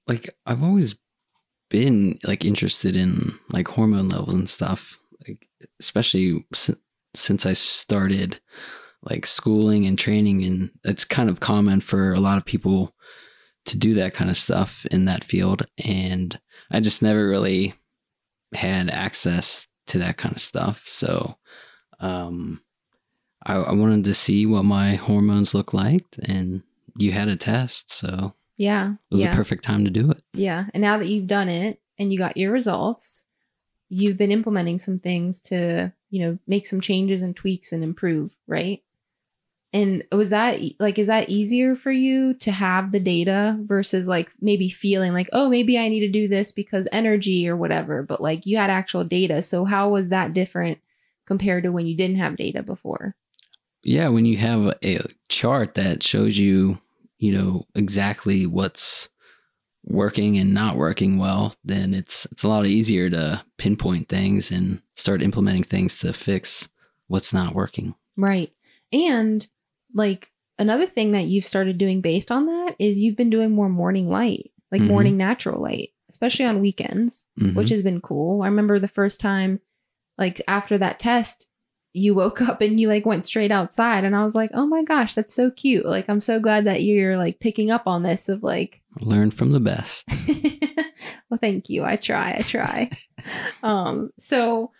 like 0.06 0.34
I've 0.46 0.62
always 0.62 0.94
been 1.68 2.18
like 2.24 2.44
interested 2.46 2.96
in 2.96 3.38
like 3.50 3.68
hormone 3.68 4.08
levels 4.08 4.34
and 4.34 4.48
stuff, 4.48 4.96
like 5.26 5.46
especially 5.80 6.46
si- 6.54 6.76
since 7.14 7.44
I 7.44 7.52
started 7.52 8.40
like 9.02 9.26
schooling 9.26 9.84
and 9.86 9.98
training, 9.98 10.44
and 10.44 10.70
it's 10.82 11.04
kind 11.04 11.28
of 11.28 11.40
common 11.40 11.82
for 11.82 12.14
a 12.14 12.20
lot 12.20 12.38
of 12.38 12.46
people 12.46 12.95
to 13.66 13.76
do 13.78 13.94
that 13.94 14.14
kind 14.14 14.30
of 14.30 14.36
stuff 14.36 14.86
in 14.90 15.04
that 15.06 15.24
field, 15.24 15.66
and 15.84 16.38
I 16.70 16.80
just 16.80 17.02
never 17.02 17.28
really 17.28 17.74
had 18.54 18.90
access 18.90 19.66
to 19.88 19.98
that 19.98 20.16
kind 20.16 20.34
of 20.34 20.40
stuff. 20.40 20.82
So, 20.86 21.36
um, 22.00 22.60
I, 23.44 23.54
I 23.56 23.72
wanted 23.72 24.04
to 24.04 24.14
see 24.14 24.46
what 24.46 24.64
my 24.64 24.94
hormones 24.94 25.54
look 25.54 25.72
like, 25.74 26.04
and 26.22 26.62
you 26.96 27.12
had 27.12 27.28
a 27.28 27.36
test, 27.36 27.92
so 27.92 28.34
Yeah. 28.56 28.92
it 28.92 28.98
was 29.10 29.20
yeah. 29.20 29.30
the 29.30 29.36
perfect 29.36 29.64
time 29.64 29.84
to 29.84 29.90
do 29.90 30.10
it. 30.10 30.22
yeah. 30.32 30.64
And 30.74 30.80
now 30.80 30.98
that 30.98 31.06
you've 31.08 31.26
done 31.26 31.48
it 31.48 31.80
and 31.98 32.12
you 32.12 32.18
got 32.18 32.36
your 32.36 32.52
results, 32.52 33.24
you've 33.88 34.16
been 34.16 34.32
implementing 34.32 34.78
some 34.78 34.98
things 34.98 35.38
to, 35.40 35.92
you 36.10 36.20
know, 36.26 36.38
make 36.46 36.66
some 36.66 36.80
changes 36.80 37.22
and 37.22 37.36
tweaks 37.36 37.70
and 37.72 37.84
improve, 37.84 38.34
right? 38.46 38.82
And 39.76 40.04
was 40.10 40.30
that 40.30 40.60
like, 40.78 40.98
is 40.98 41.08
that 41.08 41.28
easier 41.28 41.76
for 41.76 41.92
you 41.92 42.34
to 42.34 42.50
have 42.50 42.92
the 42.92 43.00
data 43.00 43.58
versus 43.60 44.08
like 44.08 44.30
maybe 44.40 44.68
feeling 44.68 45.12
like, 45.12 45.28
oh, 45.32 45.48
maybe 45.48 45.78
I 45.78 45.88
need 45.88 46.00
to 46.00 46.08
do 46.08 46.28
this 46.28 46.50
because 46.52 46.88
energy 46.92 47.48
or 47.48 47.56
whatever, 47.56 48.02
but 48.02 48.20
like 48.20 48.46
you 48.46 48.56
had 48.56 48.70
actual 48.70 49.04
data. 49.04 49.42
So 49.42 49.64
how 49.64 49.90
was 49.90 50.08
that 50.08 50.32
different 50.32 50.78
compared 51.26 51.64
to 51.64 51.72
when 51.72 51.86
you 51.86 51.96
didn't 51.96 52.16
have 52.16 52.36
data 52.36 52.62
before? 52.62 53.14
yeah, 53.86 54.08
when 54.08 54.26
you 54.26 54.36
have 54.38 54.76
a 54.82 54.98
chart 55.28 55.74
that 55.74 56.02
shows 56.02 56.36
you, 56.36 56.80
you 57.18 57.32
know, 57.32 57.66
exactly 57.76 58.44
what's 58.44 59.08
working 59.84 60.36
and 60.38 60.52
not 60.52 60.76
working 60.76 61.18
well, 61.18 61.54
then 61.64 61.94
it's 61.94 62.26
it's 62.32 62.42
a 62.42 62.48
lot 62.48 62.66
easier 62.66 63.08
to 63.08 63.44
pinpoint 63.58 64.08
things 64.08 64.50
and 64.50 64.82
start 64.96 65.22
implementing 65.22 65.62
things 65.62 65.98
to 65.98 66.12
fix 66.12 66.68
what's 67.06 67.32
not 67.32 67.54
working. 67.54 67.94
Right. 68.16 68.52
And 68.92 69.46
like 69.96 70.30
another 70.58 70.86
thing 70.86 71.10
that 71.12 71.24
you've 71.24 71.44
started 71.46 71.78
doing 71.78 72.00
based 72.00 72.30
on 72.30 72.46
that 72.46 72.76
is 72.78 73.00
you've 73.00 73.16
been 73.16 73.30
doing 73.30 73.50
more 73.50 73.68
morning 73.68 74.08
light, 74.08 74.52
like 74.70 74.82
Mhm. 74.82 74.88
morning 74.88 75.16
natural 75.16 75.60
light, 75.60 75.90
especially 76.10 76.44
on 76.44 76.60
weekends, 76.60 77.26
Mhm. 77.40 77.54
which 77.54 77.70
has 77.70 77.82
been 77.82 78.00
cool. 78.00 78.42
I 78.42 78.46
remember 78.46 78.78
the 78.78 78.86
first 78.88 79.18
time, 79.20 79.60
like 80.18 80.40
after 80.46 80.78
that 80.78 80.98
test, 81.00 81.46
you 81.92 82.14
woke 82.14 82.40
up 82.48 82.60
and 82.60 82.78
you 82.78 82.88
like 82.88 83.06
went 83.06 83.24
straight 83.24 83.50
outside, 83.50 84.04
and 84.04 84.14
I 84.14 84.22
was 84.22 84.34
like, 84.34 84.50
oh 84.54 84.66
my 84.66 84.84
gosh, 84.84 85.14
that's 85.14 85.34
so 85.34 85.50
cute. 85.50 85.86
Like, 85.86 86.08
I'm 86.08 86.20
so 86.20 86.38
glad 86.40 86.64
that 86.66 86.82
you're 86.82 87.16
like 87.16 87.40
picking 87.40 87.70
up 87.70 87.86
on 87.86 88.02
this 88.02 88.28
of 88.28 88.42
like, 88.42 88.82
learn 89.00 89.30
from 89.30 89.52
the 89.52 89.60
best. 89.60 90.04
well, 91.30 91.38
thank 91.40 91.68
you. 91.68 91.84
I 91.84 91.96
try. 91.96 92.36
I 92.38 92.42
try. 92.42 92.90
um, 93.62 94.10
so 94.20 94.72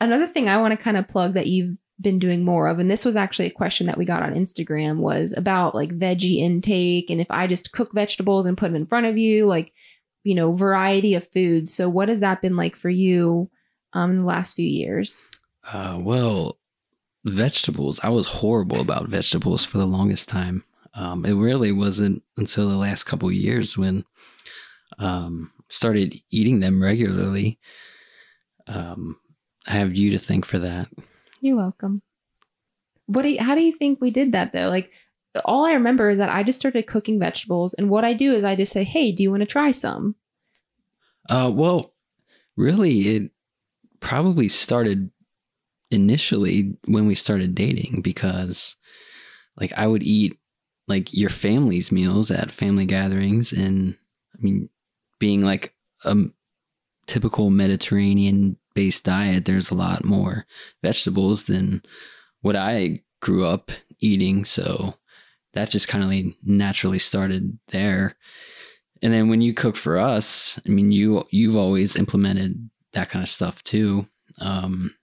another 0.00 0.26
thing 0.26 0.48
I 0.48 0.58
want 0.58 0.72
to 0.76 0.82
kind 0.82 0.96
of 0.96 1.08
plug 1.08 1.34
that 1.34 1.46
you've 1.46 1.76
been 2.00 2.18
doing 2.18 2.44
more 2.44 2.68
of, 2.68 2.78
and 2.78 2.90
this 2.90 3.04
was 3.04 3.16
actually 3.16 3.46
a 3.46 3.50
question 3.50 3.86
that 3.86 3.98
we 3.98 4.04
got 4.04 4.22
on 4.22 4.34
Instagram, 4.34 4.98
was 4.98 5.34
about 5.36 5.74
like 5.74 5.98
veggie 5.98 6.38
intake 6.38 7.10
and 7.10 7.20
if 7.20 7.30
I 7.30 7.46
just 7.46 7.72
cook 7.72 7.92
vegetables 7.92 8.46
and 8.46 8.56
put 8.56 8.66
them 8.66 8.76
in 8.76 8.86
front 8.86 9.06
of 9.06 9.18
you, 9.18 9.46
like 9.46 9.72
you 10.24 10.34
know, 10.34 10.52
variety 10.52 11.14
of 11.14 11.26
foods. 11.26 11.72
So 11.72 11.88
what 11.88 12.08
has 12.08 12.20
that 12.20 12.42
been 12.42 12.56
like 12.56 12.76
for 12.76 12.90
you 12.90 13.50
um, 13.94 14.10
in 14.10 14.18
the 14.18 14.26
last 14.26 14.54
few 14.54 14.66
years? 14.66 15.24
Uh, 15.72 15.98
well, 16.00 16.58
vegetables. 17.24 18.00
I 18.02 18.10
was 18.10 18.26
horrible 18.26 18.80
about 18.80 19.08
vegetables 19.08 19.64
for 19.64 19.78
the 19.78 19.86
longest 19.86 20.28
time. 20.28 20.64
Um, 20.94 21.24
it 21.24 21.32
really 21.32 21.72
wasn't 21.72 22.22
until 22.36 22.68
the 22.68 22.76
last 22.76 23.04
couple 23.04 23.28
of 23.28 23.34
years 23.34 23.78
when 23.78 24.04
um, 24.98 25.50
started 25.68 26.14
eating 26.30 26.60
them 26.60 26.82
regularly. 26.82 27.58
Um, 28.66 29.16
I 29.66 29.72
have 29.72 29.94
you 29.94 30.10
to 30.10 30.18
thank 30.18 30.44
for 30.44 30.58
that. 30.58 30.88
You're 31.40 31.56
welcome. 31.56 32.02
What 33.06 33.22
do 33.22 33.30
you, 33.30 33.40
how 33.40 33.54
do 33.54 33.62
you 33.62 33.72
think 33.72 34.00
we 34.00 34.10
did 34.10 34.32
that 34.32 34.52
though? 34.52 34.68
Like 34.68 34.90
all 35.44 35.64
I 35.64 35.74
remember 35.74 36.10
is 36.10 36.18
that 36.18 36.30
I 36.30 36.42
just 36.42 36.58
started 36.58 36.86
cooking 36.86 37.18
vegetables 37.18 37.74
and 37.74 37.90
what 37.90 38.04
I 38.04 38.14
do 38.14 38.34
is 38.34 38.44
I 38.44 38.56
just 38.56 38.72
say, 38.72 38.84
"Hey, 38.84 39.12
do 39.12 39.22
you 39.22 39.30
want 39.30 39.42
to 39.42 39.46
try 39.46 39.70
some?" 39.70 40.14
Uh, 41.28 41.50
well, 41.54 41.94
really, 42.56 43.08
it 43.08 43.30
probably 44.00 44.48
started 44.48 45.10
initially 45.90 46.76
when 46.86 47.06
we 47.06 47.14
started 47.14 47.54
dating 47.54 48.00
because, 48.02 48.76
like, 49.58 49.72
I 49.76 49.86
would 49.86 50.02
eat 50.02 50.38
like 50.86 51.12
your 51.12 51.30
family's 51.30 51.92
meals 51.92 52.30
at 52.30 52.50
family 52.50 52.86
gatherings, 52.86 53.52
and 53.52 53.96
I 54.34 54.38
mean, 54.40 54.70
being 55.18 55.42
like 55.42 55.74
a 56.04 56.16
typical 57.06 57.50
Mediterranean 57.50 58.56
based 58.78 59.02
diet, 59.02 59.44
there's 59.44 59.72
a 59.72 59.74
lot 59.74 60.04
more 60.04 60.46
vegetables 60.84 61.42
than 61.42 61.82
what 62.42 62.54
I 62.54 63.02
grew 63.20 63.44
up 63.44 63.72
eating. 63.98 64.44
So 64.44 64.94
that 65.52 65.68
just 65.68 65.88
kind 65.88 66.04
of 66.04 66.32
naturally 66.44 67.00
started 67.00 67.58
there. 67.72 68.14
And 69.02 69.12
then 69.12 69.28
when 69.28 69.40
you 69.40 69.52
cook 69.52 69.74
for 69.74 69.98
us, 69.98 70.60
I 70.64 70.68
mean, 70.68 70.92
you 70.92 71.26
you've 71.30 71.56
always 71.56 71.96
implemented 71.96 72.70
that 72.92 73.10
kind 73.10 73.24
of 73.24 73.28
stuff 73.28 73.64
too. 73.64 74.06
Um, 74.40 74.94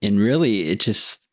and 0.00 0.18
really, 0.18 0.70
it 0.70 0.80
just 0.80 1.28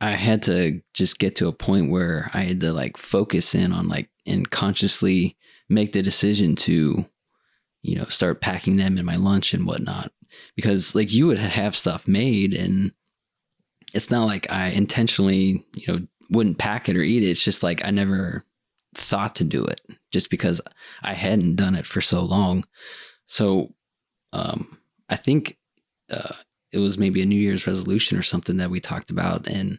I 0.00 0.12
had 0.12 0.44
to 0.44 0.80
just 0.92 1.18
get 1.18 1.34
to 1.36 1.48
a 1.48 1.52
point 1.52 1.90
where 1.90 2.30
I 2.32 2.42
had 2.44 2.60
to 2.60 2.72
like 2.72 2.98
focus 2.98 3.52
in 3.52 3.72
on 3.72 3.88
like 3.88 4.10
and 4.26 4.48
consciously 4.48 5.36
make 5.68 5.92
the 5.92 6.02
decision 6.02 6.54
to, 6.54 7.04
you 7.82 7.96
know, 7.96 8.06
start 8.06 8.40
packing 8.40 8.76
them 8.76 8.96
in 8.96 9.04
my 9.04 9.16
lunch 9.16 9.54
and 9.54 9.66
whatnot. 9.66 10.12
Because 10.56 10.94
like 10.94 11.12
you 11.12 11.26
would 11.26 11.38
have 11.38 11.76
stuff 11.76 12.06
made, 12.08 12.54
and 12.54 12.92
it's 13.92 14.10
not 14.10 14.26
like 14.26 14.50
I 14.50 14.68
intentionally, 14.68 15.64
you 15.74 15.86
know, 15.86 16.06
wouldn't 16.30 16.58
pack 16.58 16.88
it 16.88 16.96
or 16.96 17.02
eat 17.02 17.22
it. 17.22 17.28
It's 17.28 17.44
just 17.44 17.62
like 17.62 17.84
I 17.84 17.90
never 17.90 18.44
thought 18.94 19.34
to 19.36 19.44
do 19.44 19.64
it 19.64 19.80
just 20.12 20.30
because 20.30 20.60
I 21.02 21.14
hadn't 21.14 21.56
done 21.56 21.74
it 21.74 21.86
for 21.86 22.00
so 22.00 22.22
long. 22.22 22.64
So 23.26 23.74
um, 24.32 24.78
I 25.08 25.16
think 25.16 25.58
uh, 26.10 26.34
it 26.72 26.78
was 26.78 26.98
maybe 26.98 27.22
a 27.22 27.26
New 27.26 27.36
Year's 27.36 27.66
resolution 27.66 28.18
or 28.18 28.22
something 28.22 28.56
that 28.58 28.70
we 28.70 28.80
talked 28.80 29.10
about. 29.10 29.46
And 29.46 29.78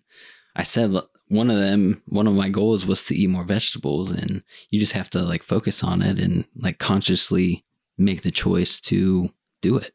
I 0.56 0.64
said 0.64 0.96
one 1.28 1.50
of 1.50 1.58
them, 1.58 2.02
one 2.08 2.28
of 2.28 2.36
my 2.36 2.50
goals 2.50 2.86
was 2.86 3.04
to 3.06 3.16
eat 3.16 3.30
more 3.30 3.44
vegetables. 3.44 4.12
And 4.12 4.44
you 4.70 4.80
just 4.80 4.94
have 4.94 5.10
to 5.12 5.22
like 5.22 5.44
focus 5.44 5.84
on 5.84 6.02
it 6.02 6.20
and 6.20 6.46
like 6.56 6.80
consciously 6.80 7.66
make 7.98 8.22
the 8.22 8.32
choice 8.32 8.80
to 8.82 9.30
do 9.62 9.78
it. 9.78 9.94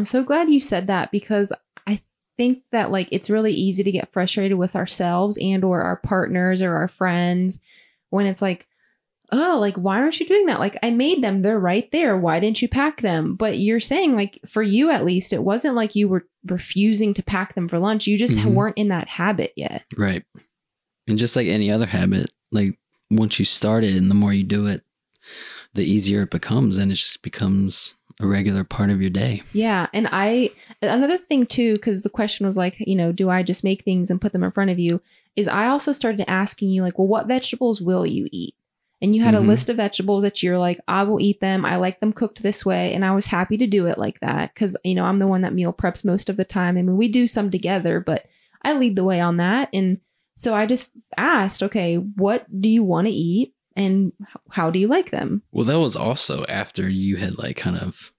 I'm 0.00 0.06
so 0.06 0.24
glad 0.24 0.48
you 0.48 0.60
said 0.62 0.86
that 0.86 1.10
because 1.12 1.52
I 1.86 2.00
think 2.38 2.62
that 2.72 2.90
like 2.90 3.08
it's 3.12 3.28
really 3.28 3.52
easy 3.52 3.82
to 3.84 3.92
get 3.92 4.10
frustrated 4.14 4.56
with 4.56 4.74
ourselves 4.74 5.36
and 5.38 5.62
or 5.62 5.82
our 5.82 5.96
partners 5.96 6.62
or 6.62 6.74
our 6.74 6.88
friends 6.88 7.60
when 8.08 8.24
it's 8.24 8.40
like 8.40 8.66
oh 9.30 9.58
like 9.60 9.76
why 9.76 10.00
aren't 10.00 10.18
you 10.18 10.26
doing 10.26 10.46
that? 10.46 10.58
Like 10.58 10.78
i 10.82 10.88
made 10.88 11.22
them. 11.22 11.42
They're 11.42 11.60
right 11.60 11.86
there. 11.92 12.16
Why 12.16 12.40
didn't 12.40 12.62
you 12.62 12.68
pack 12.68 13.02
them? 13.02 13.34
But 13.34 13.58
you're 13.58 13.78
saying 13.78 14.16
like 14.16 14.40
for 14.48 14.62
you 14.62 14.88
at 14.90 15.04
least 15.04 15.34
it 15.34 15.42
wasn't 15.44 15.76
like 15.76 15.94
you 15.94 16.08
were 16.08 16.26
refusing 16.46 17.12
to 17.12 17.22
pack 17.22 17.54
them 17.54 17.68
for 17.68 17.78
lunch. 17.78 18.06
You 18.06 18.16
just 18.16 18.38
Mhm. 18.38 18.54
weren't 18.54 18.78
in 18.78 18.88
that 18.88 19.08
habit 19.08 19.52
yet. 19.54 19.84
Right. 19.98 20.24
And 21.08 21.18
just 21.18 21.36
like 21.36 21.46
any 21.46 21.70
other 21.70 21.84
habit, 21.84 22.32
like 22.50 22.78
once 23.10 23.38
you 23.38 23.44
start 23.44 23.84
it 23.84 23.96
and 23.96 24.10
the 24.10 24.14
more 24.14 24.32
you 24.32 24.44
do 24.44 24.66
it, 24.66 24.82
the 25.74 25.84
easier 25.84 26.22
it 26.22 26.30
becomes 26.30 26.78
and 26.78 26.90
it 26.90 26.94
just 26.94 27.22
becomes 27.22 27.96
a 28.20 28.26
regular 28.26 28.64
part 28.64 28.90
of 28.90 29.00
your 29.00 29.10
day. 29.10 29.42
Yeah. 29.52 29.86
And 29.92 30.08
I, 30.10 30.50
another 30.82 31.18
thing 31.18 31.46
too, 31.46 31.74
because 31.74 32.02
the 32.02 32.10
question 32.10 32.46
was 32.46 32.56
like, 32.56 32.76
you 32.80 32.94
know, 32.96 33.12
do 33.12 33.30
I 33.30 33.42
just 33.42 33.64
make 33.64 33.84
things 33.84 34.10
and 34.10 34.20
put 34.20 34.32
them 34.32 34.44
in 34.44 34.50
front 34.52 34.70
of 34.70 34.78
you? 34.78 35.00
Is 35.36 35.48
I 35.48 35.68
also 35.68 35.92
started 35.92 36.28
asking 36.28 36.70
you, 36.70 36.82
like, 36.82 36.98
well, 36.98 37.08
what 37.08 37.28
vegetables 37.28 37.80
will 37.80 38.04
you 38.04 38.28
eat? 38.30 38.54
And 39.02 39.16
you 39.16 39.22
had 39.22 39.34
Mhm. 39.34 39.38
a 39.38 39.40
list 39.40 39.70
of 39.70 39.76
vegetables 39.76 40.22
that 40.24 40.42
you're 40.42 40.58
like, 40.58 40.78
I 40.86 41.04
will 41.04 41.20
eat 41.20 41.40
them. 41.40 41.64
I 41.64 41.76
like 41.76 42.00
them 42.00 42.12
cooked 42.12 42.42
this 42.42 42.66
way. 42.66 42.92
And 42.92 43.04
I 43.04 43.14
was 43.14 43.26
happy 43.26 43.56
to 43.56 43.66
do 43.66 43.86
it 43.86 43.96
like 43.96 44.20
that 44.20 44.52
because, 44.52 44.76
you 44.84 44.94
know, 44.94 45.04
I'm 45.04 45.18
the 45.18 45.26
one 45.26 45.40
that 45.40 45.54
meal 45.54 45.72
preps 45.72 46.04
most 46.04 46.28
of 46.28 46.36
the 46.36 46.44
time. 46.44 46.76
I 46.76 46.82
mean, 46.82 46.96
we 46.96 47.08
do 47.08 47.26
some 47.26 47.50
together, 47.50 48.00
but 48.00 48.26
I 48.62 48.74
lead 48.74 48.96
the 48.96 49.04
way 49.04 49.20
on 49.20 49.38
that. 49.38 49.70
And 49.72 49.98
so 50.36 50.52
I 50.54 50.66
just 50.66 50.90
asked, 51.16 51.62
okay, 51.62 51.96
what 51.96 52.44
do 52.60 52.68
you 52.68 52.84
want 52.84 53.06
to 53.06 53.12
eat? 53.12 53.54
And 53.76 54.12
how 54.50 54.70
do 54.70 54.78
you 54.78 54.88
like 54.88 55.10
them? 55.10 55.42
Well, 55.52 55.64
that 55.66 55.78
was 55.78 55.96
also 55.96 56.44
after 56.48 56.88
you 56.88 57.16
had 57.16 57.38
like 57.38 57.56
kind 57.56 57.76
of 57.78 58.12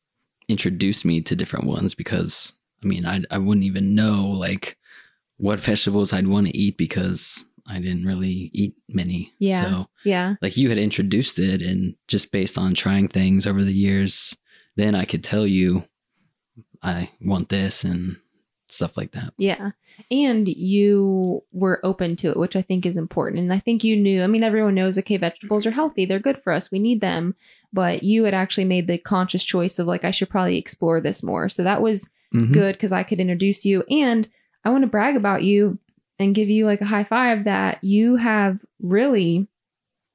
introduced 0.48 1.06
me 1.06 1.22
to 1.22 1.36
different 1.36 1.66
ones 1.66 1.94
because 1.94 2.54
I 2.84 2.88
mean, 2.88 3.06
I 3.06 3.22
I 3.30 3.38
wouldn't 3.38 3.66
even 3.66 3.94
know 3.96 4.26
like 4.28 4.78
what 5.38 5.60
vegetables 5.60 6.14
I'd 6.14 6.28
want 6.28 6.48
to 6.48 6.58
eat 6.58 6.78
because 6.78 7.46
I 7.68 7.80
didn't 7.80 8.06
really 8.06 8.50
eat 8.54 8.76
many. 8.90 9.34
Yeah. 9.40 9.62
So 9.62 9.90
Yeah. 10.04 10.36
like 10.42 10.58
you 10.58 10.70
had 10.70 10.78
introduced 10.78 11.38
it 11.40 11.62
and 11.62 11.96
just 12.08 12.32
based 12.32 12.58
on 12.58 12.74
trying 12.74 13.08
things 13.08 13.46
over 13.46 13.64
the 13.64 13.74
years, 13.74 14.36
then 14.76 14.96
I 14.96 15.06
could 15.06 15.24
tell 15.24 15.46
you 15.46 15.84
I 16.82 17.12
want 17.22 17.50
this 17.50 17.84
and 17.84 18.18
stuff 18.71 18.95
like 18.97 19.12
that. 19.12 19.34
Yeah. 19.38 19.71
And 20.10 20.47
you 20.47 21.43
were 21.51 21.79
open 21.84 22.15
to 22.17 22.29
it, 22.31 22.38
which 22.38 22.55
I 22.55 22.62
think 22.62 22.86
is 22.86 22.97
important. 22.97 23.39
And 23.39 23.53
I 23.53 23.60
think 23.60 23.84
you 23.84 23.95
knew, 23.97 24.23
I 24.23 24.27
mean, 24.27 24.43
everyone 24.43 24.75
knows, 24.75 24.97
okay, 24.97 25.17
vegetables 25.17 25.65
are 25.65 25.71
healthy. 25.71 26.05
They're 26.05 26.19
good 26.19 26.41
for 26.41 26.53
us. 26.53 26.71
We 26.71 26.79
need 26.79 27.01
them. 27.01 27.36
But 27.73 28.03
you 28.03 28.23
had 28.23 28.34
actually 28.34 28.65
made 28.65 28.88
the 28.88 28.97
conscious 28.97 29.43
choice 29.43 29.77
of 29.79 29.88
like, 29.88 30.03
I 30.05 30.12
should 30.12 30.29
probably 30.29 30.57
explore 30.57 31.01
this 31.01 31.21
more. 31.21 31.49
So 31.49 31.63
that 31.63 31.81
was 31.81 32.10
Mhm. 32.34 32.53
good 32.53 32.75
because 32.75 32.91
I 32.93 33.03
could 33.03 33.19
introduce 33.19 33.65
you. 33.65 33.84
And 33.89 34.27
I 34.63 34.69
want 34.69 34.84
to 34.84 34.88
brag 34.89 35.15
about 35.17 35.43
you 35.43 35.77
and 36.17 36.36
give 36.36 36.49
you 36.49 36.65
like 36.65 36.81
a 36.81 36.86
high 36.86 37.03
five 37.03 37.43
that 37.45 37.84
you 37.84 38.15
have 38.15 38.60
really 38.81 39.47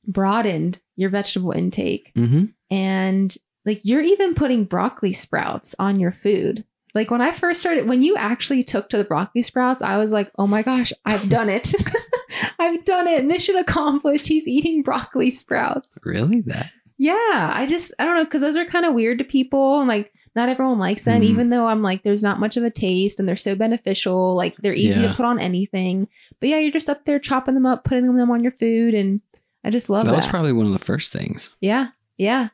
broadened 0.07 0.79
your 0.97 1.11
vegetable 1.11 1.53
intake. 1.53 2.13
Mhm. 2.15 2.53
And 2.71 3.37
like 3.65 3.81
you're 3.83 4.01
even 4.03 4.35
putting 4.35 4.65
broccoli 4.65 5.13
sprouts 5.13 5.75
on 5.79 5.99
your 6.01 6.13
food. 6.13 6.65
Like 6.97 7.11
when 7.13 7.21
I 7.21 7.31
first 7.31 7.61
started, 7.61 7.87
when 7.87 8.03
you 8.03 8.17
actually 8.17 8.65
took 8.65 8.89
to 8.89 8.97
the 8.97 9.05
broccoli 9.05 9.43
sprouts, 9.43 9.83
I 9.83 9.99
was 9.99 10.11
like, 10.13 10.33
oh 10.39 10.47
my 10.49 10.63
gosh, 10.63 10.93
I've 11.05 11.29
done 11.29 11.49
it. 11.49 11.73
I've 12.59 12.85
done 12.85 13.07
it. 13.07 13.25
Mission 13.25 13.55
accomplished. 13.57 14.27
He's 14.27 14.49
eating 14.49 14.83
broccoli 14.83 15.31
sprouts. 15.31 15.99
Really? 16.05 16.41
That 16.41 16.73
Yeah. 16.99 17.51
I 17.55 17.67
just, 17.69 17.93
I 17.99 18.05
don't 18.05 18.17
know, 18.17 18.25
because 18.25 18.43
those 18.43 18.57
are 18.57 18.65
kind 18.65 18.85
of 18.87 18.95
weird 18.95 19.19
to 19.19 19.25
people. 19.25 19.79
And 19.81 19.89
like, 19.89 20.11
not 20.35 20.49
everyone 20.49 20.79
likes 20.79 21.05
them, 21.05 21.21
Mhm. 21.23 21.27
even 21.27 21.51
though 21.51 21.67
I'm 21.67 21.83
like, 21.83 22.03
there's 22.03 22.23
not 22.23 22.41
much 22.41 22.57
of 22.57 22.65
a 22.65 22.71
taste 22.71 23.21
and 23.21 23.29
they're 23.29 23.37
so 23.37 23.55
beneficial. 23.55 24.35
Like, 24.35 24.57
they're 24.57 24.75
easy 24.75 25.01
Yeah. 25.03 25.09
to 25.09 25.15
put 25.15 25.25
on 25.27 25.39
anything. 25.39 26.09
But 26.41 26.49
yeah, 26.49 26.59
you're 26.59 26.73
just 26.73 26.91
up 26.91 27.05
there 27.05 27.19
chopping 27.19 27.55
them 27.55 27.67
up, 27.67 27.85
putting 27.85 28.15
them 28.17 28.31
on 28.31 28.43
your 28.43 28.53
food. 28.53 28.95
And 28.95 29.21
I 29.65 29.71
just 29.71 29.89
love 29.91 30.05
that 30.07 30.11
that. 30.13 30.17
was 30.17 30.27
probably 30.27 30.53
one 30.53 30.67
of 30.67 30.73
the 30.73 30.79
first 30.79 31.13
things. 31.13 31.51
Yeah. 31.61 31.89
Yeah. 32.19 32.49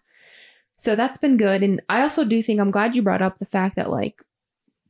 So 0.79 0.97
that's 0.97 1.19
been 1.19 1.37
good. 1.37 1.63
And 1.63 1.81
I 1.89 2.03
also 2.03 2.25
do 2.25 2.43
think 2.43 2.61
I'm 2.61 2.73
glad 2.73 2.97
you 2.97 3.03
brought 3.03 3.23
up 3.23 3.39
the 3.39 3.47
fact 3.47 3.77
that 3.77 3.89
like 3.91 4.21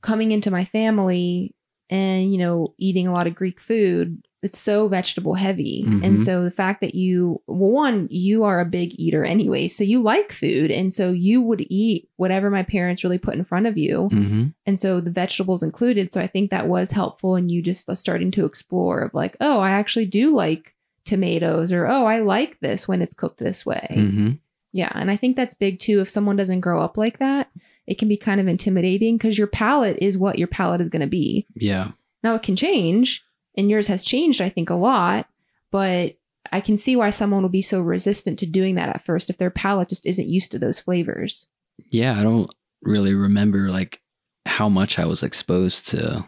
coming 0.02 0.32
into 0.32 0.50
my 0.50 0.64
family 0.66 1.54
and, 1.90 2.32
you 2.32 2.38
know, 2.38 2.74
eating 2.78 3.06
a 3.06 3.12
lot 3.12 3.26
of 3.26 3.34
Greek 3.34 3.60
food, 3.60 4.22
it's 4.42 4.58
so 4.58 4.88
vegetable 4.88 5.34
heavy. 5.34 5.84
Mhm. 5.86 6.02
And 6.04 6.20
so 6.20 6.42
the 6.42 6.50
fact 6.50 6.80
that 6.80 6.94
you 6.96 7.40
well 7.46 7.70
one, 7.70 8.08
you 8.10 8.42
are 8.42 8.60
a 8.60 8.64
big 8.64 8.98
eater 8.98 9.24
anyway. 9.24 9.68
So 9.68 9.84
you 9.84 10.02
like 10.02 10.32
food 10.32 10.70
and 10.72 10.92
so 10.92 11.12
you 11.12 11.40
would 11.40 11.64
eat 11.70 12.08
whatever 12.16 12.50
my 12.50 12.64
parents 12.64 13.04
really 13.04 13.18
put 13.18 13.34
in 13.34 13.44
front 13.44 13.66
of 13.66 13.78
you. 13.78 14.08
hmm 14.08 14.46
And 14.66 14.78
so 14.78 15.00
the 15.00 15.10
vegetables 15.12 15.62
included. 15.62 16.12
So 16.12 16.20
I 16.20 16.26
think 16.26 16.50
that 16.50 16.66
was 16.68 16.90
helpful 16.90 17.36
and 17.36 17.50
you 17.52 17.62
just 17.62 17.88
starting 17.96 18.30
to 18.32 18.44
explore 18.44 19.02
of 19.02 19.14
like, 19.14 19.36
oh, 19.40 19.60
I 19.60 19.70
actually 19.70 20.06
do 20.06 20.34
like 20.34 20.74
tomatoes 21.04 21.72
or 21.72 21.86
oh, 21.86 22.04
I 22.06 22.18
like 22.20 22.58
this 22.60 22.88
when 22.88 23.02
it's 23.02 23.14
cooked 23.14 23.38
this 23.38 23.64
way. 23.66 23.86
hmm 23.94 24.30
Yeah. 24.72 24.90
And 24.94 25.10
I 25.10 25.16
think 25.16 25.36
that's 25.36 25.54
big 25.54 25.78
too. 25.78 26.00
If 26.00 26.08
someone 26.08 26.36
doesn't 26.36 26.60
grow 26.60 26.80
up 26.82 26.96
like 26.96 27.18
that, 27.18 27.48
it 27.86 27.98
can 27.98 28.08
be 28.08 28.16
kind 28.16 28.40
of 28.40 28.48
intimidating 28.48 29.16
because 29.16 29.36
your 29.36 29.46
palate 29.46 29.98
is 30.00 30.16
what 30.16 30.38
your 30.38 30.48
palate 30.48 30.80
is 30.80 30.88
going 30.88 31.00
to 31.00 31.08
be. 31.08 31.46
Yeah. 31.54 31.92
Now 32.22 32.34
it 32.34 32.42
can 32.42 32.56
change, 32.56 33.24
and 33.56 33.68
yours 33.68 33.88
has 33.88 34.04
changed, 34.04 34.40
I 34.40 34.48
think, 34.48 34.70
a 34.70 34.74
lot, 34.74 35.26
but 35.70 36.16
I 36.50 36.60
can 36.60 36.76
see 36.76 36.96
why 36.96 37.10
someone 37.10 37.42
will 37.42 37.48
be 37.48 37.62
so 37.62 37.80
resistant 37.80 38.38
to 38.40 38.46
doing 38.46 38.74
that 38.76 38.88
at 38.88 39.04
first 39.04 39.30
if 39.30 39.38
their 39.38 39.50
palate 39.50 39.88
just 39.88 40.06
isn't 40.06 40.28
used 40.28 40.50
to 40.52 40.58
those 40.58 40.80
flavors. 40.80 41.48
Yeah. 41.90 42.18
I 42.18 42.22
don't 42.22 42.52
really 42.82 43.14
remember 43.14 43.70
like 43.70 44.00
how 44.46 44.68
much 44.68 44.98
I 44.98 45.04
was 45.04 45.22
exposed 45.22 45.88
to, 45.88 46.26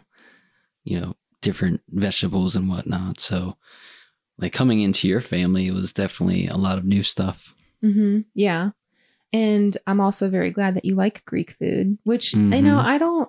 you 0.85 1.01
know, 1.01 1.15
different 1.41 1.83
vegetables 1.91 2.57
and 2.57 2.69
whatnot. 2.69 3.21
So, 3.21 3.57
like 4.39 4.53
coming 4.53 4.81
into 4.81 5.07
your 5.07 5.21
family, 5.21 5.67
it 5.67 5.75
was 5.75 5.93
definitely 5.93 6.47
a 6.47 6.57
lot 6.57 6.79
of 6.79 6.85
new 6.85 7.03
stuff. 7.03 7.55
hmm 7.81 8.21
Yeah. 8.35 8.71
And 9.35 9.77
I'm 9.89 10.01
also 10.01 10.31
very 10.31 10.53
glad 10.53 10.77
that 10.77 10.85
you 10.85 10.95
like 10.95 11.25
Greek 11.25 11.57
food, 11.59 11.99
which 12.05 12.35
you 12.35 12.41
know, 12.41 12.77
Mhm. 12.79 12.85
I 12.85 12.99
don't 12.99 13.29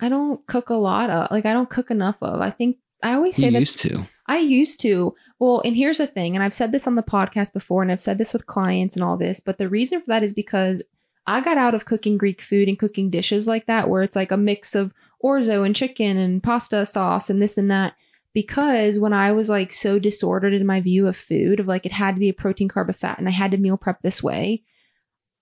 I 0.00 0.08
don't 0.10 0.44
cook 0.46 0.68
a 0.68 0.74
lot 0.74 1.08
of 1.08 1.30
like 1.30 1.46
I 1.46 1.54
don't 1.54 1.70
cook 1.70 1.90
enough 1.90 2.16
of. 2.20 2.40
I 2.40 2.50
think 2.50 2.76
I 3.02 3.14
always 3.14 3.36
say 3.36 3.46
You 3.46 3.52
that 3.52 3.60
used 3.60 3.78
to. 3.80 4.06
I 4.26 4.38
used 4.38 4.80
to. 4.80 5.14
Well, 5.38 5.62
and 5.64 5.74
here's 5.76 5.98
the 5.98 6.06
thing, 6.06 6.34
and 6.36 6.42
I've 6.42 6.54
said 6.54 6.72
this 6.72 6.86
on 6.86 6.94
the 6.94 7.02
podcast 7.02 7.52
before, 7.54 7.80
and 7.82 7.90
I've 7.90 8.00
said 8.00 8.18
this 8.18 8.32
with 8.32 8.46
clients 8.46 8.96
and 8.96 9.04
all 9.04 9.16
this, 9.16 9.40
but 9.40 9.56
the 9.56 9.68
reason 9.68 10.00
for 10.00 10.06
that 10.08 10.22
is 10.22 10.34
because 10.34 10.82
I 11.26 11.40
got 11.40 11.56
out 11.56 11.74
of 11.74 11.86
cooking 11.86 12.18
Greek 12.18 12.42
food 12.42 12.68
and 12.68 12.78
cooking 12.78 13.08
dishes 13.08 13.48
like 13.48 13.64
that, 13.66 13.88
where 13.88 14.02
it's 14.02 14.16
like 14.16 14.30
a 14.30 14.36
mix 14.36 14.74
of 14.74 14.92
orzo 15.22 15.64
and 15.64 15.74
chicken 15.74 16.18
and 16.18 16.42
pasta 16.42 16.84
sauce 16.84 17.30
and 17.30 17.40
this 17.40 17.56
and 17.56 17.70
that. 17.70 17.94
Because 18.34 18.98
when 18.98 19.12
I 19.14 19.32
was 19.32 19.48
like 19.48 19.72
so 19.72 19.98
disordered 19.98 20.52
in 20.52 20.66
my 20.66 20.80
view 20.80 21.06
of 21.06 21.16
food, 21.16 21.60
of 21.60 21.66
like 21.68 21.86
it 21.86 21.92
had 21.92 22.14
to 22.14 22.20
be 22.20 22.28
a 22.28 22.34
protein, 22.34 22.68
carb, 22.68 22.88
a 22.90 22.92
fat, 22.92 23.18
and 23.18 23.28
I 23.28 23.30
had 23.32 23.52
to 23.52 23.56
meal 23.58 23.76
prep 23.78 24.02
this 24.02 24.22
way, 24.22 24.62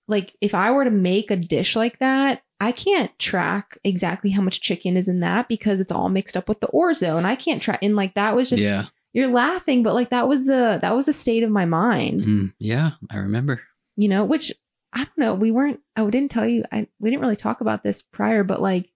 like 0.09 0.35
if 0.41 0.55
I 0.55 0.71
were 0.71 0.85
to 0.85 0.91
make 0.91 1.31
a 1.31 1.37
dish 1.37 1.77
like 1.77 1.99
that, 2.01 2.43
I 2.61 2.73
can't 2.73 3.17
track 3.19 3.79
exactly 3.85 4.31
how 4.31 4.43
much 4.43 4.61
chicken 4.61 4.97
is 4.97 5.09
in 5.09 5.21
that 5.21 5.49
because 5.49 5.81
it's 5.81 5.93
all 5.93 6.09
mixed 6.09 6.37
up 6.37 6.49
with 6.49 6.61
the 6.61 6.69
orzo, 6.69 7.17
and 7.19 7.27
I 7.27 7.37
can't 7.37 7.63
track. 7.63 7.81
And 7.83 7.97
like 7.97 8.15
that 8.15 8.37
was 8.37 8.51
just 8.51 8.65
yeah. 8.65 8.87
you're 9.13 9.29
laughing, 9.29 9.83
but 9.83 9.95
like 9.95 10.11
that 10.11 10.29
was 10.29 10.45
the 10.47 10.79
that 10.83 10.95
was 10.95 11.07
the 11.07 11.13
state 11.13 11.43
of 11.43 11.51
my 11.51 11.65
mind, 11.65 12.21
Mm, 12.23 12.53
yeah. 12.59 12.93
I 13.11 13.17
remember. 13.19 13.61
you 13.97 14.09
know. 14.09 14.25
Which 14.25 14.53
I 14.93 14.99
don't 15.05 15.19
know. 15.19 15.35
We 15.35 15.51
weren't. 15.51 15.81
I 15.97 16.05
didn't 16.05 16.31
tell 16.31 16.47
you. 16.47 16.65
I 16.71 16.87
we 17.01 17.11
didn't 17.11 17.23
really 17.23 17.37
talk 17.37 17.61
about 17.61 17.83
this 17.83 18.03
prior, 18.03 18.45
but 18.45 18.61
like, 18.61 18.91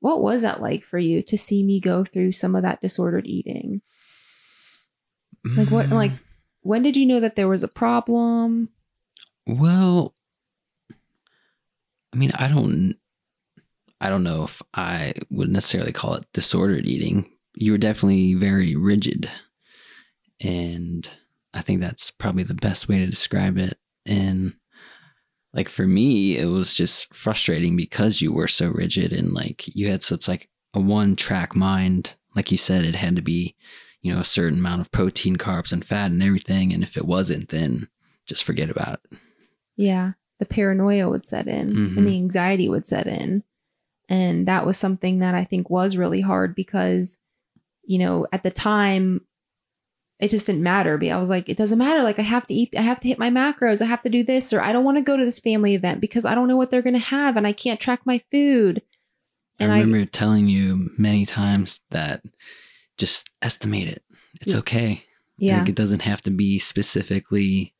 what 0.00 0.20
was 0.22 0.42
that 0.42 0.60
like 0.62 0.84
for 0.84 0.98
you 0.98 1.22
to 1.22 1.36
see 1.36 1.62
me 1.62 1.80
go 1.80 2.04
through 2.04 2.32
some 2.32 2.54
of 2.54 2.62
that 2.62 2.80
disordered 2.80 3.26
eating? 3.26 3.82
Like 5.44 5.70
what? 5.70 5.86
Mm, 5.86 5.92
Like 5.92 6.12
when 6.62 6.82
did 6.82 6.96
you 6.96 7.06
know 7.06 7.20
that 7.20 7.34
there 7.36 7.48
was 7.48 7.62
a 7.62 7.68
problem? 7.68 8.68
Well, 9.46 10.14
I 12.12 12.16
mean, 12.16 12.32
I 12.34 12.48
don't 12.48 12.96
I 14.00 14.08
don't 14.08 14.24
know 14.24 14.44
if 14.44 14.62
I 14.74 15.14
would 15.30 15.50
necessarily 15.50 15.92
call 15.92 16.14
it 16.14 16.26
disordered 16.32 16.86
eating. 16.86 17.30
You 17.54 17.72
were 17.72 17.78
definitely 17.78 18.34
very 18.34 18.74
rigid. 18.74 19.30
And 20.40 21.08
I 21.52 21.60
think 21.60 21.80
that's 21.80 22.10
probably 22.10 22.44
the 22.44 22.54
best 22.54 22.88
way 22.88 22.98
to 22.98 23.06
describe 23.06 23.58
it. 23.58 23.78
And 24.06 24.54
like 25.52 25.68
for 25.68 25.86
me, 25.86 26.38
it 26.38 26.46
was 26.46 26.74
just 26.74 27.12
frustrating 27.12 27.76
because 27.76 28.22
you 28.22 28.32
were 28.32 28.48
so 28.48 28.68
rigid 28.68 29.12
and 29.12 29.34
like 29.34 29.68
you 29.74 29.90
had 29.90 30.02
such 30.02 30.28
like 30.28 30.48
a 30.72 30.80
one 30.80 31.16
track 31.16 31.54
mind. 31.54 32.14
Like 32.34 32.50
you 32.50 32.56
said, 32.56 32.84
it 32.84 32.94
had 32.94 33.16
to 33.16 33.22
be, 33.22 33.56
you 34.00 34.14
know, 34.14 34.20
a 34.20 34.24
certain 34.24 34.60
amount 34.60 34.80
of 34.80 34.92
protein, 34.92 35.36
carbs, 35.36 35.72
and 35.72 35.84
fat 35.84 36.10
and 36.10 36.22
everything. 36.22 36.72
And 36.72 36.82
if 36.82 36.96
it 36.96 37.04
wasn't, 37.04 37.48
then 37.50 37.88
just 38.24 38.44
forget 38.44 38.70
about 38.70 39.00
it. 39.04 39.18
Yeah, 39.76 40.12
the 40.40 40.46
paranoia 40.46 41.08
would 41.08 41.24
set 41.24 41.46
in 41.46 41.68
Mhm. 41.72 41.96
and 41.98 42.06
the 42.08 42.16
anxiety 42.16 42.68
would 42.68 42.86
set 42.88 43.06
in. 43.06 43.44
And 44.08 44.48
that 44.48 44.66
was 44.66 44.76
something 44.76 45.20
that 45.20 45.36
I 45.36 45.44
think 45.44 45.70
was 45.70 45.96
really 45.96 46.20
hard 46.20 46.56
because, 46.56 47.18
you 47.84 47.98
know, 47.98 48.26
at 48.32 48.42
the 48.42 48.50
time, 48.50 49.20
it 50.18 50.28
just 50.28 50.46
didn't 50.46 50.62
matter. 50.64 50.98
But 50.98 51.08
I 51.10 51.18
was 51.18 51.30
like, 51.30 51.48
it 51.48 51.56
doesn't 51.56 51.78
matter. 51.78 52.02
Like, 52.02 52.18
I 52.18 52.22
have 52.22 52.46
to 52.48 52.54
eat, 52.54 52.74
I 52.76 52.82
have 52.82 52.98
to 53.00 53.08
hit 53.08 53.18
my 53.20 53.30
macros, 53.30 53.80
I 53.80 53.86
have 53.86 54.02
to 54.02 54.10
do 54.10 54.24
this, 54.24 54.52
or 54.52 54.60
I 54.60 54.72
don't 54.72 54.84
want 54.84 54.98
to 54.98 55.04
go 55.04 55.16
to 55.16 55.24
this 55.24 55.38
family 55.40 55.74
event 55.74 56.00
because 56.00 56.24
I 56.24 56.34
don't 56.34 56.48
know 56.48 56.56
what 56.56 56.70
they're 56.70 56.82
going 56.82 56.94
to 56.94 56.98
have 56.98 57.36
and 57.36 57.46
I 57.46 57.52
can't 57.52 57.78
track 57.80 58.00
my 58.04 58.20
food. 58.32 58.82
And 59.60 59.70
I 59.70 59.76
I, 59.76 59.80
remember 59.80 60.04
telling 60.10 60.48
you 60.48 60.90
many 60.98 61.24
times 61.24 61.80
that 61.90 62.22
just 62.98 63.30
estimate 63.40 63.88
it. 63.88 64.02
It's 64.40 64.52
Yeah. 64.52 64.58
okay. 64.58 65.04
yeah, 65.38 65.60
Like 65.60 65.68
it 65.70 65.74
doesn't 65.74 66.02
have 66.02 66.20
to 66.22 66.30
be 66.30 66.58
specifically 66.58 67.72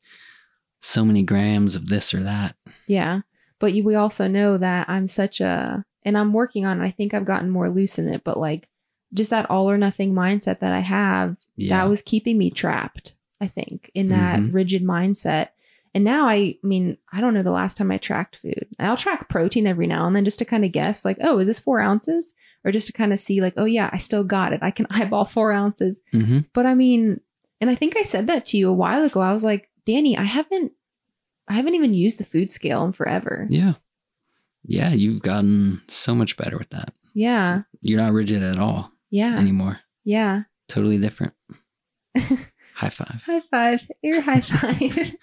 so 0.81 1.05
many 1.05 1.23
grams 1.23 1.75
of 1.75 1.87
this 1.87 2.13
or 2.13 2.23
that. 2.23 2.55
yeah. 2.87 3.21
But 3.59 3.73
you, 3.73 3.83
we 3.83 3.93
also 3.95 4.27
know 4.27 4.57
that 4.57 4.89
I'm 4.89 5.07
such 5.07 5.39
a, 5.39 5.85
and 6.03 6.17
I'm 6.17 6.33
working 6.33 6.65
on 6.65 6.81
it. 6.81 6.85
I 6.85 6.89
think 6.91 7.13
I've 7.13 7.25
gotten 7.25 7.49
more 7.51 7.69
loose 7.69 7.99
in 7.99 8.09
it, 8.09 8.23
but 8.23 8.37
like, 8.39 8.67
just 9.13 9.29
that 9.29 9.49
all 9.51 9.69
or 9.69 9.77
nothing 9.77 10.13
mindset 10.13 10.59
that 10.61 10.73
I 10.73 10.79
have 10.79 11.35
Yeah. 11.57 11.77
that 11.83 11.89
was 11.89 12.01
keeping 12.01 12.37
me 12.37 12.49
trapped 12.49 13.13
i 13.41 13.47
think 13.47 13.89
in 13.95 14.09
that 14.09 14.39
Mhm. 14.39 14.53
rigid 14.53 14.83
mindset 14.83 15.49
and 15.95 16.03
now 16.03 16.27
I, 16.29 16.35
I 16.35 16.57
mean 16.63 16.97
i 17.11 17.19
don't 17.19 17.33
know 17.33 17.41
the 17.43 17.49
last 17.51 17.75
time 17.75 17.89
i 17.91 17.97
tracked 17.97 18.35
food 18.37 18.67
i'll 18.79 18.95
track 18.95 19.27
protein 19.29 19.65
every 19.67 19.87
now 19.87 20.05
and 20.07 20.15
then 20.15 20.23
just 20.23 20.37
to 20.39 20.45
kind 20.45 20.63
of 20.63 20.71
guess 20.71 21.03
like 21.03 21.17
oh 21.21 21.39
is 21.39 21.47
this 21.47 21.59
four 21.59 21.79
ounces 21.81 22.35
or 22.63 22.71
just 22.71 22.85
to 22.87 22.93
kind 22.93 23.11
of 23.11 23.19
see 23.19 23.41
like 23.41 23.55
oh 23.57 23.65
yeah 23.65 23.89
i 23.91 23.97
still 23.97 24.23
got 24.23 24.53
it 24.53 24.59
i 24.61 24.69
can 24.71 24.85
eyeball 24.91 25.25
four 25.25 25.51
ounces 25.51 26.01
hmm 26.11 26.39
but 26.53 26.65
i 26.67 26.73
mean 26.75 27.19
and 27.59 27.69
i 27.71 27.75
think 27.75 27.97
i 27.97 28.03
said 28.03 28.27
that 28.27 28.45
to 28.45 28.57
you 28.57 28.69
a 28.69 28.73
while 28.73 29.03
ago 29.03 29.19
i 29.19 29.33
was 29.33 29.43
like 29.43 29.67
danny 29.85 30.17
i 30.17 30.23
haven't 30.23 30.71
i 31.47 31.53
haven't 31.53 31.75
even 31.75 31.93
used 31.93 32.19
the 32.19 32.23
food 32.25 32.49
scale 32.51 32.83
in 32.85 32.93
forever 32.93 33.47
Yeah. 33.49 33.73
Yeah. 34.63 34.91
You've 34.93 35.23
gotten 35.23 35.81
so 35.87 36.13
much 36.13 36.37
better 36.37 36.57
with 36.57 36.69
that. 36.69 36.93
yeah 37.15 37.63
You're 37.81 37.99
not 38.01 38.13
rigid 38.13 38.43
at 38.43 38.59
all 38.59 38.91
yeah 39.09 39.37
anymore. 39.37 39.79
yeah 40.03 40.43
Totally 40.67 40.97
different. 40.99 41.33
High 42.75 42.89
five. 42.89 43.21
high 43.25 43.41
five 43.51 43.81
air 44.03 44.21
high 44.21 44.39
five 44.41 45.15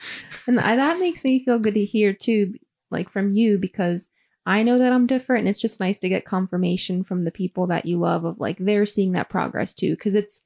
and 0.46 0.60
I, 0.60 0.76
that 0.76 0.98
makes 1.00 1.24
me 1.24 1.44
feel 1.44 1.58
good 1.58 1.74
to 1.74 1.84
hear 1.84 2.12
too 2.12 2.54
like 2.90 3.10
from 3.10 3.32
you 3.32 3.58
because 3.58 4.08
i 4.46 4.62
know 4.62 4.78
that 4.78 4.92
i'm 4.92 5.06
different 5.06 5.40
and 5.40 5.48
it's 5.48 5.60
just 5.60 5.80
nice 5.80 5.98
to 6.00 6.08
get 6.08 6.24
confirmation 6.24 7.02
from 7.04 7.24
the 7.24 7.32
people 7.32 7.66
that 7.68 7.84
you 7.86 7.98
love 7.98 8.24
of 8.24 8.38
like 8.38 8.58
they're 8.58 8.86
seeing 8.86 9.12
that 9.12 9.28
progress 9.28 9.72
too 9.74 9.90
because 9.96 10.14
it's 10.14 10.42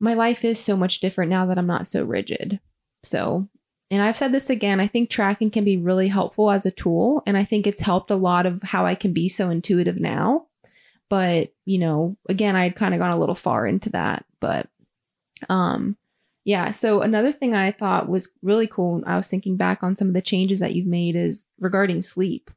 my 0.00 0.14
life 0.14 0.44
is 0.44 0.58
so 0.58 0.76
much 0.76 0.98
different 1.00 1.30
now 1.30 1.46
that 1.46 1.58
i'm 1.58 1.66
not 1.66 1.86
so 1.86 2.04
rigid 2.04 2.58
so 3.06 3.48
and 3.90 4.02
i've 4.02 4.16
said 4.16 4.32
this 4.32 4.50
again 4.50 4.80
i 4.80 4.86
think 4.86 5.08
tracking 5.08 5.50
can 5.50 5.64
be 5.64 5.76
really 5.76 6.08
helpful 6.08 6.50
as 6.50 6.66
a 6.66 6.70
tool 6.70 7.22
and 7.26 7.36
i 7.36 7.44
think 7.44 7.66
it's 7.66 7.80
helped 7.80 8.10
a 8.10 8.16
lot 8.16 8.46
of 8.46 8.62
how 8.62 8.84
i 8.84 8.94
can 8.94 9.12
be 9.12 9.28
so 9.28 9.50
intuitive 9.50 9.96
now 9.96 10.46
but 11.08 11.52
you 11.64 11.78
know 11.78 12.16
again 12.28 12.56
i'd 12.56 12.76
kind 12.76 12.94
of 12.94 13.00
gone 13.00 13.12
a 13.12 13.18
little 13.18 13.34
far 13.34 13.66
into 13.66 13.90
that 13.90 14.24
but 14.40 14.68
um 15.48 15.96
yeah. 16.46 16.70
So 16.70 17.00
another 17.00 17.32
thing 17.32 17.54
I 17.56 17.72
thought 17.72 18.08
was 18.08 18.30
really 18.40 18.68
cool, 18.68 19.02
I 19.04 19.16
was 19.16 19.26
thinking 19.26 19.56
back 19.56 19.82
on 19.82 19.96
some 19.96 20.06
of 20.06 20.14
the 20.14 20.22
changes 20.22 20.60
that 20.60 20.76
you've 20.76 20.86
made 20.86 21.16
is 21.16 21.44
regarding 21.58 22.02
sleep. 22.02 22.52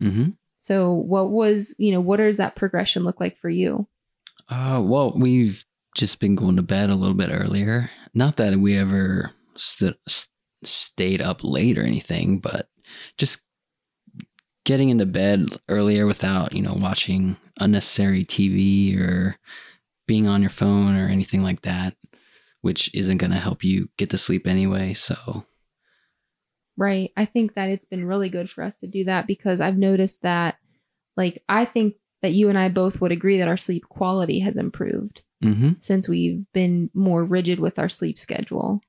hmm 0.00 0.28
So 0.60 0.92
what 0.92 1.30
was, 1.30 1.74
you 1.78 1.92
know, 1.92 2.00
what 2.00 2.18
does 2.18 2.36
that 2.36 2.56
progression 2.56 3.04
look 3.04 3.20
like 3.20 3.38
for 3.38 3.48
you? 3.48 3.88
Uh, 4.50 4.82
well, 4.84 5.14
we've 5.16 5.64
just 5.96 6.20
been 6.20 6.34
going 6.34 6.56
to 6.56 6.62
bed 6.62 6.90
a 6.90 6.94
little 6.94 7.14
bit 7.14 7.30
earlier. 7.32 7.90
Not 8.12 8.36
that 8.36 8.54
we 8.58 8.76
ever 8.76 9.30
st- 9.56 9.96
st- 10.08 10.28
stayed 10.64 11.20
up 11.22 11.42
late 11.42 11.78
or 11.78 11.82
anything, 11.82 12.38
but 12.38 12.68
just 13.18 13.42
getting 14.64 14.90
into 14.90 15.06
bed 15.06 15.48
earlier 15.68 16.06
without, 16.06 16.52
you 16.52 16.62
know, 16.62 16.74
watching 16.76 17.36
unnecessary 17.60 18.24
TV 18.24 18.96
or 18.96 19.36
being 20.06 20.28
on 20.28 20.40
your 20.40 20.50
phone 20.50 20.96
or 20.96 21.08
anything 21.08 21.42
like 21.42 21.62
that, 21.62 21.94
which 22.60 22.94
isn't 22.94 23.18
going 23.18 23.32
to 23.32 23.38
help 23.38 23.64
you 23.64 23.88
get 23.96 24.10
to 24.10 24.18
sleep 24.18 24.46
anyway. 24.46 24.94
So, 24.94 25.46
Right. 26.76 27.12
I 27.16 27.26
think 27.26 27.54
that 27.54 27.68
it's 27.68 27.84
been 27.84 28.06
really 28.06 28.30
good 28.30 28.48
for 28.48 28.64
us 28.64 28.76
to 28.78 28.86
do 28.86 29.04
that 29.04 29.26
because 29.26 29.60
I've 29.60 29.76
noticed 29.76 30.22
that 30.22 30.56
like 31.16 31.42
I 31.48 31.64
think 31.64 31.94
that 32.22 32.32
you 32.32 32.48
and 32.48 32.56
I 32.56 32.68
both 32.68 33.00
would 33.00 33.12
agree 33.12 33.38
that 33.38 33.48
our 33.48 33.56
sleep 33.56 33.84
quality 33.88 34.38
has 34.40 34.56
improved 34.56 35.22
hmm 35.42 35.72
since 35.80 36.08
we've 36.08 36.44
been 36.52 36.88
more 36.94 37.24
rigid 37.24 37.58
with 37.58 37.78
our 37.78 37.88
sleep 37.88 38.18
schedule. 38.18 38.80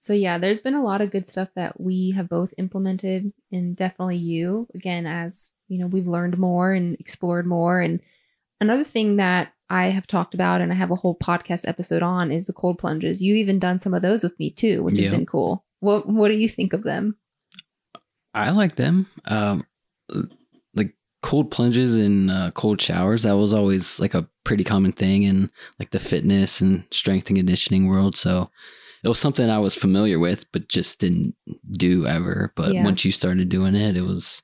So 0.00 0.12
yeah, 0.14 0.38
there's 0.38 0.60
been 0.60 0.74
a 0.74 0.82
lot 0.82 1.02
of 1.02 1.10
good 1.10 1.28
stuff 1.28 1.48
that 1.56 1.80
we 1.80 2.12
have 2.12 2.28
both 2.28 2.54
implemented 2.58 3.32
and 3.52 3.76
definitely 3.76 4.16
you 4.16 4.66
again 4.74 5.06
as, 5.06 5.50
you 5.68 5.78
know, 5.78 5.86
we've 5.86 6.08
learned 6.08 6.38
more 6.38 6.72
and 6.72 6.98
explored 6.98 7.46
more 7.46 7.80
and 7.80 8.00
another 8.60 8.84
thing 8.84 9.16
that 9.16 9.52
I 9.68 9.86
have 9.86 10.06
talked 10.06 10.34
about 10.34 10.60
and 10.60 10.72
I 10.72 10.74
have 10.74 10.90
a 10.90 10.96
whole 10.96 11.14
podcast 11.16 11.68
episode 11.68 12.02
on 12.02 12.32
is 12.32 12.46
the 12.46 12.52
cold 12.52 12.78
plunges. 12.78 13.22
You 13.22 13.34
even 13.36 13.58
done 13.58 13.78
some 13.78 13.94
of 13.94 14.02
those 14.02 14.22
with 14.22 14.38
me 14.38 14.50
too, 14.50 14.82
which 14.82 14.98
Yeah. 14.98 15.04
has 15.04 15.16
been 15.16 15.26
cool. 15.26 15.64
What 15.80 16.08
what 16.08 16.28
do 16.28 16.34
you 16.34 16.48
think 16.48 16.72
of 16.72 16.82
them? 16.82 17.16
I 18.34 18.50
like 18.50 18.76
them. 18.76 19.06
Um, 19.26 19.66
like 20.74 20.94
cold 21.22 21.50
plunges 21.50 21.96
and 21.96 22.30
uh, 22.30 22.50
cold 22.52 22.80
showers. 22.80 23.22
That 23.24 23.36
was 23.36 23.52
always 23.52 24.00
like 24.00 24.14
a 24.14 24.28
pretty 24.44 24.64
common 24.64 24.92
thing 24.92 25.24
in 25.24 25.50
like 25.78 25.90
the 25.90 26.00
fitness 26.00 26.60
and 26.60 26.84
strength 26.90 27.28
and 27.28 27.36
conditioning 27.36 27.88
world. 27.88 28.16
So 28.16 28.50
it 29.02 29.08
was 29.08 29.18
something 29.18 29.48
I 29.48 29.58
was 29.58 29.74
familiar 29.74 30.18
with, 30.18 30.44
but 30.52 30.68
just 30.68 31.00
didn't 31.00 31.34
do 31.70 32.06
ever. 32.06 32.52
But 32.56 32.74
Yeah. 32.74 32.84
once 32.84 33.04
you 33.04 33.12
started 33.12 33.48
doing 33.48 33.74
it, 33.74 33.96
it 33.96 34.02
was 34.02 34.42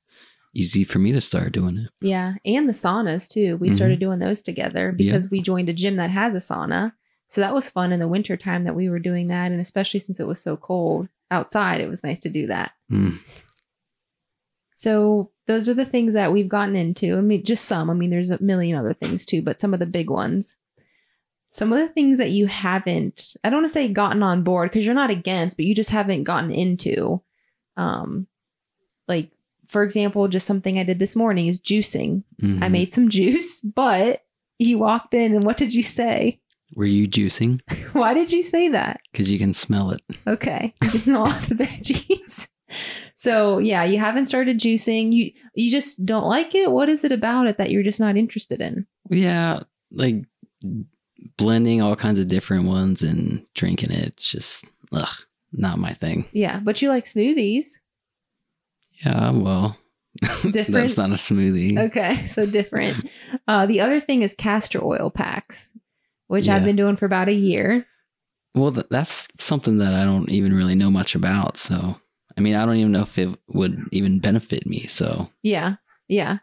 easy 0.54 0.84
for 0.84 0.98
me 0.98 1.12
to 1.12 1.20
start 1.20 1.52
doing 1.52 1.76
it. 1.78 1.90
Yeah, 2.00 2.34
and 2.44 2.66
the 2.68 2.72
saunas 2.72 3.28
too. 3.28 3.58
We 3.58 3.68
Mhm. 3.68 3.72
started 3.74 4.00
doing 4.00 4.18
those 4.20 4.40
together 4.40 4.92
because 4.92 5.30
we 5.30 5.42
joined 5.42 5.68
a 5.68 5.74
gym 5.74 5.96
that 5.96 6.10
has 6.10 6.34
a 6.34 6.38
sauna. 6.38 6.92
So 7.28 7.40
that 7.42 7.54
was 7.54 7.68
fun 7.68 7.92
in 7.92 8.00
the 8.00 8.08
winter 8.08 8.36
time 8.36 8.64
that 8.64 8.74
we 8.76 8.88
were 8.88 8.98
doing 9.00 9.26
that 9.26 9.50
and 9.52 9.60
especially 9.60 10.00
since 10.00 10.18
it 10.20 10.26
was 10.26 10.40
so 10.40 10.56
cold 10.56 11.08
outside, 11.30 11.80
it 11.80 11.88
was 11.88 12.02
nice 12.04 12.20
to 12.20 12.30
do 12.30 12.46
that. 12.46 12.72
Mm. 12.90 13.18
So 14.76 15.30
those 15.46 15.68
are 15.68 15.74
the 15.74 15.84
things 15.84 16.14
that 16.14 16.32
we've 16.32 16.48
gotten 16.48 16.76
into. 16.76 17.16
I 17.16 17.20
mean, 17.20 17.44
just 17.44 17.64
some. 17.64 17.88
I 17.90 17.94
mean, 17.94 18.10
there's 18.10 18.30
a 18.30 18.42
million 18.42 18.76
other 18.76 18.94
things 18.94 19.24
too, 19.24 19.42
but 19.42 19.58
some 19.60 19.72
of 19.74 19.80
the 19.80 19.86
big 19.86 20.10
ones. 20.10 20.56
Some 21.56 21.72
of 21.72 21.78
the 21.78 21.88
things 21.88 22.18
that 22.18 22.30
you 22.30 22.46
haven't, 22.46 23.34
I 23.42 23.48
don't 23.48 23.60
want 23.60 23.68
to 23.68 23.72
say 23.72 23.88
gotten 23.88 24.22
on 24.22 24.42
board 24.42 24.70
because 24.70 24.84
you're 24.84 24.94
not 24.94 25.08
against, 25.10 25.56
but 25.56 25.64
you 25.64 25.74
just 25.74 25.88
haven't 25.90 26.24
gotten 26.24 26.50
into. 26.50 27.22
Um, 27.78 28.26
like 29.08 29.30
for 29.66 29.82
example, 29.82 30.28
just 30.28 30.46
something 30.46 30.78
I 30.78 30.84
did 30.84 30.98
this 30.98 31.16
morning 31.16 31.46
is 31.46 31.58
juicing. 31.58 32.22
I 32.42 32.44
Mhm. 32.44 32.70
made 32.70 32.92
some 32.92 33.08
juice, 33.08 33.60
but 33.62 34.22
you 34.58 34.78
walked 34.78 35.14
in 35.14 35.34
and 35.34 35.44
what 35.44 35.56
did 35.56 35.72
you 35.74 35.82
say? 35.82 36.40
Were 36.74 36.84
you 36.84 37.06
juicing? 37.08 37.60
Why 37.94 38.12
did 38.12 38.30
you 38.32 38.42
say 38.42 38.68
that? 38.68 39.00
Because 39.10 39.32
you 39.32 39.38
can 39.38 39.52
smell 39.54 39.92
it. 39.92 40.02
Okay, 40.26 40.74
so 40.76 40.84
you 40.86 40.90
can 40.92 41.00
smell 41.02 41.22
all 41.22 41.40
the 41.48 41.54
veggies. 41.54 42.48
So 43.16 43.58
yeah, 43.58 43.82
you 43.84 43.98
haven't 43.98 44.26
started 44.26 44.58
juicing. 44.60 45.12
You 45.12 45.32
you 45.54 45.70
just 45.70 46.04
don't 46.04 46.26
like 46.26 46.54
it. 46.54 46.70
What 46.70 46.88
is 46.90 47.02
it 47.02 47.12
about 47.12 47.46
it 47.46 47.56
that 47.58 47.70
you're 47.70 47.82
just 47.90 48.00
not 48.00 48.16
interested 48.16 48.60
in? 48.60 48.86
Yeah, 49.10 49.60
like 49.90 50.24
blending 51.36 51.80
all 51.82 51.96
kinds 51.96 52.18
of 52.18 52.28
different 52.28 52.64
ones 52.66 53.02
and 53.02 53.44
drinking 53.54 53.90
it. 53.90 54.08
It's 54.08 54.30
just 54.30 54.64
ugh, 54.92 55.08
not 55.52 55.78
my 55.78 55.92
thing. 55.92 56.26
Yeah, 56.32 56.60
but 56.62 56.80
you 56.82 56.88
like 56.88 57.04
smoothies. 57.04 57.78
Yeah, 59.04 59.30
well, 59.32 59.76
Different? 60.42 60.72
that's 60.72 60.96
not 60.96 61.10
a 61.10 61.14
smoothie. 61.14 61.78
Okay, 61.86 62.26
so 62.28 62.46
different. 62.46 63.06
uh, 63.48 63.66
the 63.66 63.80
other 63.80 64.00
thing 64.00 64.22
is 64.22 64.34
castor 64.34 64.82
oil 64.82 65.10
packs, 65.10 65.70
which 66.28 66.48
I've 66.48 66.64
been 66.64 66.76
doing 66.76 66.96
for 66.96 67.04
about 67.06 67.28
a 67.28 67.32
year. 67.34 67.86
Well, 68.54 68.72
th- 68.72 68.86
that's 68.88 69.28
something 69.38 69.78
that 69.78 69.94
I 69.94 70.04
don't 70.04 70.30
even 70.30 70.54
really 70.54 70.74
know 70.74 70.90
much 70.90 71.14
about. 71.14 71.58
So, 71.58 71.96
I 72.38 72.40
mean, 72.40 72.54
I 72.54 72.64
don't 72.64 72.76
even 72.76 72.92
know 72.92 73.02
if 73.02 73.18
it 73.18 73.28
would 73.48 73.78
even 73.92 74.18
benefit 74.18 74.66
me. 74.66 74.86
So, 74.86 75.28
Yeah. 75.42 75.76
Yeah. 76.08 76.38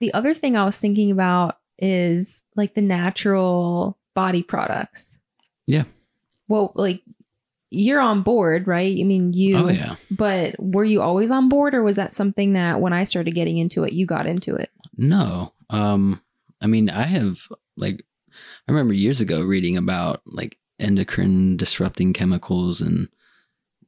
The 0.00 0.12
other 0.12 0.34
thing 0.34 0.56
I 0.56 0.64
was 0.64 0.78
thinking 0.78 1.10
about 1.10 1.57
is 1.78 2.42
like 2.56 2.74
the 2.74 2.82
natural 2.82 3.98
body 4.14 4.42
products. 4.42 5.18
Yeah. 5.66 5.84
Well, 6.48 6.72
like 6.74 7.02
you're 7.70 8.00
on 8.00 8.22
board, 8.22 8.66
right? 8.66 8.96
I 8.98 9.04
mean, 9.04 9.32
you, 9.32 9.56
oh 9.56 9.68
yeah, 9.68 9.96
but 10.10 10.54
were 10.58 10.84
you 10.84 11.02
always 11.02 11.30
on 11.30 11.48
board 11.48 11.74
or 11.74 11.82
was 11.82 11.96
that 11.96 12.12
something 12.12 12.54
that 12.54 12.80
when 12.80 12.92
I 12.92 13.04
started 13.04 13.34
getting 13.34 13.58
into 13.58 13.84
it, 13.84 13.92
you 13.92 14.06
got 14.06 14.26
into 14.26 14.54
it? 14.54 14.70
no. 14.96 15.52
Um, 15.70 16.22
I 16.60 16.66
mean, 16.66 16.90
I 16.90 17.02
have 17.02 17.46
like, 17.76 18.04
I 18.66 18.72
remember 18.72 18.94
years 18.94 19.20
ago 19.20 19.42
reading 19.42 19.76
about 19.76 20.22
like 20.26 20.58
endocrine 20.78 21.56
disrupting 21.56 22.12
chemicals 22.12 22.80
and 22.80 23.08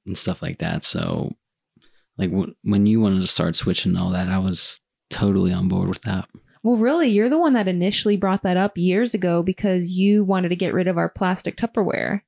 and 0.07 0.17
stuff 0.17 0.43
like 0.43 0.59
that. 0.59 0.85
So, 0.85 1.33
like 2.17 2.31
w- 2.31 2.55
when 2.63 2.87
you 2.87 3.01
wanted 3.01 3.21
to 3.21 3.27
start 3.27 3.57
switching 3.57 3.97
all 3.97 4.11
that, 4.11 4.29
I 4.29 4.39
was 4.39 4.81
totally 5.09 5.53
on 5.53 5.69
board 5.69 5.89
with 5.89 6.03
that. 6.03 6.29
Well, 6.63 6.77
really, 6.77 7.09
you're 7.09 7.29
the 7.31 7.39
one 7.39 7.55
that 7.55 7.69
initially 7.69 8.17
brought 8.17 8.43
that 8.43 8.57
up 8.57 8.77
years 8.77 9.15
ago 9.15 9.43
because 9.43 9.91
you 9.91 10.25
wanted 10.25 10.51
to 10.51 10.57
get 10.57 10.75
rid 10.75 10.89
of 10.89 10.99
our 10.99 11.09
plastic 11.09 11.57
Tupperware. 11.57 12.21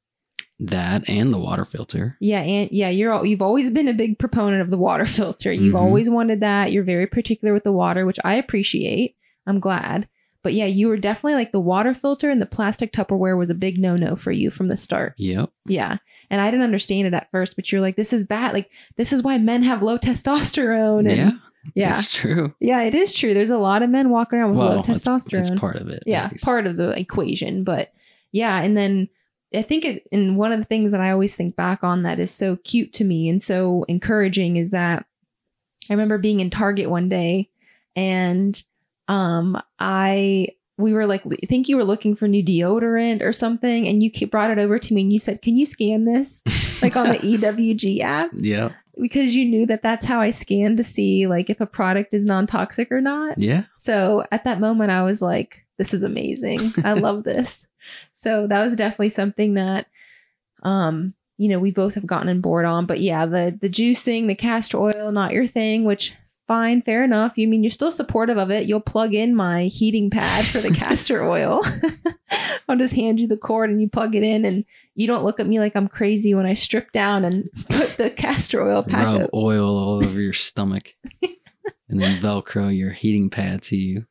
That 0.58 1.08
and 1.08 1.32
the 1.32 1.38
water 1.38 1.64
filter. 1.64 2.16
Yeah, 2.20 2.40
and 2.40 2.70
yeah, 2.70 2.88
you're 2.88 3.24
you've 3.26 3.42
always 3.42 3.70
been 3.70 3.88
a 3.88 3.92
big 3.94 4.18
proponent 4.18 4.62
of 4.62 4.70
the 4.70 4.78
water 4.78 5.06
filter. 5.18 5.52
You've 5.52 5.74
Mhm. 5.74 5.80
always 5.80 6.08
wanted 6.08 6.40
that. 6.40 6.70
You're 6.72 6.84
very 6.84 7.06
particular 7.06 7.52
with 7.52 7.64
the 7.64 7.72
water, 7.72 8.06
which 8.06 8.18
I 8.24 8.34
appreciate. 8.34 9.16
I'm 9.46 9.58
glad. 9.60 10.08
But 10.44 10.54
yeah, 10.54 10.66
you 10.66 10.88
were 10.88 10.96
definitely 10.96 11.34
like 11.34 11.52
the 11.52 11.60
water 11.60 11.94
filter 11.94 12.28
and 12.30 12.40
the 12.40 12.46
plastic 12.46 12.92
Tupperware 12.92 13.38
was 13.38 13.50
a 13.50 13.54
big 13.54 13.78
no-no 13.78 14.16
for 14.16 14.32
you 14.32 14.50
from 14.50 14.68
the 14.68 14.76
start. 14.76 15.14
Yep. 15.16 15.50
Yeah. 15.66 15.98
And 16.30 16.40
I 16.40 16.50
didn't 16.50 16.64
understand 16.64 17.06
it 17.06 17.14
at 17.14 17.30
first, 17.30 17.54
but 17.56 17.70
you're 17.70 17.80
like 17.80 17.96
this 17.96 18.12
is 18.12 18.24
bad. 18.24 18.52
Like 18.52 18.70
this 18.96 19.12
is 19.12 19.22
why 19.22 19.38
men 19.38 19.62
have 19.64 19.82
low 19.82 19.98
testosterone 19.98 21.08
and 21.08 21.16
yeah. 21.16 21.30
Yeah. 21.74 21.92
It's 21.92 22.12
true. 22.14 22.54
Yeah, 22.60 22.82
it 22.82 22.94
is 22.94 23.14
true. 23.14 23.34
There's 23.34 23.50
a 23.50 23.58
lot 23.58 23.82
of 23.82 23.90
men 23.90 24.10
walking 24.10 24.38
around 24.38 24.50
with 24.50 24.58
low 24.58 24.80
it's- 24.80 25.02
testosterone 25.02 25.40
It's, 25.40 25.60
part 25.60 25.76
of 25.76 25.88
it. 25.88 26.02
yeah 26.06 26.30
part 26.42 26.66
of 26.66 26.76
the 26.76 26.90
equation 26.98 27.62
but 27.64 27.92
yeah 28.32 28.60
and 28.60 28.76
then 28.76 29.08
i 29.54 29.62
think 29.62 29.84
it, 29.84 30.08
and 30.10 30.36
one 30.36 30.50
of 30.52 30.58
the 30.58 30.64
things 30.64 30.90
that 30.92 31.00
i 31.00 31.10
always 31.10 31.36
think 31.36 31.54
back 31.56 31.84
on 31.84 32.02
that 32.04 32.18
is 32.18 32.30
so 32.30 32.56
cute 32.56 32.92
to 32.94 33.04
me 33.04 33.28
and 33.28 33.40
so 33.42 33.84
encouraging 33.88 34.56
is 34.56 34.70
that 34.70 35.04
i 35.90 35.92
remember 35.92 36.16
being 36.18 36.40
in 36.40 36.48
target 36.50 36.88
one 36.90 37.08
day 37.10 37.48
and 37.94 38.62
um 39.08 39.60
i 39.78 40.48
we 40.78 40.92
were 40.94 41.06
like 41.06 41.22
i 41.26 41.46
think 41.46 41.68
you 41.68 41.76
were 41.76 41.84
looking 41.84 42.14
for 42.16 42.26
new 42.26 42.42
deodorant 42.42 43.22
or 43.22 43.32
something 43.32 43.86
and 43.86 44.02
you 44.02 44.10
brought 44.28 44.50
it 44.50 44.58
over 44.58 44.78
to 44.78 44.94
me 44.94 45.02
and 45.02 45.12
you 45.12 45.18
said 45.18 45.42
can 45.42 45.56
you 45.56 45.66
scan 45.66 46.04
this 46.06 46.42
like 46.82 46.96
on 46.96 47.08
the 47.08 47.18
ewg 47.18 48.00
app 48.00 48.30
Yep. 48.32 48.72
Because 49.00 49.34
you 49.34 49.44
knew 49.44 49.64
that 49.66 49.82
that's 49.82 50.04
how 50.04 50.20
i 50.20 50.30
scan 50.30 50.76
to 50.76 50.84
see 50.84 51.26
like 51.26 51.48
if 51.48 51.60
a 51.60 51.66
product 51.66 52.12
is 52.14 52.24
non-toxic 52.26 52.92
or 52.92 53.00
not 53.00 53.38
Yeah. 53.38 53.64
so 53.78 54.24
at 54.30 54.44
that 54.44 54.60
moment, 54.60 54.90
I 54.90 55.02
was 55.02 55.22
like, 55.22 55.64
this 55.78 55.94
is 55.94 56.02
amazing. 56.02 56.72
I 56.84 56.92
love 57.06 57.24
this. 57.24 57.66
So 58.12 58.46
that 58.46 58.62
was 58.62 58.76
definitely 58.76 59.10
something 59.10 59.54
that, 59.54 59.86
um, 60.62 61.14
you 61.38 61.48
know, 61.48 61.58
we 61.58 61.70
both 61.72 61.94
have 61.94 62.06
gotten 62.06 62.28
on 62.28 62.40
board 62.40 62.64
on. 62.64 62.86
But 62.86 63.00
yeah, 63.00 63.26
the 63.26 63.58
the 63.60 63.68
juicing, 63.68 64.26
the 64.28 64.34
castor 64.36 64.78
oil, 64.78 65.10
not 65.10 65.32
your 65.32 65.46
thing, 65.48 65.84
which 65.84 66.14
fine, 66.46 66.82
fair 66.82 67.04
enough. 67.04 67.36
You 67.38 67.48
mean 67.48 67.62
you're 67.62 67.70
still 67.70 67.90
supportive 67.90 68.36
of 68.38 68.50
it. 68.50 68.66
You'll 68.66 68.80
plug 68.80 69.14
in 69.14 69.34
my 69.34 69.64
heating 69.64 70.10
pad 70.10 70.44
for 70.44 70.58
the 70.60 70.70
castor 70.74 71.22
oil. 71.22 71.62
I'll 72.68 72.76
just 72.78 72.94
hand 72.94 73.20
you 73.20 73.26
the 73.28 73.36
cord 73.36 73.70
and 73.70 73.80
you 73.80 73.88
plug 73.88 74.14
it 74.14 74.22
in 74.22 74.44
and 74.44 74.64
you 74.94 75.06
don't 75.06 75.24
look 75.24 75.40
at 75.40 75.46
me 75.46 75.58
like 75.60 75.74
I'm 75.76 75.88
crazy 75.88 76.34
when 76.34 76.46
I 76.46 76.54
strip 76.54 76.92
down 76.92 77.24
and 77.24 77.50
put 77.70 77.96
the 77.96 78.10
castor 78.10 78.62
oil 78.66 78.82
pack 78.82 79.06
Rub 79.06 79.22
up. 79.22 79.30
oil 79.34 79.76
all 79.76 80.04
over 80.04 80.20
your 80.20 80.32
stomach 80.32 80.94
and 81.22 82.00
then 82.00 82.20
Velcro 82.22 82.74
your 82.76 82.92
heating 82.92 83.28
pad 83.30 83.62
to 83.64 83.76
you. 83.76 84.06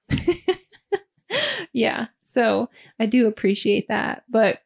yeah 1.74 2.08
so 2.26 2.70
i 3.00 3.06
do 3.06 3.28
appreciate 3.28 3.88
that 3.88 4.24
but 4.30 4.62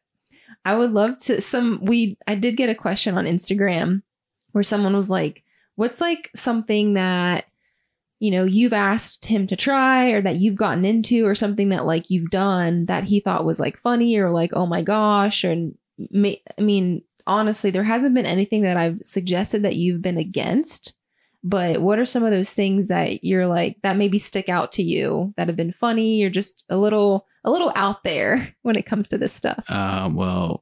i 0.64 0.74
would 0.74 0.90
love 0.90 1.16
to 1.18 1.40
some 1.40 1.78
we 1.84 2.16
i 2.26 2.34
did 2.34 2.56
get 2.56 2.68
a 2.68 2.74
question 2.74 3.16
on 3.16 3.24
instagram 3.24 4.02
where 4.52 4.64
someone 4.64 4.94
was 4.96 5.08
like 5.08 5.44
what's 5.76 6.00
like 6.00 6.30
something 6.34 6.94
that 6.94 7.44
you 8.18 8.30
know 8.30 8.44
you've 8.44 8.72
asked 8.72 9.26
him 9.26 9.46
to 9.46 9.56
try 9.56 10.10
or 10.10 10.22
that 10.22 10.36
you've 10.36 10.56
gotten 10.56 10.84
into 10.84 11.26
or 11.26 11.34
something 11.34 11.68
that 11.68 11.86
like 11.86 12.10
you've 12.10 12.30
done 12.30 12.86
that 12.86 13.04
he 13.04 13.20
thought 13.20 13.44
was 13.44 13.60
like 13.60 13.78
funny 13.78 14.16
or 14.16 14.30
like 14.30 14.50
oh 14.54 14.66
my 14.66 14.82
gosh 14.82 15.44
and 15.44 15.76
ma- 16.10 16.30
i 16.58 16.62
mean 16.62 17.02
honestly 17.26 17.70
there 17.70 17.84
hasn't 17.84 18.14
been 18.14 18.26
anything 18.26 18.62
that 18.62 18.76
i've 18.76 18.98
suggested 19.02 19.62
that 19.62 19.76
you've 19.76 20.00
been 20.02 20.16
against 20.18 20.94
but 21.44 21.80
what 21.80 21.98
are 21.98 22.04
some 22.04 22.24
of 22.24 22.30
those 22.30 22.52
things 22.52 22.88
that 22.88 23.22
you're 23.22 23.46
like 23.46 23.76
that 23.82 23.96
maybe 23.96 24.18
stick 24.18 24.48
out 24.48 24.72
to 24.72 24.82
you 24.82 25.32
that 25.36 25.46
have 25.46 25.56
been 25.56 25.72
funny 25.72 26.24
or 26.24 26.30
just 26.30 26.64
a 26.70 26.76
little 26.76 27.26
a 27.44 27.50
little 27.50 27.72
out 27.76 28.02
there 28.02 28.54
when 28.62 28.76
it 28.76 28.86
comes 28.86 29.08
to 29.08 29.18
this 29.18 29.32
stuff 29.32 29.62
Uh, 29.68 30.08
well, 30.12 30.60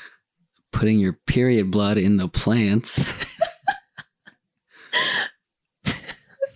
putting 0.72 0.98
your 0.98 1.14
period 1.26 1.70
blood 1.70 1.98
in 1.98 2.16
the 2.16 2.28
plants. 2.28 3.24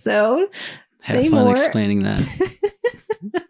so 0.07 0.49
Have 1.03 1.17
Say 1.25 1.29
fun 1.29 1.45
more. 1.45 1.53
explaining 1.53 2.03
that. 2.05 2.21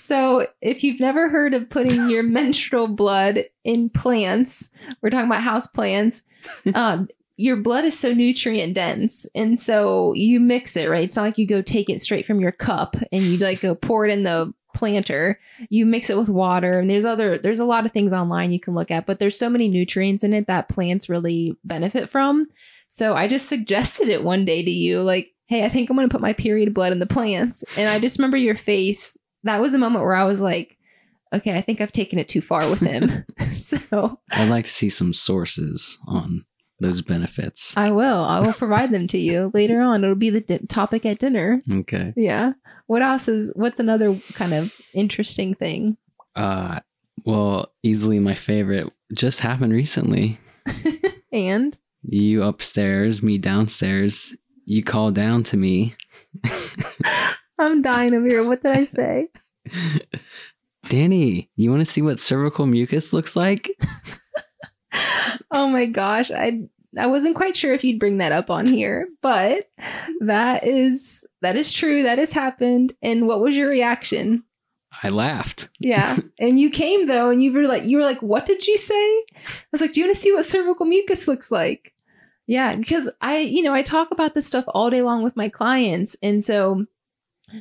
so 0.00 0.46
if 0.62 0.82
you've 0.82 1.00
never 1.00 1.28
heard 1.28 1.54
of 1.54 1.68
putting 1.68 2.08
your 2.08 2.22
menstrual 2.38 2.88
blood 2.88 3.44
in 3.64 3.90
plants 3.90 4.70
we're 5.02 5.10
talking 5.10 5.26
about 5.26 5.42
house 5.42 5.66
plants 5.66 6.22
um, 6.74 7.08
your 7.36 7.56
blood 7.56 7.84
is 7.84 7.98
so 7.98 8.12
nutrient 8.12 8.74
dense 8.74 9.26
and 9.34 9.58
so 9.60 10.12
you 10.14 10.40
mix 10.40 10.76
it 10.76 10.88
right 10.88 11.04
it's 11.04 11.16
not 11.16 11.22
like 11.22 11.38
you 11.38 11.46
go 11.46 11.60
take 11.62 11.90
it 11.90 12.00
straight 12.00 12.24
from 12.26 12.40
your 12.40 12.52
cup 12.52 12.96
and 13.12 13.22
you 13.22 13.36
like 13.38 13.60
go 13.60 13.74
pour 13.74 14.06
it 14.06 14.12
in 14.12 14.22
the 14.22 14.52
planter 14.74 15.38
you 15.70 15.86
mix 15.86 16.10
it 16.10 16.18
with 16.18 16.28
water 16.28 16.78
and 16.78 16.90
there's 16.90 17.04
other 17.04 17.38
there's 17.38 17.60
a 17.60 17.64
lot 17.64 17.86
of 17.86 17.92
things 17.92 18.12
online 18.12 18.52
you 18.52 18.60
can 18.60 18.74
look 18.74 18.90
at 18.90 19.06
but 19.06 19.18
there's 19.18 19.38
so 19.38 19.48
many 19.48 19.68
nutrients 19.68 20.22
in 20.24 20.32
it 20.34 20.46
that 20.46 20.68
plants 20.68 21.08
really 21.08 21.56
benefit 21.64 22.10
from 22.10 22.46
so 22.88 23.14
i 23.14 23.26
just 23.26 23.48
suggested 23.48 24.08
it 24.08 24.22
one 24.22 24.44
day 24.44 24.62
to 24.62 24.70
you 24.70 25.02
like 25.02 25.32
hey 25.46 25.64
i 25.64 25.68
think 25.68 25.88
i'm 25.90 25.96
going 25.96 26.08
to 26.08 26.12
put 26.12 26.20
my 26.20 26.32
period 26.32 26.72
blood 26.74 26.92
in 26.92 26.98
the 26.98 27.06
plants 27.06 27.64
and 27.76 27.88
i 27.88 27.98
just 27.98 28.18
remember 28.18 28.36
your 28.36 28.56
face 28.56 29.16
that 29.46 29.60
was 29.60 29.74
a 29.74 29.78
moment 29.78 30.04
where 30.04 30.14
I 30.16 30.24
was 30.24 30.40
like, 30.40 30.76
okay, 31.32 31.56
I 31.56 31.60
think 31.60 31.80
I've 31.80 31.92
taken 31.92 32.18
it 32.18 32.28
too 32.28 32.40
far 32.40 32.68
with 32.68 32.80
him. 32.80 33.24
so 33.54 34.18
I'd 34.32 34.48
like 34.50 34.64
to 34.64 34.70
see 34.70 34.88
some 34.88 35.12
sources 35.12 35.98
on 36.06 36.44
those 36.80 37.00
benefits. 37.00 37.72
I 37.76 37.90
will. 37.92 38.24
I 38.24 38.40
will 38.40 38.52
provide 38.52 38.90
them 38.90 39.06
to 39.08 39.18
you 39.18 39.50
later 39.54 39.80
on. 39.80 40.02
It'll 40.02 40.16
be 40.16 40.30
the 40.30 40.40
di- 40.40 40.66
topic 40.68 41.06
at 41.06 41.20
dinner. 41.20 41.60
Okay. 41.72 42.12
Yeah. 42.16 42.52
What 42.86 43.02
else 43.02 43.28
is? 43.28 43.52
What's 43.54 43.78
another 43.78 44.20
kind 44.34 44.52
of 44.52 44.72
interesting 44.92 45.54
thing? 45.54 45.96
Uh, 46.34 46.80
well, 47.24 47.72
easily 47.84 48.18
my 48.18 48.34
favorite 48.34 48.92
just 49.14 49.40
happened 49.40 49.72
recently. 49.72 50.38
and 51.32 51.78
You 52.02 52.42
upstairs, 52.42 53.22
me 53.22 53.38
downstairs. 53.38 54.34
You 54.66 54.82
call 54.82 55.12
down 55.12 55.44
to 55.44 55.56
me. 55.56 55.94
I'm 57.58 57.82
dying 57.82 58.14
of 58.14 58.24
here. 58.24 58.44
What 58.44 58.62
did 58.62 58.76
I 58.76 58.84
say? 58.84 59.28
Danny, 60.88 61.48
you 61.54 61.70
want 61.70 61.86
to 61.86 61.90
see 61.90 62.02
what 62.02 62.20
cervical 62.20 62.66
mucus 62.66 63.12
looks 63.12 63.36
like? 63.36 63.70
oh 65.52 65.70
my 65.70 65.86
gosh, 65.86 66.32
I 66.32 66.62
I 66.98 67.06
wasn't 67.06 67.36
quite 67.36 67.56
sure 67.56 67.74
if 67.74 67.84
you'd 67.84 68.00
bring 68.00 68.18
that 68.18 68.32
up 68.32 68.50
on 68.50 68.66
here, 68.66 69.08
but 69.22 69.66
that 70.20 70.66
is 70.66 71.24
that 71.42 71.54
is 71.54 71.72
true. 71.72 72.02
That 72.02 72.18
has 72.18 72.32
happened. 72.32 72.92
And 73.02 73.28
what 73.28 73.40
was 73.40 73.56
your 73.56 73.68
reaction? 73.68 74.42
I 75.02 75.10
laughed. 75.10 75.68
Yeah. 75.78 76.18
and 76.40 76.58
you 76.58 76.70
came 76.70 77.06
though, 77.06 77.30
and 77.30 77.40
you 77.40 77.52
were 77.52 77.66
like, 77.66 77.84
you 77.84 77.98
were 77.98 78.04
like, 78.04 78.20
what 78.20 78.46
did 78.46 78.66
you 78.66 78.76
say? 78.76 78.94
I 78.94 79.66
was 79.70 79.80
like, 79.80 79.92
do 79.92 80.00
you 80.00 80.06
want 80.06 80.16
to 80.16 80.20
see 80.20 80.32
what 80.32 80.44
cervical 80.44 80.86
mucus 80.86 81.28
looks 81.28 81.52
like? 81.52 81.92
Yeah, 82.46 82.76
because 82.76 83.08
I, 83.20 83.38
you 83.38 83.62
know, 83.62 83.74
I 83.74 83.82
talk 83.82 84.10
about 84.10 84.34
this 84.34 84.46
stuff 84.46 84.64
all 84.68 84.90
day 84.90 85.02
long 85.02 85.22
with 85.22 85.36
my 85.36 85.48
clients. 85.48 86.16
And 86.22 86.44
so, 86.44 86.86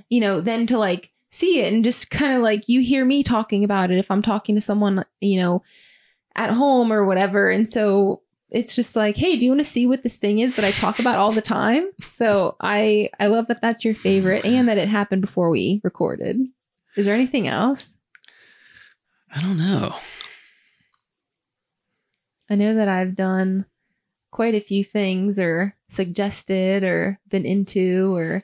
you 0.10 0.20
know, 0.20 0.42
then 0.42 0.68
to 0.68 0.78
like 0.78 1.12
see 1.32 1.60
it 1.60 1.74
and 1.74 1.84
just 1.84 2.12
kind 2.12 2.36
of 2.36 2.44
like 2.44 2.70
you 2.70 2.82
hear 2.82 3.04
me 3.04 3.24
talking 3.24 3.64
about 3.64 3.92
it 3.92 3.98
if 3.98 4.10
I'm 4.12 4.22
talking 4.22 4.56
to 4.56 4.62
someone, 4.62 5.04
you 5.22 5.40
know, 5.40 5.64
at 6.36 6.52
home 6.52 6.94
or 6.94 7.04
whatever. 7.06 7.50
And 7.50 7.68
so 7.68 8.22
it's 8.52 8.76
just 8.76 8.96
like, 8.96 9.18
hey, 9.18 9.38
do 9.38 9.46
you 9.46 9.52
want 9.52 9.60
to 9.60 9.66
see 9.66 9.86
what 9.86 10.04
this 10.04 10.18
thing 10.18 10.40
is 10.40 10.56
that 10.56 10.66
I 10.66 10.72
talk 10.72 11.00
about 11.00 11.18
all 11.18 11.32
the 11.32 11.42
time? 11.42 11.90
So 12.10 12.56
I 12.62 13.10
I 13.20 13.28
love 13.28 13.48
that 13.48 13.62
that's 13.62 13.84
your 13.84 13.96
favorite 13.96 14.44
mm. 14.44 14.54
and 14.54 14.68
that 14.68 14.78
it 14.78 14.88
happened 14.88 15.22
before 15.22 15.50
we 15.50 15.82
recorded. 15.84 16.40
Is 16.96 17.06
there 17.06 17.16
anything 17.16 17.48
else? 17.48 17.96
I 19.34 19.42
don't 19.42 19.58
know. 19.58 19.96
I 22.50 22.56
know 22.56 22.76
that 22.76 22.88
I've 22.88 23.16
done 23.16 23.66
quite 24.36 24.54
a 24.54 24.60
few 24.60 24.84
things 24.84 25.40
or 25.40 25.74
suggested 25.88 26.84
or 26.84 27.18
been 27.30 27.46
into 27.46 28.14
or 28.14 28.44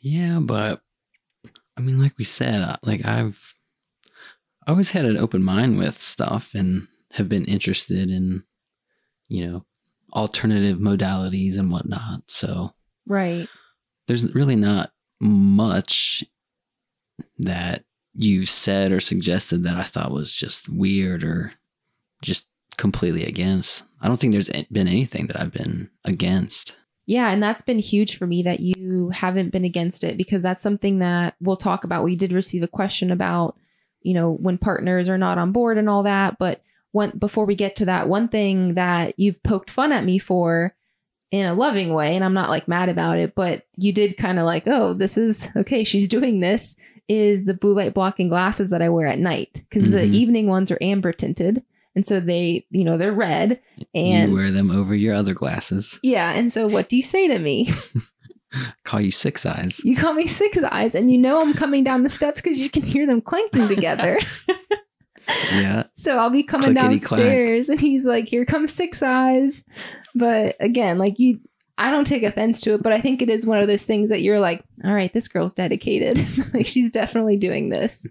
Yeah, 0.00 0.38
but 0.40 0.80
I 1.76 1.82
mean, 1.82 2.00
like 2.00 2.16
we 2.16 2.24
said, 2.24 2.62
uh, 2.62 2.78
like 2.82 3.04
I've 3.04 3.52
always 4.66 4.92
had 4.92 5.04
an 5.04 5.18
open 5.18 5.42
mind 5.42 5.76
with 5.76 6.00
stuff 6.00 6.54
and 6.54 6.88
have 7.12 7.28
been 7.28 7.44
interested 7.44 8.08
in, 8.08 8.44
you 9.28 9.46
know, 9.46 9.66
alternative 10.14 10.78
modalities 10.78 11.58
and 11.58 11.70
whatnot. 11.70 12.22
So 12.28 12.72
right. 13.06 13.46
there's 14.06 14.34
really 14.34 14.56
not 14.56 14.92
much 15.20 16.24
that 17.36 17.84
you 18.14 18.46
said 18.46 18.90
or 18.90 19.00
suggested 19.00 19.64
that 19.64 19.76
I 19.76 19.82
thought 19.82 20.12
was 20.12 20.34
just 20.34 20.66
weird 20.66 21.24
or 21.24 21.52
just 22.22 22.48
completely 22.78 23.26
against. 23.26 23.82
I 24.00 24.08
don't 24.08 24.18
think 24.18 24.32
there's 24.32 24.48
been 24.72 24.88
anything 24.88 25.26
that 25.26 25.38
I've 25.38 25.52
been 25.52 25.90
against. 26.04 26.76
Yeah, 27.06 27.30
and 27.30 27.42
that's 27.42 27.62
been 27.62 27.78
huge 27.78 28.16
for 28.16 28.26
me 28.26 28.42
that 28.44 28.60
you 28.60 29.10
haven't 29.10 29.50
been 29.50 29.64
against 29.64 30.04
it 30.04 30.16
because 30.16 30.42
that's 30.42 30.62
something 30.62 30.98
that 31.00 31.34
we'll 31.40 31.56
talk 31.56 31.84
about. 31.84 32.04
We 32.04 32.16
did 32.16 32.32
receive 32.32 32.62
a 32.62 32.68
question 32.68 33.10
about, 33.10 33.56
you 34.02 34.14
know, 34.14 34.32
when 34.32 34.58
partners 34.58 35.08
are 35.08 35.18
not 35.18 35.38
on 35.38 35.52
board 35.52 35.78
and 35.78 35.88
all 35.88 36.02
that, 36.04 36.38
but 36.38 36.62
one 36.92 37.12
before 37.18 37.44
we 37.46 37.54
get 37.54 37.76
to 37.76 37.84
that, 37.86 38.08
one 38.08 38.28
thing 38.28 38.74
that 38.74 39.14
you've 39.18 39.42
poked 39.42 39.70
fun 39.70 39.92
at 39.92 40.04
me 40.04 40.18
for 40.18 40.74
in 41.30 41.46
a 41.46 41.54
loving 41.54 41.92
way, 41.92 42.14
and 42.14 42.24
I'm 42.24 42.34
not 42.34 42.50
like 42.50 42.68
mad 42.68 42.88
about 42.88 43.18
it, 43.18 43.34
but 43.34 43.66
you 43.76 43.92
did 43.92 44.16
kind 44.16 44.38
of 44.38 44.46
like, 44.46 44.64
oh, 44.66 44.94
this 44.94 45.18
is 45.18 45.48
okay, 45.56 45.84
she's 45.84 46.08
doing 46.08 46.40
this, 46.40 46.76
is 47.08 47.46
the 47.46 47.54
blue 47.54 47.74
light 47.74 47.94
blocking 47.94 48.28
glasses 48.28 48.70
that 48.70 48.82
I 48.82 48.90
wear 48.90 49.06
at 49.06 49.18
night 49.18 49.62
because 49.68 49.90
the 49.90 49.98
Mhm. 49.98 50.14
evening 50.14 50.46
ones 50.46 50.70
are 50.70 50.78
amber 50.80 51.12
tinted. 51.12 51.62
And 51.98 52.06
so 52.06 52.20
they, 52.20 52.64
you 52.70 52.84
know, 52.84 52.96
they're 52.96 53.12
red. 53.12 53.58
And 53.92 54.30
you 54.30 54.36
wear 54.36 54.52
them 54.52 54.70
over 54.70 54.94
your 54.94 55.16
other 55.16 55.34
glasses. 55.34 55.98
yeah. 56.04 56.32
And 56.34 56.52
so 56.52 56.68
what 56.68 56.88
do 56.88 56.94
you 56.94 57.02
say 57.02 57.26
to 57.26 57.40
me? 57.40 57.72
Call 58.84 59.00
you 59.00 59.10
six 59.10 59.44
eyes. 59.44 59.80
You 59.84 59.96
call 59.96 60.14
me 60.14 60.28
Six 60.28 60.62
Eyes, 60.62 60.94
and 60.94 61.10
you 61.10 61.18
know 61.18 61.40
I'm 61.40 61.54
coming 61.54 61.82
down 61.82 62.04
the 62.04 62.08
steps 62.08 62.40
because 62.40 62.56
you 62.56 62.70
can 62.70 62.84
hear 62.84 63.04
them 63.04 63.20
clanking 63.20 63.66
together. 63.66 64.20
Yeah. 65.52 65.82
so 65.94 66.16
I'll 66.16 66.30
be 66.30 66.42
coming 66.42 66.74
Clickety-clack. 66.74 67.18
downstairs, 67.18 67.68
and 67.68 67.78
he's 67.80 68.06
like, 68.06 68.28
"Here 68.28 68.46
comes 68.46 68.72
Six 68.72 69.02
Eyes." 69.02 69.62
But 70.14 70.56
again, 70.60 70.96
like 70.96 71.18
you, 71.18 71.40
I 71.76 71.90
don't 71.90 72.06
take 72.06 72.22
offense 72.22 72.62
to 72.62 72.72
it, 72.74 72.82
but 72.82 72.94
I 72.94 73.00
think 73.02 73.20
it 73.20 73.28
is 73.28 73.44
one 73.44 73.58
of 73.58 73.66
those 73.66 73.84
things 73.84 74.08
that 74.08 74.22
you're 74.22 74.40
like, 74.40 74.64
"All 74.84 74.94
right, 74.94 75.12
this 75.12 75.28
girl's 75.28 75.52
dedicated. 75.52 76.18
like 76.54 76.66
she's 76.66 76.90
definitely 76.90 77.36
doing 77.36 77.68
this." 77.68 78.06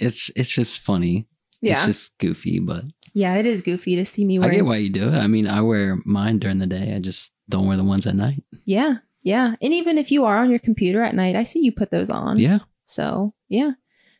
It's 0.00 0.28
it's 0.34 0.52
just 0.52 0.80
funny. 0.80 1.28
Yeah, 1.64 1.78
It's 1.78 1.86
just 1.86 2.18
goofy, 2.18 2.58
but 2.58 2.84
yeah, 3.12 3.36
it 3.36 3.46
is 3.46 3.62
goofy 3.62 3.96
to 3.96 4.04
see 4.04 4.24
me 4.24 4.38
wearing. 4.38 4.54
I 4.54 4.56
get 4.58 4.64
why 4.66 4.76
you 4.76 4.90
do 4.90 5.08
it. 5.08 5.14
I 5.14 5.26
mean, 5.26 5.46
I 5.46 5.60
wear 5.60 5.98
mine 6.04 6.38
during 6.38 6.58
the 6.58 6.66
day. 6.66 6.94
I 6.94 6.98
just 6.98 7.32
don't 7.48 7.66
wear 7.66 7.76
the 7.76 7.84
ones 7.84 8.06
at 8.06 8.14
night. 8.16 8.42
yeah, 8.64 8.96
yeah, 9.22 9.54
and 9.62 9.72
even 9.72 9.98
if 9.98 10.10
you 10.10 10.24
are 10.24 10.38
on 10.38 10.50
your 10.50 10.58
computer 10.58 11.02
at 11.02 11.14
night, 11.14 11.36
I 11.36 11.44
see 11.44 11.60
you 11.60 11.72
put 11.72 11.90
those 11.90 12.10
on. 12.10 12.38
Yeah. 12.38 12.58
So, 12.84 13.32
yeah, 13.48 13.72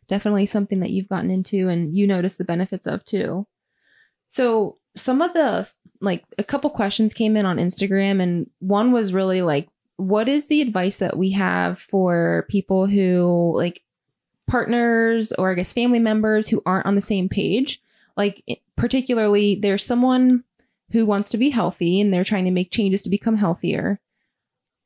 definitely 0.08 0.46
something 0.46 0.80
that 0.80 0.90
you've 0.90 1.08
gotten 1.08 1.30
into 1.30 1.68
and 1.68 1.94
you 1.94 2.06
notice 2.06 2.36
the 2.36 2.44
benefits 2.44 2.86
of 2.86 3.04
too. 3.04 3.46
So, 4.30 4.78
some 4.96 5.20
of 5.20 5.32
the 5.34 5.68
like 6.00 6.24
a 6.38 6.44
couple 6.44 6.70
questions 6.70 7.12
came 7.14 7.36
in 7.36 7.46
on 7.46 7.58
Instagram, 7.58 8.22
and 8.22 8.48
one 8.60 8.92
was 8.92 9.12
really 9.12 9.42
like, 9.42 9.68
what 9.96 10.28
is 10.28 10.46
the 10.48 10.60
advice 10.62 10.96
that 10.98 11.16
we 11.16 11.30
have 11.32 11.78
for 11.78 12.46
people 12.48 12.86
who 12.86 13.52
like 13.56 13.82
partners 14.46 15.32
or 15.32 15.50
I 15.50 15.54
guess 15.54 15.72
family 15.72 15.98
members 15.98 16.48
who 16.48 16.62
aren't 16.66 16.86
on 16.86 16.94
the 16.94 17.00
same 17.00 17.28
page? 17.28 17.80
Like, 18.16 18.42
particularly, 18.76 19.56
there's 19.56 19.84
someone 19.84 20.44
who 20.92 21.06
wants 21.06 21.30
to 21.30 21.38
be 21.38 21.50
healthy 21.50 22.00
and 22.00 22.12
they're 22.12 22.24
trying 22.24 22.44
to 22.44 22.50
make 22.50 22.70
changes 22.70 23.02
to 23.02 23.10
become 23.10 23.36
healthier, 23.36 23.98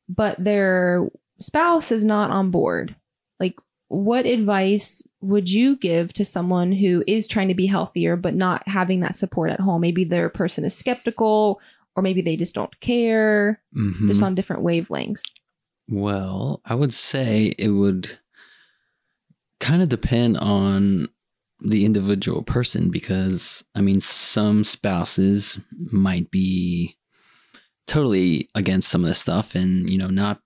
but 0.07 0.41
their 0.43 1.07
spouse 1.39 1.91
is 1.91 2.03
not 2.03 2.31
on 2.31 2.49
board. 2.51 2.95
Like, 3.39 3.55
what 3.89 4.25
advice 4.25 5.03
would 5.21 5.51
you 5.51 5.75
give 5.75 6.13
to 6.13 6.25
someone 6.25 6.71
who 6.71 7.03
is 7.07 7.27
trying 7.27 7.49
to 7.49 7.53
be 7.55 7.65
healthier 7.67 8.15
but 8.15 8.33
not 8.35 8.67
having 8.67 9.01
that 9.01 9.15
support 9.15 9.51
at 9.51 9.59
home? 9.59 9.81
Maybe 9.81 10.03
their 10.03 10.29
person 10.29 10.63
is 10.63 10.75
skeptical 10.75 11.59
or 11.95 12.03
maybe 12.03 12.21
they 12.21 12.37
just 12.37 12.55
don't 12.55 12.79
care, 12.79 13.61
Mhm. 13.75 14.07
just 14.07 14.23
on 14.23 14.35
different 14.35 14.63
wavelengths. 14.63 15.23
Well, 15.89 16.61
I 16.65 16.75
would 16.75 16.93
say 16.93 17.53
it 17.57 17.69
would 17.69 18.17
kind 19.59 19.81
of 19.81 19.89
depend 19.89 20.37
on 20.37 21.07
the 21.61 21.85
individual 21.85 22.41
person 22.41 22.89
because 22.89 23.63
I 23.75 23.81
mean, 23.81 24.01
some 24.01 24.63
spouses 24.63 25.59
might 25.91 26.31
be 26.31 26.97
totally 27.87 28.49
against 28.55 28.89
some 28.89 29.03
of 29.03 29.09
this 29.09 29.19
stuff 29.19 29.55
and, 29.55 29.89
you 29.89 29.97
know, 29.97 30.07
not 30.07 30.41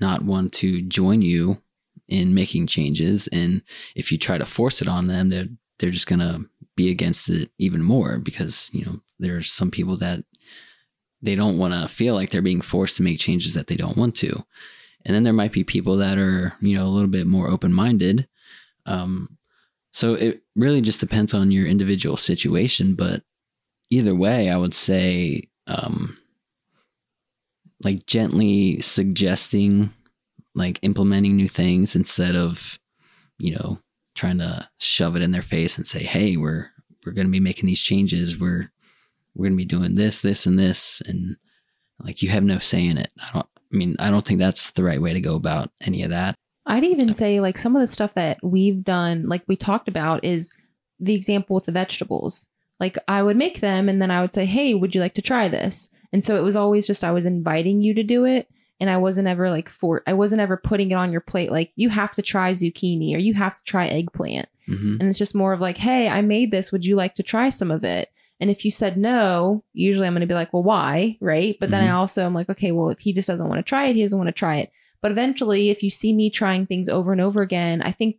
not 0.00 0.22
want 0.22 0.52
to 0.52 0.82
join 0.82 1.22
you 1.22 1.62
in 2.08 2.34
making 2.34 2.66
changes 2.66 3.26
and 3.28 3.62
if 3.94 4.12
you 4.12 4.18
try 4.18 4.38
to 4.38 4.44
force 4.44 4.80
it 4.80 4.88
on 4.88 5.06
them, 5.08 5.30
they're 5.30 5.48
they're 5.78 5.90
just 5.90 6.08
to 6.08 6.46
be 6.76 6.90
against 6.90 7.28
it 7.28 7.50
even 7.58 7.82
more 7.82 8.18
because, 8.18 8.70
you 8.72 8.84
know, 8.84 9.00
there's 9.18 9.50
some 9.50 9.70
people 9.70 9.96
that 9.96 10.24
they 11.22 11.34
don't 11.34 11.58
want 11.58 11.72
to 11.72 11.88
feel 11.88 12.14
like 12.14 12.30
they're 12.30 12.42
being 12.42 12.60
forced 12.60 12.96
to 12.96 13.02
make 13.02 13.18
changes 13.18 13.54
that 13.54 13.66
they 13.66 13.74
don't 13.74 13.96
want 13.96 14.14
to. 14.16 14.44
And 15.04 15.14
then 15.14 15.24
there 15.24 15.32
might 15.32 15.52
be 15.52 15.64
people 15.64 15.96
that 15.96 16.18
are, 16.18 16.54
you 16.60 16.76
know, 16.76 16.86
a 16.86 16.88
little 16.90 17.08
bit 17.08 17.26
more 17.26 17.48
open 17.48 17.72
minded. 17.72 18.28
Um, 18.86 19.36
so 19.92 20.14
it 20.14 20.42
really 20.54 20.80
just 20.80 21.00
depends 21.00 21.34
on 21.34 21.50
your 21.50 21.66
individual 21.66 22.16
situation. 22.16 22.94
But 22.94 23.22
either 23.90 24.14
way, 24.14 24.50
I 24.50 24.56
would 24.56 24.74
say, 24.74 25.48
um, 25.66 26.16
like 27.82 28.06
gently 28.06 28.80
suggesting, 28.80 29.92
like 30.54 30.78
implementing 30.82 31.36
new 31.36 31.48
things 31.48 31.94
instead 31.94 32.36
of, 32.36 32.78
you 33.38 33.54
know, 33.54 33.78
trying 34.14 34.38
to 34.38 34.68
shove 34.78 35.14
it 35.16 35.22
in 35.22 35.30
their 35.30 35.42
face 35.42 35.76
and 35.76 35.86
say, 35.86 36.02
"Hey, 36.02 36.36
we're 36.36 36.70
we're 37.04 37.12
going 37.12 37.26
to 37.26 37.32
be 37.32 37.40
making 37.40 37.66
these 37.66 37.82
changes. 37.82 38.38
We're 38.38 38.70
we're 39.34 39.44
going 39.44 39.52
to 39.52 39.56
be 39.56 39.64
doing 39.64 39.94
this, 39.94 40.20
this, 40.20 40.46
and 40.46 40.58
this," 40.58 41.02
and 41.06 41.36
like 42.02 42.22
you 42.22 42.30
have 42.30 42.44
no 42.44 42.58
say 42.58 42.86
in 42.86 42.98
it. 42.98 43.12
I 43.20 43.30
don't. 43.32 43.46
I 43.72 43.76
mean, 43.76 43.96
I 43.98 44.10
don't 44.10 44.24
think 44.24 44.38
that's 44.38 44.70
the 44.72 44.84
right 44.84 45.02
way 45.02 45.12
to 45.12 45.20
go 45.20 45.34
about 45.34 45.70
any 45.80 46.02
of 46.02 46.10
that. 46.10 46.36
I'd 46.66 46.84
even 46.84 47.14
say 47.14 47.40
like 47.40 47.58
some 47.58 47.76
of 47.76 47.80
the 47.82 47.88
stuff 47.88 48.14
that 48.14 48.38
we've 48.42 48.82
done, 48.82 49.28
like 49.28 49.42
we 49.46 49.56
talked 49.56 49.88
about, 49.88 50.24
is 50.24 50.50
the 51.00 51.14
example 51.14 51.54
with 51.54 51.64
the 51.64 51.72
vegetables. 51.72 52.46
Like 52.80 52.98
I 53.08 53.22
would 53.22 53.36
make 53.36 53.60
them 53.60 53.88
and 53.88 54.02
then 54.02 54.10
I 54.10 54.20
would 54.20 54.34
say, 54.34 54.44
Hey, 54.46 54.74
would 54.74 54.94
you 54.94 55.00
like 55.00 55.14
to 55.14 55.22
try 55.22 55.48
this? 55.48 55.90
And 56.12 56.22
so 56.24 56.36
it 56.36 56.42
was 56.42 56.56
always 56.56 56.86
just 56.86 57.04
I 57.04 57.10
was 57.12 57.26
inviting 57.26 57.80
you 57.82 57.94
to 57.94 58.02
do 58.02 58.24
it. 58.24 58.48
and 58.80 58.90
I 58.90 58.96
wasn't 58.98 59.28
ever 59.28 59.48
like 59.48 59.68
for 59.70 60.02
I 60.06 60.12
wasn't 60.12 60.40
ever 60.42 60.56
putting 60.58 60.90
it 60.90 60.94
on 60.94 61.10
your 61.12 61.22
plate 61.22 61.50
like 61.50 61.72
you 61.76 61.88
have 61.88 62.12
to 62.14 62.22
try 62.22 62.52
zucchini 62.52 63.14
or 63.14 63.18
you 63.18 63.32
have 63.34 63.56
to 63.56 63.64
try 63.64 63.86
eggplant. 63.86 64.48
hmm 64.66 64.96
And 65.00 65.08
it's 65.08 65.18
just 65.18 65.34
more 65.34 65.52
of 65.54 65.60
like, 65.60 65.78
hey, 65.78 66.08
I 66.08 66.20
made 66.20 66.50
this. 66.50 66.72
Would 66.72 66.84
you 66.84 66.96
like 66.96 67.14
to 67.14 67.22
try 67.22 67.48
some 67.50 67.70
of 67.70 67.84
it? 67.84 68.10
And 68.38 68.50
if 68.50 68.64
you 68.66 68.70
said 68.70 68.98
no, 68.98 69.64
usually 69.72 70.06
I'm 70.06 70.12
going 70.12 70.20
to 70.20 70.26
be 70.26 70.34
like, 70.34 70.52
well, 70.52 70.62
why? 70.62 71.16
Right. 71.22 71.56
But 71.58 71.70
then 71.70 71.80
I 71.80 71.86
Mhm. 71.88 71.94
also 71.94 72.26
am 72.26 72.34
like, 72.34 72.50
okay, 72.50 72.70
well, 72.72 72.90
if 72.90 72.98
he 72.98 73.14
just 73.14 73.28
doesn't 73.28 73.48
want 73.48 73.58
to 73.60 73.62
try 73.68 73.86
it, 73.86 73.96
he 73.96 74.02
doesn't 74.02 74.18
want 74.18 74.28
to 74.28 74.32
try 74.44 74.56
it. 74.58 74.70
But 75.02 75.12
eventually, 75.12 75.70
if 75.70 75.82
you 75.82 75.90
see 75.90 76.12
me 76.12 76.30
trying 76.30 76.66
things 76.66 76.88
over 76.88 77.12
and 77.12 77.20
over 77.20 77.42
again, 77.42 77.82
I 77.82 77.92
think 77.92 78.16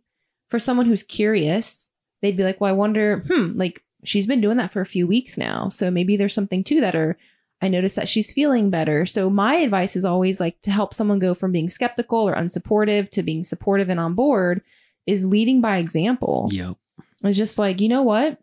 for 0.48 0.58
someone 0.58 0.86
who's 0.86 1.02
curious, 1.02 1.90
they'd 2.22 2.36
be 2.36 2.44
like, 2.44 2.60
well, 2.60 2.70
I 2.70 2.76
wonder, 2.76 3.24
hmm, 3.28 3.58
like 3.58 3.82
she's 4.04 4.26
been 4.26 4.40
doing 4.40 4.56
that 4.56 4.72
for 4.72 4.80
a 4.80 4.86
few 4.86 5.06
weeks 5.06 5.36
now. 5.36 5.68
So 5.68 5.90
maybe 5.90 6.16
there's 6.16 6.34
something 6.34 6.64
to 6.64 6.80
that. 6.80 6.94
Or 6.94 7.18
I 7.60 7.68
noticed 7.68 7.96
that 7.96 8.08
she's 8.08 8.32
feeling 8.32 8.70
better. 8.70 9.04
So 9.06 9.28
my 9.28 9.56
advice 9.56 9.96
is 9.96 10.04
always 10.04 10.40
like 10.40 10.60
to 10.62 10.70
help 10.70 10.94
someone 10.94 11.18
go 11.18 11.34
from 11.34 11.52
being 11.52 11.68
skeptical 11.68 12.28
or 12.28 12.34
unsupportive 12.34 13.10
to 13.10 13.22
being 13.22 13.44
supportive 13.44 13.88
and 13.88 14.00
on 14.00 14.14
board 14.14 14.62
is 15.06 15.26
leading 15.26 15.60
by 15.60 15.78
example. 15.78 16.48
Yep. 16.52 16.76
It's 17.24 17.36
just 17.36 17.58
like, 17.58 17.80
you 17.80 17.88
know 17.88 18.02
what? 18.02 18.38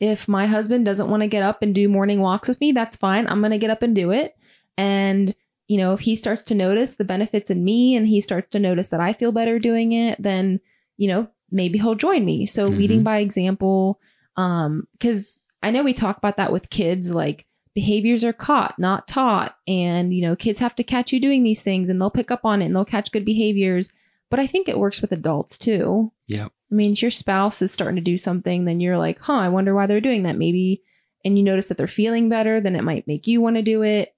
If 0.00 0.28
my 0.28 0.46
husband 0.46 0.84
doesn't 0.84 1.10
want 1.10 1.22
to 1.22 1.28
get 1.28 1.42
up 1.42 1.60
and 1.60 1.74
do 1.74 1.88
morning 1.88 2.20
walks 2.20 2.48
with 2.48 2.60
me, 2.60 2.72
that's 2.72 2.96
fine. 2.96 3.26
I'm 3.26 3.40
going 3.40 3.50
to 3.50 3.58
get 3.58 3.70
up 3.70 3.82
and 3.82 3.94
do 3.94 4.12
it. 4.12 4.36
And, 4.76 5.34
you 5.68 5.76
know, 5.78 5.92
if 5.92 6.00
he 6.00 6.16
starts 6.16 6.44
to 6.46 6.54
notice 6.54 6.96
the 6.96 7.04
benefits 7.04 7.50
in 7.50 7.62
me 7.62 7.94
and 7.94 8.06
he 8.06 8.20
starts 8.20 8.48
to 8.50 8.58
notice 8.58 8.88
that 8.90 9.00
I 9.00 9.12
feel 9.12 9.30
better 9.32 9.58
doing 9.58 9.92
it, 9.92 10.20
then, 10.20 10.60
you 10.96 11.06
know, 11.08 11.28
maybe 11.50 11.78
he'll 11.78 11.94
join 11.94 12.24
me. 12.24 12.44
So 12.46 12.66
leading 12.68 13.00
Mhm. 13.00 13.04
by 13.04 13.18
example, 13.18 14.00
um, 14.36 14.86
cuz 15.00 15.38
I 15.62 15.70
know 15.70 15.82
we 15.82 15.92
talk 15.94 16.16
about 16.18 16.36
that 16.38 16.52
with 16.52 16.70
kids 16.70 17.14
like 17.14 17.44
behaviors 17.74 18.24
are 18.24 18.32
caught, 18.32 18.78
not 18.78 19.06
taught, 19.06 19.56
and 19.68 20.12
you 20.14 20.22
know, 20.22 20.34
kids 20.34 20.58
have 20.58 20.74
to 20.76 20.82
catch 20.84 21.12
you 21.12 21.20
doing 21.20 21.42
these 21.44 21.62
things 21.62 21.88
and 21.88 22.00
they'll 22.00 22.10
pick 22.10 22.30
up 22.30 22.44
on 22.44 22.60
it 22.62 22.66
and 22.66 22.74
they'll 22.74 22.84
catch 22.84 23.12
good 23.12 23.24
behaviors. 23.24 23.90
But 24.30 24.40
I 24.40 24.46
think 24.46 24.68
it 24.68 24.78
works 24.78 25.00
with 25.00 25.12
adults 25.12 25.56
too. 25.58 26.12
Yep. 26.28 26.50
I 26.70 26.74
mean, 26.74 26.92
if 26.92 27.02
your 27.02 27.10
spouse 27.10 27.62
is 27.62 27.72
starting 27.72 27.96
to 27.96 28.02
do 28.02 28.18
something, 28.18 28.64
then 28.66 28.80
you're 28.80 28.98
like, 28.98 29.18
huh, 29.20 29.34
I 29.38 29.48
wonder 29.48 29.74
why 29.74 29.86
they're 29.86 30.00
doing 30.02 30.24
that. 30.24 30.36
Maybe, 30.36 30.82
and 31.24 31.38
you 31.38 31.44
notice 31.44 31.68
that 31.68 31.78
they're 31.78 31.86
feeling 31.86 32.28
better, 32.28 32.60
then 32.60 32.76
it 32.76 32.84
might 32.84 33.06
make 33.06 33.26
you 33.26 33.40
want 33.40 33.56
to 33.56 33.62
do 33.62 33.82
it. 33.82 34.14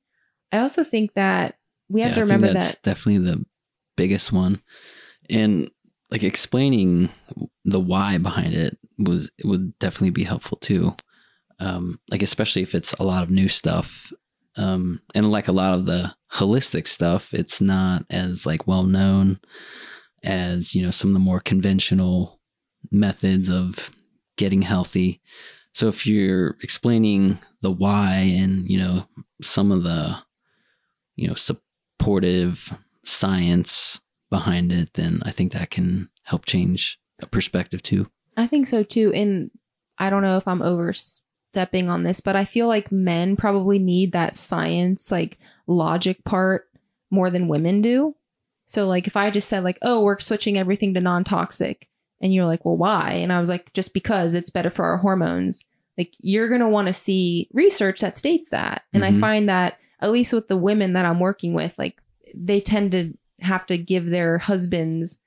I 0.53 0.59
also 0.59 0.84
think 0.84 1.14
that 1.14 1.57
we 1.88 2.03
have 2.03 2.11
Yeah, 2.11 2.16
to 2.16 2.20
remember 2.22 2.53
that's 2.53 2.74
that. 2.74 2.82
definitely 2.82 3.30
the 3.30 3.44
biggest 3.96 4.32
one. 4.32 4.62
And 5.28 5.70
like 6.11 6.24
explaining 6.24 7.11
the 7.64 7.80
why 7.80 8.18
behind 8.18 8.55
it 8.55 8.78
was 8.98 9.30
it 9.38 9.46
would 9.46 9.78
definitely 9.78 10.11
be 10.11 10.24
helpful 10.24 10.59
too. 10.59 10.96
Um, 11.59 12.01
like 12.11 12.22
especially 12.22 12.62
if 12.62 12.74
it's 12.74 12.94
a 12.94 13.05
lot 13.05 13.22
of 13.22 13.30
new 13.30 13.48
stuff. 13.48 14.12
Um, 14.57 15.01
and 15.14 15.30
like 15.30 15.46
a 15.48 15.53
lot 15.53 15.74
of 15.74 15.84
the 15.84 16.14
holistic 16.32 16.88
stuff, 16.88 17.32
it's 17.32 17.61
not 17.61 18.05
as 18.11 18.44
like 18.44 18.66
well 18.66 18.82
known 18.82 19.38
as, 20.24 20.74
you 20.74 20.82
know, 20.82 20.90
some 20.90 21.11
of 21.11 21.14
the 21.14 21.20
more 21.20 21.40
conventional 21.40 22.40
methods 22.90 23.48
of 23.48 23.90
getting 24.36 24.62
healthy. 24.62 25.20
So 25.74 25.88
if 25.88 26.07
you're 26.07 26.57
explaining 26.62 27.38
the 27.62 27.70
why 27.70 28.14
and, 28.14 28.68
you 28.68 28.78
know, 28.78 29.07
some 29.40 29.70
of 29.70 29.84
the, 29.84 30.18
you 31.21 31.29
know, 31.29 31.35
supportive 31.35 32.73
science 33.05 34.01
behind 34.31 34.73
it, 34.73 34.95
then 34.95 35.21
I 35.25 35.31
think 35.31 35.53
that 35.53 35.71
can 35.71 36.09
help 36.23 36.47
change 36.47 36.99
a 37.21 37.27
perspective 37.27 37.83
too. 37.83 38.11
I 38.37 38.47
think 38.47 38.66
so 38.66 38.83
too. 38.83 39.12
And 39.12 39.51
I 39.99 40.09
don't 40.09 40.23
know 40.23 40.37
if 40.39 40.49
I'm 40.49 40.62
overstepping 40.62 41.89
on 41.91 42.05
this, 42.05 42.21
but 42.21 42.37
I 42.37 42.45
feel 42.45 42.66
like 42.68 42.91
men 42.91 43.37
probably 43.37 43.79
need 43.79 44.12
that 44.12 44.35
science, 44.35 45.11
like 45.12 45.39
logic 45.66 46.25
part 46.25 46.68
more 47.11 47.29
than 47.31 47.49
women 47.49 47.83
do. 47.83 48.14
So, 48.66 48.87
like, 48.87 49.09
if 49.09 49.16
I 49.16 49.31
just 49.31 49.49
said, 49.49 49.64
like, 49.64 49.79
oh, 49.83 50.03
we're 50.05 50.21
switching 50.21 50.57
everything 50.57 50.95
to 50.95 51.01
non 51.01 51.25
toxic, 51.25 51.89
and 52.21 52.33
you're 52.33 52.47
like, 52.47 52.64
well, 52.64 52.77
why? 52.77 53.14
And 53.14 53.33
I 53.33 53.41
was 53.41 53.49
like, 53.49 53.73
just 53.73 53.93
because 53.93 54.37
it's 54.37 54.49
better 54.51 54.71
for 54.71 54.85
our 54.85 54.99
hormones. 54.99 55.64
Like, 55.99 56.14
you're 56.21 56.49
going 56.49 56.61
to 56.61 56.68
want 56.68 56.87
to 56.87 56.93
see 56.93 57.49
research 57.53 58.01
that 58.01 58.16
states 58.16 58.51
that. 58.51 58.83
And 58.93 59.05
I 59.05 59.11
Mhm. 59.11 59.21
find 59.21 59.49
that, 59.49 59.79
at 60.01 60.11
least 60.11 60.32
with 60.32 60.48
the 60.48 60.57
women 60.57 60.94
that 60.94 61.05
I'm 61.05 61.20
working 61.20 61.55
with, 61.55 61.78
like, 61.78 62.01
they 62.34 62.61
tend 62.61 62.92
to 62.92 63.12
have 63.40 63.66
to 63.66 63.78
give 63.78 64.07
their 64.07 64.38
husbands 64.38 65.18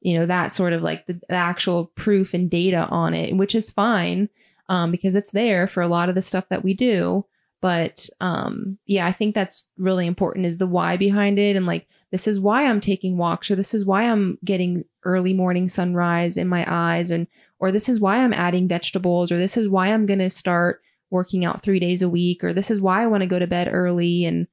you 0.00 0.16
know 0.16 0.26
that 0.26 0.52
sort 0.52 0.72
of 0.72 0.82
like 0.82 1.06
the, 1.06 1.14
the 1.28 1.34
actual 1.34 1.86
proof 1.96 2.32
and 2.32 2.48
data 2.48 2.86
on 2.90 3.12
it 3.12 3.34
which 3.36 3.56
is 3.56 3.72
fine 3.72 4.28
um, 4.68 4.90
because 4.90 5.14
it's 5.14 5.30
there 5.30 5.66
for 5.66 5.82
a 5.82 5.88
lot 5.88 6.08
of 6.08 6.14
the 6.14 6.22
stuff 6.22 6.48
that 6.48 6.64
we 6.64 6.74
do. 6.74 7.24
But 7.60 8.08
um, 8.20 8.78
yeah 8.86 9.06
i 9.06 9.12
think 9.12 9.34
that's 9.34 9.68
really 9.76 10.06
important 10.06 10.46
is 10.46 10.58
the 10.58 10.66
why 10.66 10.96
behind 10.96 11.38
it. 11.38 11.56
And 11.56 11.66
like 11.66 11.88
this 12.12 12.28
is 12.28 12.38
why 12.38 12.66
i'm 12.66 12.80
taking 12.80 13.16
walks 13.16 13.50
or 13.50 13.56
this 13.56 13.74
is 13.74 13.84
why 13.84 14.04
i'm 14.04 14.38
getting 14.44 14.84
early 15.04 15.32
morning 15.32 15.68
sunrise 15.68 16.36
in 16.36 16.46
my 16.46 16.64
eyes 16.68 17.10
and 17.10 17.26
or 17.58 17.72
this 17.72 17.88
is 17.88 17.98
why 17.98 18.18
i'm 18.18 18.32
adding 18.32 18.68
vegetables 18.68 19.32
or 19.32 19.38
this 19.38 19.56
is 19.56 19.68
why 19.68 19.88
i'm 19.88 20.06
going 20.06 20.20
to 20.20 20.30
start 20.30 20.82
working 21.10 21.44
out 21.44 21.62
three 21.62 21.78
days 21.80 22.02
a 22.02 22.08
week 22.08 22.42
or 22.42 22.52
this 22.52 22.70
is 22.70 22.80
why 22.80 23.02
i 23.02 23.06
want 23.06 23.22
to 23.22 23.28
go 23.28 23.38
to 23.38 23.46
bed 23.46 23.68
early 23.70 24.24
and 24.24 24.46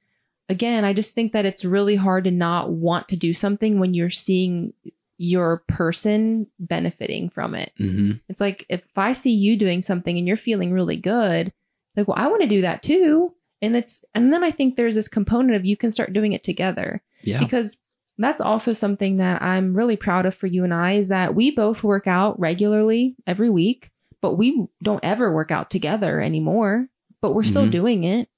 again 0.49 0.83
i 0.85 0.93
just 0.93 1.13
think 1.13 1.33
that 1.33 1.45
it's 1.45 1.65
really 1.65 1.95
hard 1.95 2.23
to 2.23 2.31
not 2.31 2.71
want 2.71 3.07
to 3.07 3.15
do 3.15 3.33
something 3.33 3.79
when 3.79 3.93
you're 3.93 4.09
seeing 4.09 4.73
your 5.17 5.63
person 5.67 6.47
benefiting 6.59 7.29
from 7.29 7.53
it. 7.53 7.71
Mm-hmm. 7.79 8.13
It's 8.27 8.41
like 8.41 8.65
if 8.67 8.81
I 8.97 9.13
see 9.13 9.31
you 9.31 9.55
doing 9.57 9.81
something 9.81 10.17
and 10.17 10.27
you're 10.27 10.35
feeling 10.35 10.73
really 10.73 10.97
good, 10.97 11.53
like, 11.95 12.07
well, 12.07 12.17
I 12.17 12.27
want 12.27 12.41
to 12.41 12.47
do 12.47 12.61
that 12.61 12.81
too. 12.83 13.33
And 13.61 13.75
it's, 13.75 14.03
and 14.13 14.33
then 14.33 14.43
I 14.43 14.51
think 14.51 14.75
there's 14.75 14.95
this 14.95 15.07
component 15.07 15.55
of 15.55 15.65
you 15.65 15.77
can 15.77 15.91
start 15.91 16.13
doing 16.13 16.33
it 16.33 16.43
together 16.43 17.01
Yeah. 17.21 17.39
because 17.39 17.77
that's 18.17 18.41
also 18.41 18.73
something 18.73 19.17
that 19.17 19.41
I'm 19.41 19.77
really 19.77 19.95
proud 19.95 20.25
of 20.25 20.35
for 20.35 20.47
you 20.47 20.63
and 20.63 20.73
I 20.73 20.93
is 20.93 21.07
that 21.09 21.35
we 21.35 21.51
both 21.51 21.83
work 21.83 22.07
out 22.07 22.37
regularly 22.39 23.15
every 23.25 23.51
week, 23.51 23.91
but 24.23 24.37
we 24.37 24.65
don't 24.81 25.03
ever 25.03 25.31
work 25.33 25.51
out 25.51 25.69
together 25.69 26.21
anymore, 26.21 26.87
but 27.21 27.33
we're 27.35 27.43
still 27.43 27.67
Mhm. 27.67 27.71
doing 27.71 28.03
it. 28.05 28.29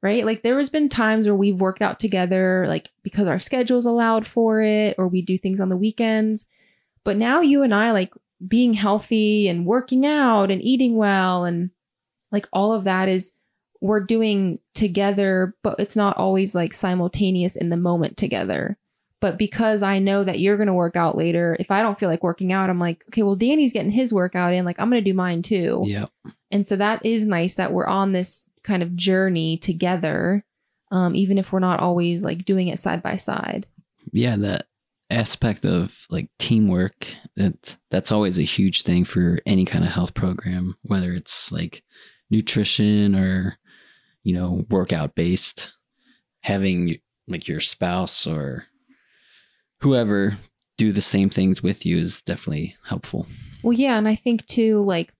Right. 0.00 0.24
Like 0.24 0.42
there 0.42 0.58
has 0.58 0.70
been 0.70 0.88
times 0.88 1.26
where 1.26 1.34
we've 1.34 1.60
worked 1.60 1.82
out 1.82 1.98
together, 1.98 2.66
like 2.68 2.90
because 3.02 3.26
our 3.26 3.40
schedules 3.40 3.84
allowed 3.84 4.26
for 4.26 4.60
it, 4.62 4.94
or 4.96 5.08
we 5.08 5.22
do 5.22 5.36
things 5.36 5.60
on 5.60 5.70
the 5.70 5.76
weekends. 5.76 6.46
But 7.04 7.16
now 7.16 7.40
you 7.40 7.62
and 7.62 7.74
I, 7.74 7.90
like 7.90 8.12
being 8.46 8.74
healthy 8.74 9.48
and 9.48 9.66
working 9.66 10.06
out 10.06 10.50
and 10.50 10.62
eating 10.62 10.96
well 10.96 11.44
and 11.44 11.70
like 12.30 12.46
all 12.52 12.72
of 12.72 12.84
that 12.84 13.08
is 13.08 13.32
we're 13.80 14.04
doing 14.04 14.58
together, 14.74 15.54
but 15.62 15.76
it's 15.80 15.96
not 15.96 16.16
always 16.16 16.54
like 16.54 16.74
simultaneous 16.74 17.56
in 17.56 17.70
the 17.70 17.76
moment 17.76 18.16
together. 18.16 18.78
But 19.24 19.38
because 19.38 19.82
I 19.82 20.00
know 20.00 20.22
that 20.22 20.38
you're 20.38 20.58
going 20.58 20.66
to 20.66 20.74
work 20.74 20.96
out 20.96 21.16
later, 21.16 21.56
if 21.58 21.70
I 21.70 21.80
don't 21.80 21.98
feel 21.98 22.10
like 22.10 22.22
working 22.22 22.52
out, 22.52 22.68
I'm 22.68 22.78
like, 22.78 23.02
okay, 23.08 23.22
well, 23.22 23.36
Danny's 23.36 23.72
getting 23.72 23.90
his 23.90 24.12
workout 24.12 24.52
in. 24.52 24.66
Like, 24.66 24.78
I'm 24.78 24.90
going 24.90 25.02
to 25.02 25.10
do 25.10 25.16
mine 25.16 25.40
too. 25.40 25.82
Yeah. 25.86 26.08
And 26.50 26.66
so 26.66 26.76
that 26.76 27.02
is 27.06 27.26
nice 27.26 27.54
that 27.54 27.72
we're 27.72 27.86
on 27.86 28.12
this 28.12 28.46
kind 28.64 28.82
of 28.82 28.94
journey 28.96 29.56
together, 29.56 30.44
um, 30.92 31.16
even 31.16 31.38
if 31.38 31.52
we're 31.52 31.60
not 31.60 31.80
always 31.80 32.22
like 32.22 32.44
doing 32.44 32.68
it 32.68 32.78
side 32.78 33.02
by 33.02 33.16
side. 33.16 33.66
Yeah. 34.12 34.36
That 34.36 34.66
aspect 35.08 35.64
of 35.64 36.04
like 36.10 36.28
teamwork 36.38 37.06
that 37.36 37.78
that's 37.90 38.12
always 38.12 38.38
a 38.38 38.42
huge 38.42 38.82
thing 38.82 39.06
for 39.06 39.38
any 39.46 39.64
kind 39.64 39.84
of 39.84 39.90
health 39.90 40.12
program, 40.12 40.76
whether 40.82 41.14
it's 41.14 41.50
like 41.50 41.82
nutrition 42.28 43.14
or, 43.14 43.56
you 44.22 44.34
know, 44.34 44.66
workout 44.68 45.14
based, 45.14 45.72
having 46.42 46.98
like 47.26 47.48
your 47.48 47.60
spouse 47.60 48.26
or 48.26 48.66
whoever 49.80 50.38
do 50.76 50.92
the 50.92 51.02
same 51.02 51.30
things 51.30 51.62
with 51.62 51.86
you 51.86 51.98
is 51.98 52.22
definitely 52.22 52.76
helpful. 52.84 53.26
Well, 53.62 53.72
yeah. 53.72 53.96
And 53.96 54.08
I 54.08 54.16
think 54.16 54.46
too, 54.46 54.84
like 54.84 55.12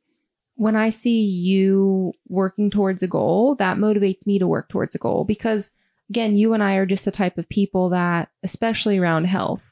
when 0.57 0.77
I 0.77 0.91
see 0.91 1.23
you 1.23 2.13
working 2.29 2.71
towards 2.71 3.03
a 3.03 3.09
goal, 3.09 3.55
that 3.57 3.79
motivates 3.79 4.27
me 4.27 4.39
to 4.39 4.47
work 4.47 4.69
towards 4.69 4.95
a 4.95 4.99
goal 4.99 5.25
because, 5.25 5.71
again, 6.11 6.37
you 6.37 6.55
and 6.55 6.63
I 6.63 6.75
are 6.75 6.87
just 6.87 7.05
the 7.05 7.11
type 7.11 7.39
of 7.39 7.49
people 7.49 7.91
that, 7.91 8.31
especially 8.43 8.99
around 8.99 9.25
health, 9.25 9.63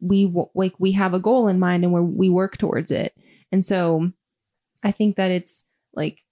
we 0.00 0.32
like 0.54 0.74
we 0.78 0.92
have 0.92 1.14
a 1.14 1.20
goal 1.20 1.48
in 1.48 1.58
mind 1.58 1.84
and 1.84 1.92
we 1.92 2.00
we 2.00 2.28
work 2.28 2.58
towards 2.58 2.90
it. 2.90 3.16
And 3.50 3.64
so 3.64 4.12
I 4.82 4.92
think 4.92 5.16
that 5.16 5.30
it's 5.30 5.64
like 5.94 6.22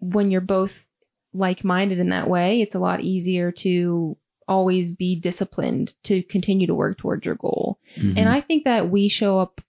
when 0.00 0.30
you're 0.30 0.40
both 0.40 0.86
like 1.32 1.64
minded 1.64 1.98
in 1.98 2.10
that 2.10 2.28
way, 2.28 2.60
it's 2.60 2.74
a 2.74 2.80
lot 2.80 3.00
easier 3.00 3.50
to 3.50 4.16
always 4.48 4.92
be 4.92 5.14
disciplined 5.16 5.94
to 6.04 6.22
continue 6.24 6.66
to 6.66 6.74
work 6.74 6.98
towards 6.98 7.24
your 7.24 7.34
goal. 7.34 7.78
Mhm. 7.96 8.14
And 8.16 8.28
I 8.28 8.40
think 8.40 8.64
that 8.64 8.90
we 8.90 9.08
show 9.08 9.38
up, 9.38 9.60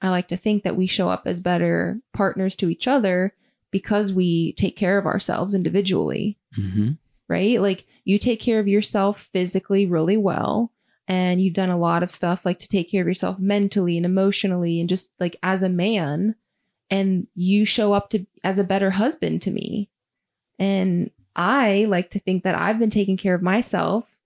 I 0.00 0.10
like 0.10 0.28
to 0.28 0.36
think 0.36 0.62
that 0.64 0.76
we 0.76 0.86
show 0.86 1.08
up 1.08 1.22
as 1.26 1.40
better 1.40 2.00
partners 2.12 2.56
to 2.56 2.68
each 2.68 2.86
other 2.88 3.34
because 3.70 4.12
we 4.12 4.52
take 4.54 4.76
care 4.76 4.98
of 4.98 5.06
ourselves 5.06 5.54
individually, 5.54 6.38
Mhm. 6.58 6.98
right? 7.28 7.60
Like 7.60 7.86
you 8.04 8.18
take 8.18 8.40
care 8.40 8.58
of 8.60 8.68
yourself 8.68 9.30
physically 9.32 9.86
really 9.86 10.16
well. 10.16 10.72
And 11.08 11.42
you've 11.42 11.54
done 11.54 11.70
a 11.70 11.78
lot 11.78 12.02
of 12.02 12.10
stuff 12.10 12.44
like 12.46 12.58
to 12.60 12.68
take 12.68 12.90
care 12.90 13.02
of 13.02 13.08
yourself 13.08 13.38
mentally 13.38 13.96
and 13.96 14.06
emotionally 14.06 14.78
and 14.80 14.88
just 14.88 15.12
like 15.18 15.36
as 15.42 15.62
a 15.62 15.68
man. 15.68 16.34
And 16.90 17.26
you 17.34 17.64
show 17.64 17.92
up 17.92 18.10
to 18.10 18.26
as 18.44 18.58
a 18.58 18.64
better 18.64 18.90
husband 18.90 19.42
to 19.42 19.50
me. 19.50 19.88
And 20.58 21.10
I 21.34 21.86
like 21.88 22.10
to 22.10 22.18
think 22.18 22.44
that 22.44 22.54
I've 22.54 22.78
been 22.78 22.90
taking 22.90 23.16
care 23.16 23.34
of 23.34 23.42
myself 23.42 24.16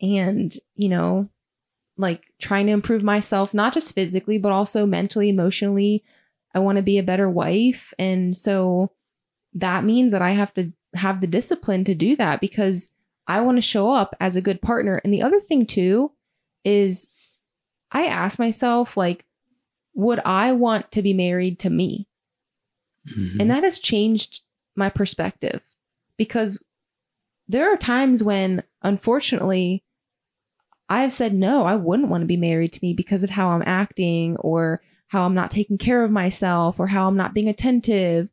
and, 0.00 0.56
you 0.76 0.88
know, 0.88 1.28
like 1.96 2.22
trying 2.40 2.66
to 2.66 2.72
improve 2.72 3.02
myself, 3.02 3.54
not 3.54 3.72
just 3.72 3.94
physically, 3.94 4.38
but 4.38 4.52
also 4.52 4.86
mentally, 4.86 5.28
emotionally. 5.28 6.04
I 6.54 6.60
want 6.60 6.76
to 6.76 6.82
be 6.82 6.98
a 6.98 7.04
better 7.04 7.28
wife. 7.28 7.92
And 7.98 8.36
so 8.36 8.90
that 9.54 9.84
means 9.84 10.12
that 10.12 10.22
I 10.22 10.32
have 10.32 10.52
to 10.54 10.72
have 10.94 11.20
the 11.20 11.26
discipline 11.26 11.84
to 11.84 11.94
do 11.94 12.16
that 12.16 12.40
because 12.40 12.92
I 13.26 13.40
want 13.40 13.56
to 13.56 13.62
show 13.62 13.90
up 13.90 14.14
as 14.20 14.36
a 14.36 14.42
good 14.42 14.60
partner. 14.60 15.00
And 15.02 15.12
the 15.12 15.22
other 15.22 15.40
thing, 15.40 15.66
too, 15.66 16.12
is 16.64 17.08
I 17.90 18.06
ask 18.06 18.38
myself, 18.38 18.96
like, 18.96 19.24
would 19.94 20.20
I 20.24 20.52
want 20.52 20.92
to 20.92 21.02
be 21.02 21.12
married 21.12 21.58
to 21.60 21.70
me? 21.70 22.08
Mm-hmm. 23.08 23.40
And 23.40 23.50
that 23.50 23.64
has 23.64 23.78
changed 23.78 24.40
my 24.76 24.90
perspective 24.90 25.62
because 26.16 26.62
there 27.48 27.72
are 27.72 27.76
times 27.76 28.22
when, 28.22 28.62
unfortunately, 28.82 29.84
I've 30.88 31.12
said, 31.12 31.34
no, 31.34 31.64
I 31.64 31.76
wouldn't 31.76 32.10
want 32.10 32.22
to 32.22 32.26
be 32.26 32.36
married 32.36 32.72
to 32.74 32.80
me 32.82 32.92
because 32.94 33.22
of 33.22 33.30
how 33.30 33.50
I'm 33.50 33.62
acting 33.64 34.36
or 34.36 34.82
how 35.08 35.24
I'm 35.24 35.34
not 35.34 35.50
taking 35.50 35.78
care 35.78 36.04
of 36.04 36.10
myself 36.10 36.78
or 36.78 36.86
how 36.86 37.08
I'm 37.08 37.16
not 37.16 37.34
being 37.34 37.48
attentive. 37.48 38.28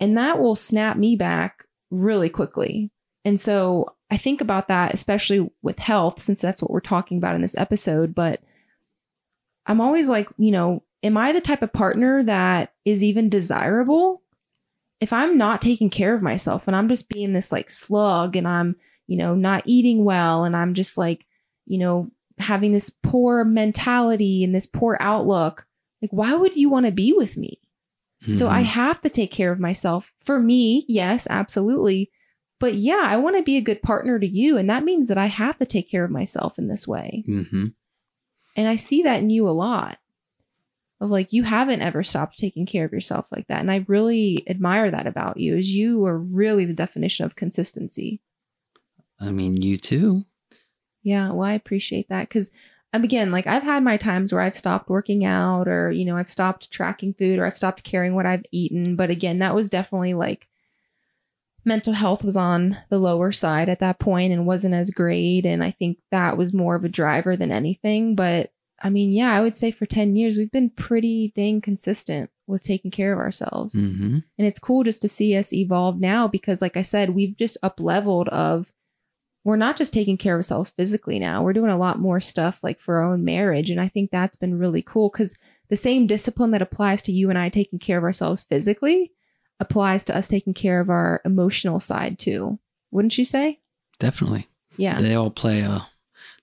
And 0.00 0.16
that 0.16 0.38
will 0.38 0.56
snap 0.56 0.96
me 0.96 1.16
back 1.16 1.64
really 1.90 2.28
quickly. 2.28 2.90
And 3.24 3.38
so 3.38 3.94
I 4.10 4.16
think 4.16 4.40
about 4.40 4.68
that, 4.68 4.94
especially 4.94 5.50
with 5.62 5.78
health, 5.78 6.20
since 6.20 6.40
that's 6.40 6.60
what 6.60 6.70
we're 6.70 6.80
talking 6.80 7.18
about 7.18 7.34
in 7.34 7.42
this 7.42 7.56
episode. 7.56 8.14
But 8.14 8.40
I'm 9.66 9.80
always 9.80 10.08
like, 10.08 10.28
you 10.36 10.50
know, 10.50 10.82
am 11.02 11.16
I 11.16 11.32
the 11.32 11.40
type 11.40 11.62
of 11.62 11.72
partner 11.72 12.22
that 12.24 12.72
is 12.84 13.02
even 13.02 13.28
desirable? 13.28 14.22
If 15.04 15.12
I'm 15.12 15.36
not 15.36 15.60
taking 15.60 15.90
care 15.90 16.14
of 16.14 16.22
myself 16.22 16.66
and 16.66 16.74
I'm 16.74 16.88
just 16.88 17.10
being 17.10 17.34
this 17.34 17.52
like 17.52 17.68
slug 17.68 18.36
and 18.36 18.48
I'm, 18.48 18.74
you 19.06 19.18
know, 19.18 19.34
not 19.34 19.64
eating 19.66 20.02
well 20.02 20.44
and 20.44 20.56
I'm 20.56 20.72
just 20.72 20.96
like, 20.96 21.26
you 21.66 21.76
know, 21.76 22.10
having 22.38 22.72
this 22.72 22.88
poor 22.88 23.44
mentality 23.44 24.42
and 24.42 24.54
this 24.54 24.66
poor 24.66 24.96
outlook, 25.00 25.66
like, 26.00 26.10
why 26.10 26.34
would 26.34 26.56
you 26.56 26.70
want 26.70 26.86
to 26.86 26.90
be 26.90 27.12
with 27.12 27.36
me? 27.36 27.60
Mm-hmm. 28.22 28.32
So 28.32 28.48
I 28.48 28.60
mm-hmm. 28.60 28.68
have 28.70 29.02
to 29.02 29.10
take 29.10 29.30
care 29.30 29.52
of 29.52 29.60
myself. 29.60 30.10
For 30.24 30.40
me, 30.40 30.86
yes, 30.88 31.26
absolutely. 31.28 32.10
But 32.58 32.76
yeah, 32.76 33.02
I 33.02 33.18
want 33.18 33.36
to 33.36 33.42
be 33.42 33.58
a 33.58 33.60
good 33.60 33.82
partner 33.82 34.18
to 34.18 34.26
you. 34.26 34.56
And 34.56 34.70
that 34.70 34.84
means 34.84 35.08
that 35.08 35.18
I 35.18 35.26
have 35.26 35.58
to 35.58 35.66
take 35.66 35.90
care 35.90 36.06
of 36.06 36.10
myself 36.10 36.58
in 36.58 36.68
this 36.68 36.88
way. 36.88 37.24
Mm-hmm. 37.28 37.66
And 38.56 38.68
I 38.68 38.76
see 38.76 39.02
that 39.02 39.20
in 39.20 39.28
you 39.28 39.46
a 39.46 39.50
lot 39.50 39.98
of 41.04 41.10
like, 41.10 41.32
you 41.32 41.42
haven't 41.42 41.82
ever 41.82 42.02
stopped 42.02 42.38
taking 42.38 42.66
care 42.66 42.84
of 42.84 42.92
yourself 42.92 43.26
like 43.30 43.46
that. 43.48 43.60
And 43.60 43.70
I 43.70 43.84
really 43.88 44.44
admire 44.48 44.90
that 44.90 45.06
about 45.06 45.36
you, 45.36 45.56
is 45.56 45.70
you 45.70 46.04
are 46.06 46.18
really 46.18 46.64
the 46.64 46.72
definition 46.72 47.24
of 47.24 47.36
consistency. 47.36 48.20
I 49.20 49.30
mean, 49.30 49.62
you 49.62 49.76
too. 49.76 50.24
Yeah, 51.02 51.30
well, 51.32 51.42
I 51.42 51.52
appreciate 51.52 52.08
that 52.08 52.28
because 52.28 52.50
um, 52.94 53.04
again, 53.04 53.30
like 53.30 53.46
I've 53.46 53.62
had 53.62 53.82
my 53.82 53.96
times 53.96 54.32
where 54.32 54.40
I've 54.40 54.56
stopped 54.56 54.88
working 54.88 55.24
out 55.24 55.68
or, 55.68 55.90
you 55.90 56.04
know, 56.04 56.16
I've 56.16 56.30
stopped 56.30 56.70
tracking 56.70 57.12
food 57.12 57.38
or 57.38 57.44
I've 57.44 57.56
stopped 57.56 57.82
caring 57.82 58.14
what 58.14 58.24
I've 58.24 58.44
eaten. 58.52 58.96
But 58.96 59.10
again, 59.10 59.38
that 59.40 59.54
was 59.54 59.68
definitely 59.68 60.14
like 60.14 60.48
mental 61.64 61.92
health 61.92 62.22
was 62.22 62.36
on 62.36 62.78
the 62.90 62.98
lower 62.98 63.32
side 63.32 63.68
at 63.68 63.80
that 63.80 63.98
point 63.98 64.32
and 64.32 64.46
wasn't 64.46 64.74
as 64.74 64.90
great. 64.90 65.44
And 65.44 65.64
I 65.64 65.72
think 65.72 65.98
that 66.10 66.36
was 66.36 66.52
more 66.52 66.76
of 66.76 66.84
a 66.84 66.88
driver 66.88 67.36
than 67.36 67.50
anything. 67.50 68.14
But 68.14 68.50
I 68.82 68.90
mean, 68.90 69.12
yeah, 69.12 69.32
I 69.32 69.40
would 69.40 69.56
say 69.56 69.70
for 69.70 69.86
10 69.86 70.16
years, 70.16 70.36
we've 70.36 70.50
been 70.50 70.70
pretty 70.70 71.32
dang 71.34 71.60
consistent 71.60 72.30
with 72.46 72.62
taking 72.62 72.90
care 72.90 73.12
of 73.12 73.18
ourselves. 73.18 73.80
Mm-hmm. 73.80 74.18
And 74.38 74.46
it's 74.46 74.58
cool 74.58 74.84
just 74.84 75.00
to 75.02 75.08
see 75.08 75.36
us 75.36 75.52
evolve 75.52 75.98
now 75.98 76.28
because, 76.28 76.60
like 76.60 76.76
I 76.76 76.82
said, 76.82 77.10
we've 77.10 77.36
just 77.36 77.56
up 77.62 77.80
leveled 77.80 78.28
of 78.28 78.72
we're 79.44 79.56
not 79.56 79.76
just 79.76 79.92
taking 79.92 80.16
care 80.16 80.34
of 80.34 80.38
ourselves 80.38 80.70
physically 80.70 81.18
now. 81.18 81.42
We're 81.42 81.52
doing 81.52 81.70
a 81.70 81.78
lot 81.78 81.98
more 81.98 82.20
stuff 82.20 82.60
like 82.62 82.80
for 82.80 82.96
our 82.96 83.12
own 83.12 83.24
marriage. 83.24 83.70
And 83.70 83.80
I 83.80 83.88
think 83.88 84.10
that's 84.10 84.36
been 84.36 84.58
really 84.58 84.82
cool 84.82 85.10
because 85.10 85.34
the 85.68 85.76
same 85.76 86.06
discipline 86.06 86.50
that 86.52 86.62
applies 86.62 87.02
to 87.02 87.12
you 87.12 87.30
and 87.30 87.38
I 87.38 87.50
taking 87.50 87.78
care 87.78 87.98
of 87.98 88.04
ourselves 88.04 88.42
physically 88.42 89.12
applies 89.60 90.04
to 90.04 90.16
us 90.16 90.28
taking 90.28 90.54
care 90.54 90.80
of 90.80 90.90
our 90.90 91.20
emotional 91.24 91.78
side 91.78 92.18
too. 92.18 92.58
Wouldn't 92.90 93.18
you 93.18 93.24
say? 93.24 93.60
Definitely. 93.98 94.48
Yeah. 94.76 94.98
They 94.98 95.14
all 95.14 95.30
play 95.30 95.60
a 95.60 95.86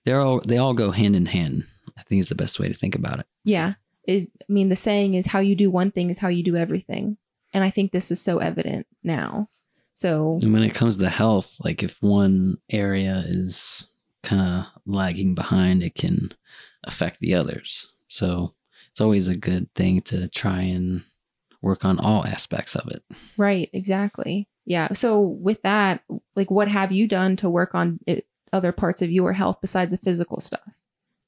they're 0.04 0.20
all 0.20 0.40
they 0.40 0.58
all 0.58 0.74
go 0.74 0.90
hand 0.90 1.16
in 1.16 1.26
hand. 1.26 1.64
I 1.96 2.02
think 2.02 2.20
is 2.20 2.28
the 2.28 2.34
best 2.34 2.58
way 2.58 2.68
to 2.68 2.74
think 2.74 2.94
about 2.94 3.20
it. 3.20 3.26
Yeah. 3.44 3.74
It, 4.04 4.30
I 4.48 4.52
mean 4.52 4.68
the 4.68 4.76
saying 4.76 5.14
is 5.14 5.26
how 5.26 5.38
you 5.38 5.54
do 5.54 5.70
one 5.70 5.90
thing 5.90 6.10
is 6.10 6.18
how 6.18 6.28
you 6.28 6.42
do 6.42 6.56
everything. 6.56 7.16
And 7.52 7.62
I 7.62 7.70
think 7.70 7.92
this 7.92 8.10
is 8.10 8.20
so 8.20 8.38
evident 8.38 8.86
now. 9.02 9.48
So 9.94 10.38
and 10.42 10.52
when 10.52 10.62
it 10.62 10.74
comes 10.74 10.96
to 10.96 11.08
health, 11.08 11.58
like 11.62 11.82
if 11.82 12.02
one 12.02 12.58
area 12.70 13.22
is 13.26 13.86
kind 14.22 14.42
of 14.42 14.66
lagging 14.86 15.34
behind, 15.34 15.82
it 15.82 15.94
can 15.94 16.32
affect 16.84 17.20
the 17.20 17.34
others. 17.34 17.88
So 18.08 18.54
it's 18.90 19.00
always 19.00 19.28
a 19.28 19.36
good 19.36 19.72
thing 19.74 20.00
to 20.02 20.28
try 20.28 20.62
and 20.62 21.04
work 21.60 21.84
on 21.84 21.98
all 21.98 22.26
aspects 22.26 22.74
of 22.74 22.88
it. 22.88 23.02
Right, 23.36 23.70
exactly. 23.72 24.48
Yeah. 24.64 24.92
So 24.92 25.20
with 25.20 25.62
that, 25.62 26.02
like 26.36 26.50
what 26.50 26.68
have 26.68 26.92
you 26.92 27.08
done 27.08 27.36
to 27.36 27.50
work 27.50 27.74
on 27.74 28.00
it, 28.06 28.26
other 28.52 28.72
parts 28.72 29.02
of 29.02 29.10
your 29.10 29.32
health 29.32 29.58
besides 29.60 29.92
the 29.92 29.98
physical 29.98 30.40
stuff? 30.40 30.60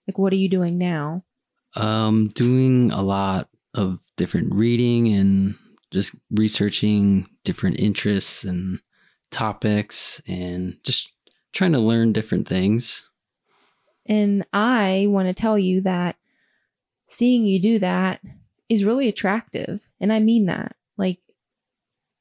Like 0.06 0.18
what 0.18 0.32
are 0.32 0.36
you 0.36 0.48
doing 0.48 0.78
now? 0.78 1.24
Um 1.74 2.28
doing 2.28 2.92
a 2.92 3.02
lot 3.02 3.48
of 3.74 3.98
different 4.16 4.54
reading 4.54 5.12
and 5.12 5.54
just 5.90 6.14
researching 6.30 7.28
different 7.44 7.78
interests 7.78 8.44
and 8.44 8.80
topics 9.30 10.20
and 10.26 10.74
just 10.84 11.12
trying 11.52 11.72
to 11.72 11.78
learn 11.78 12.12
different 12.12 12.48
things. 12.48 13.08
And 14.06 14.44
I 14.52 15.06
want 15.08 15.28
to 15.28 15.34
tell 15.34 15.58
you 15.58 15.80
that 15.82 16.16
seeing 17.08 17.46
you 17.46 17.60
do 17.60 17.78
that 17.78 18.20
is 18.68 18.84
really 18.84 19.08
attractive. 19.08 19.80
And 20.00 20.12
I 20.12 20.20
mean 20.20 20.46
that. 20.46 20.76
Like, 20.96 21.20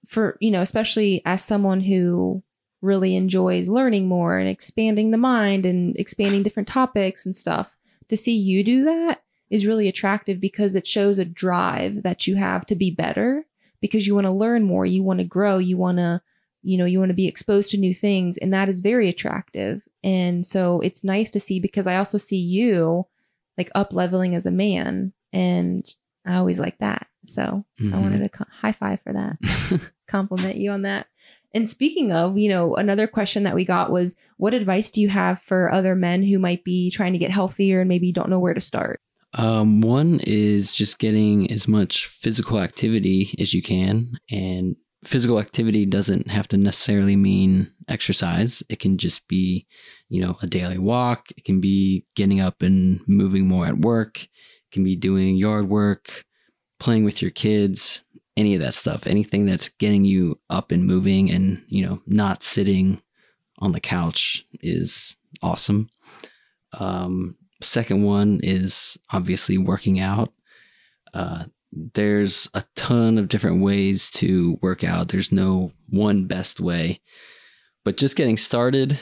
for, 0.07 0.37
you 0.39 0.51
know, 0.51 0.61
especially 0.61 1.21
as 1.25 1.43
someone 1.43 1.81
who 1.81 2.43
really 2.83 3.15
enjoys 3.15 3.69
learning 3.69 4.07
more 4.07 4.37
and 4.37 4.47
expanding 4.47 5.11
the 5.11 5.17
mind 5.17 5.65
and 5.65 5.97
expanding 5.97 6.43
different 6.43 6.67
topics 6.67 7.25
and 7.25 7.35
stuff, 7.35 7.75
to 8.09 8.17
see 8.17 8.35
you 8.35 8.63
do 8.63 8.83
that 8.83 9.21
is 9.49 9.65
really 9.65 9.87
attractive 9.87 10.39
because 10.39 10.75
it 10.75 10.85
shows 10.85 11.17
a 11.17 11.25
drive 11.25 12.03
that 12.03 12.27
you 12.27 12.35
have 12.35 12.65
to 12.65 12.75
be 12.75 12.91
better 12.91 13.45
because 13.81 14.05
you 14.05 14.15
want 14.15 14.25
to 14.25 14.31
learn 14.31 14.63
more, 14.63 14.85
you 14.85 15.03
want 15.03 15.19
to 15.19 15.25
grow, 15.25 15.57
you 15.57 15.77
want 15.77 15.97
to, 15.97 16.21
you 16.61 16.77
know, 16.77 16.85
you 16.85 16.99
want 16.99 17.09
to 17.09 17.15
be 17.15 17.27
exposed 17.27 17.71
to 17.71 17.77
new 17.77 17.93
things. 17.93 18.37
And 18.37 18.53
that 18.53 18.69
is 18.69 18.79
very 18.79 19.09
attractive. 19.09 19.81
And 20.03 20.45
so 20.45 20.79
it's 20.81 21.03
nice 21.03 21.29
to 21.31 21.39
see 21.39 21.59
because 21.59 21.87
I 21.87 21.97
also 21.97 22.17
see 22.17 22.37
you 22.37 23.05
like 23.57 23.69
up 23.75 23.93
leveling 23.93 24.35
as 24.35 24.45
a 24.45 24.51
man. 24.51 25.13
And 25.31 25.87
I 26.25 26.35
always 26.35 26.59
like 26.59 26.77
that. 26.79 27.07
So 27.25 27.65
mm-hmm. 27.79 27.93
I 27.93 27.99
wanted 27.99 28.19
to 28.19 28.29
co- 28.29 28.45
high 28.49 28.73
five 28.73 28.99
for 29.03 29.13
that, 29.13 29.91
compliment 30.07 30.57
you 30.57 30.71
on 30.71 30.81
that. 30.81 31.07
And 31.53 31.69
speaking 31.69 32.11
of, 32.11 32.37
you 32.37 32.49
know, 32.49 32.75
another 32.75 33.07
question 33.07 33.43
that 33.43 33.55
we 33.55 33.65
got 33.65 33.91
was 33.91 34.15
what 34.37 34.53
advice 34.53 34.89
do 34.89 35.01
you 35.01 35.09
have 35.09 35.41
for 35.41 35.71
other 35.71 35.95
men 35.95 36.23
who 36.23 36.39
might 36.39 36.63
be 36.63 36.89
trying 36.89 37.13
to 37.13 37.19
get 37.19 37.31
healthier 37.31 37.81
and 37.81 37.89
maybe 37.89 38.11
don't 38.11 38.29
know 38.29 38.39
where 38.39 38.53
to 38.53 38.61
start? 38.61 38.99
Um, 39.35 39.81
one 39.81 40.19
is 40.23 40.75
just 40.75 40.99
getting 40.99 41.49
as 41.51 41.67
much 41.67 42.07
physical 42.07 42.59
activity 42.59 43.35
as 43.39 43.53
you 43.53 43.61
can. 43.61 44.19
And 44.29 44.75
physical 45.03 45.39
activity 45.39 45.85
doesn't 45.85 46.29
have 46.29 46.47
to 46.49 46.57
necessarily 46.57 47.15
mean 47.15 47.71
exercise. 47.87 48.63
It 48.69 48.79
can 48.79 48.97
just 48.97 49.27
be, 49.27 49.67
you 50.09 50.21
know, 50.21 50.37
a 50.41 50.47
daily 50.47 50.77
walk. 50.77 51.27
It 51.35 51.45
can 51.45 51.59
be 51.59 52.05
getting 52.15 52.39
up 52.39 52.61
and 52.61 53.01
moving 53.07 53.47
more 53.47 53.65
at 53.65 53.79
work. 53.79 54.23
It 54.23 54.29
can 54.71 54.83
be 54.83 54.95
doing 54.95 55.35
yard 55.35 55.67
work, 55.67 56.23
playing 56.79 57.03
with 57.03 57.21
your 57.21 57.31
kids, 57.31 58.03
any 58.35 58.55
of 58.55 58.61
that 58.61 58.73
stuff. 58.73 59.05
Anything 59.07 59.45
that's 59.45 59.69
getting 59.69 60.05
you 60.05 60.39
up 60.49 60.71
and 60.71 60.85
moving 60.85 61.29
and, 61.31 61.63
you 61.67 61.85
know, 61.85 61.99
not 62.07 62.43
sitting 62.43 63.01
on 63.59 63.71
the 63.71 63.79
couch 63.79 64.45
is 64.61 65.15
awesome. 65.41 65.89
Um, 66.73 67.37
Second 67.61 68.03
one 68.03 68.39
is 68.43 68.97
obviously 69.11 69.57
working 69.57 69.99
out. 69.99 70.33
Uh, 71.13 71.45
there's 71.71 72.49
a 72.53 72.63
ton 72.75 73.17
of 73.17 73.29
different 73.29 73.61
ways 73.61 74.09
to 74.11 74.57
work 74.61 74.83
out. 74.83 75.07
There's 75.07 75.31
no 75.31 75.71
one 75.89 76.25
best 76.25 76.59
way, 76.59 76.99
but 77.85 77.97
just 77.97 78.15
getting 78.15 78.37
started, 78.37 78.99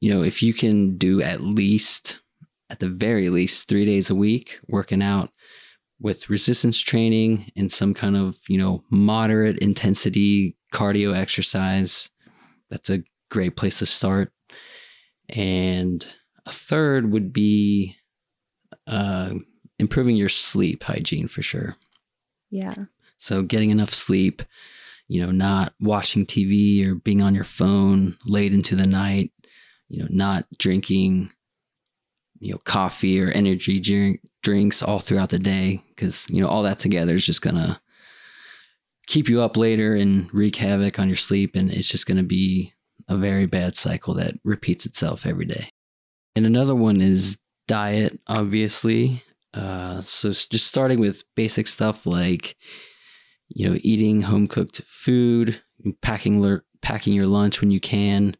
you 0.00 0.10
know, 0.10 0.22
if 0.22 0.42
you 0.42 0.54
can 0.54 0.96
do 0.96 1.20
at 1.20 1.40
least, 1.40 2.20
at 2.70 2.78
the 2.78 2.88
very 2.88 3.28
least, 3.28 3.68
three 3.68 3.84
days 3.84 4.10
a 4.10 4.14
week 4.14 4.60
working 4.68 5.02
out 5.02 5.30
with 6.00 6.28
resistance 6.28 6.78
training 6.78 7.50
and 7.56 7.72
some 7.72 7.94
kind 7.94 8.16
of, 8.16 8.38
you 8.48 8.58
know, 8.58 8.82
moderate 8.90 9.58
intensity 9.58 10.56
cardio 10.72 11.16
exercise, 11.16 12.10
that's 12.70 12.90
a 12.90 13.02
great 13.30 13.56
place 13.56 13.78
to 13.78 13.86
start. 13.86 14.32
And 15.28 16.06
a 16.44 16.52
third 16.52 17.10
would 17.12 17.32
be 17.32 17.96
uh, 18.86 19.34
improving 19.78 20.16
your 20.16 20.28
sleep 20.28 20.82
hygiene 20.82 21.28
for 21.28 21.42
sure. 21.42 21.76
Yeah. 22.50 22.74
So 23.18 23.42
getting 23.42 23.70
enough 23.70 23.92
sleep, 23.92 24.42
you 25.08 25.24
know, 25.24 25.32
not 25.32 25.72
watching 25.80 26.26
TV 26.26 26.86
or 26.86 26.94
being 26.94 27.22
on 27.22 27.34
your 27.34 27.44
phone 27.44 28.16
late 28.26 28.52
into 28.52 28.76
the 28.76 28.86
night, 28.86 29.32
you 29.88 30.02
know, 30.02 30.08
not 30.10 30.46
drinking, 30.58 31.30
you 32.40 32.52
know, 32.52 32.58
coffee 32.64 33.20
or 33.20 33.30
energy 33.30 33.80
drink, 33.80 34.20
drinks 34.42 34.82
all 34.82 34.98
throughout 34.98 35.30
the 35.30 35.38
day 35.38 35.82
because, 35.88 36.26
you 36.28 36.40
know, 36.40 36.48
all 36.48 36.62
that 36.62 36.78
together 36.78 37.14
is 37.14 37.26
just 37.26 37.42
to 37.54 37.80
keep 39.06 39.28
you 39.28 39.40
up 39.40 39.56
later 39.56 39.94
and 39.94 40.32
wreak 40.32 40.56
havoc 40.56 40.98
on 40.98 41.08
your 41.08 41.16
sleep. 41.16 41.54
And 41.54 41.70
it's 41.70 41.88
just 41.88 42.06
to 42.16 42.22
be 42.22 42.72
a 43.08 43.16
very 43.16 43.46
bad 43.46 43.76
cycle 43.76 44.14
that 44.14 44.32
repeats 44.44 44.86
itself 44.86 45.26
every 45.26 45.46
day. 45.46 45.70
And 46.34 46.44
another 46.44 46.74
one 46.74 47.00
is 47.00 47.38
diet, 47.66 48.18
obviously. 48.26 49.22
Uh, 49.54 50.02
so 50.02 50.30
just 50.30 50.66
starting 50.66 51.00
with 51.00 51.24
basic 51.34 51.66
stuff 51.66 52.06
like, 52.06 52.56
you 53.48 53.68
know, 53.68 53.78
eating 53.82 54.22
home 54.22 54.46
cooked 54.46 54.82
food, 54.86 55.62
packing 56.02 56.60
packing 56.82 57.14
your 57.14 57.26
lunch 57.26 57.60
when 57.60 57.70
you 57.70 57.80
can, 57.80 58.36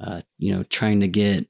uh, 0.00 0.22
you 0.38 0.54
know, 0.54 0.62
trying 0.64 1.00
to 1.00 1.08
get 1.08 1.46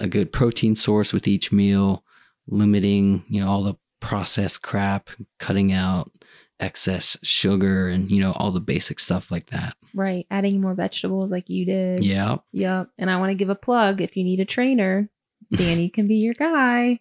a 0.00 0.08
good 0.08 0.32
protein 0.32 0.74
source 0.74 1.12
with 1.12 1.28
each 1.28 1.52
meal, 1.52 2.04
limiting, 2.48 3.24
you 3.28 3.40
know, 3.40 3.48
all 3.48 3.62
the 3.62 3.74
processed 4.00 4.62
crap, 4.62 5.10
cutting 5.38 5.72
out 5.72 6.10
excess 6.58 7.16
sugar 7.22 7.88
and, 7.88 8.10
you 8.10 8.20
know, 8.20 8.32
all 8.32 8.50
the 8.50 8.60
basic 8.60 8.98
stuff 8.98 9.30
like 9.30 9.46
that. 9.46 9.76
Right. 9.94 10.26
Adding 10.30 10.60
more 10.60 10.74
vegetables 10.74 11.30
like 11.30 11.48
you 11.48 11.64
did. 11.64 12.04
Yeah. 12.04 12.38
Yep. 12.52 12.90
And 12.98 13.10
I 13.10 13.18
want 13.18 13.30
to 13.30 13.34
give 13.34 13.50
a 13.50 13.54
plug 13.54 14.00
if 14.00 14.16
you 14.16 14.24
need 14.24 14.40
a 14.40 14.44
trainer, 14.44 15.08
Danny 15.52 15.88
can 15.88 16.06
be 16.06 16.16
your 16.16 16.34
guy. 16.34 17.00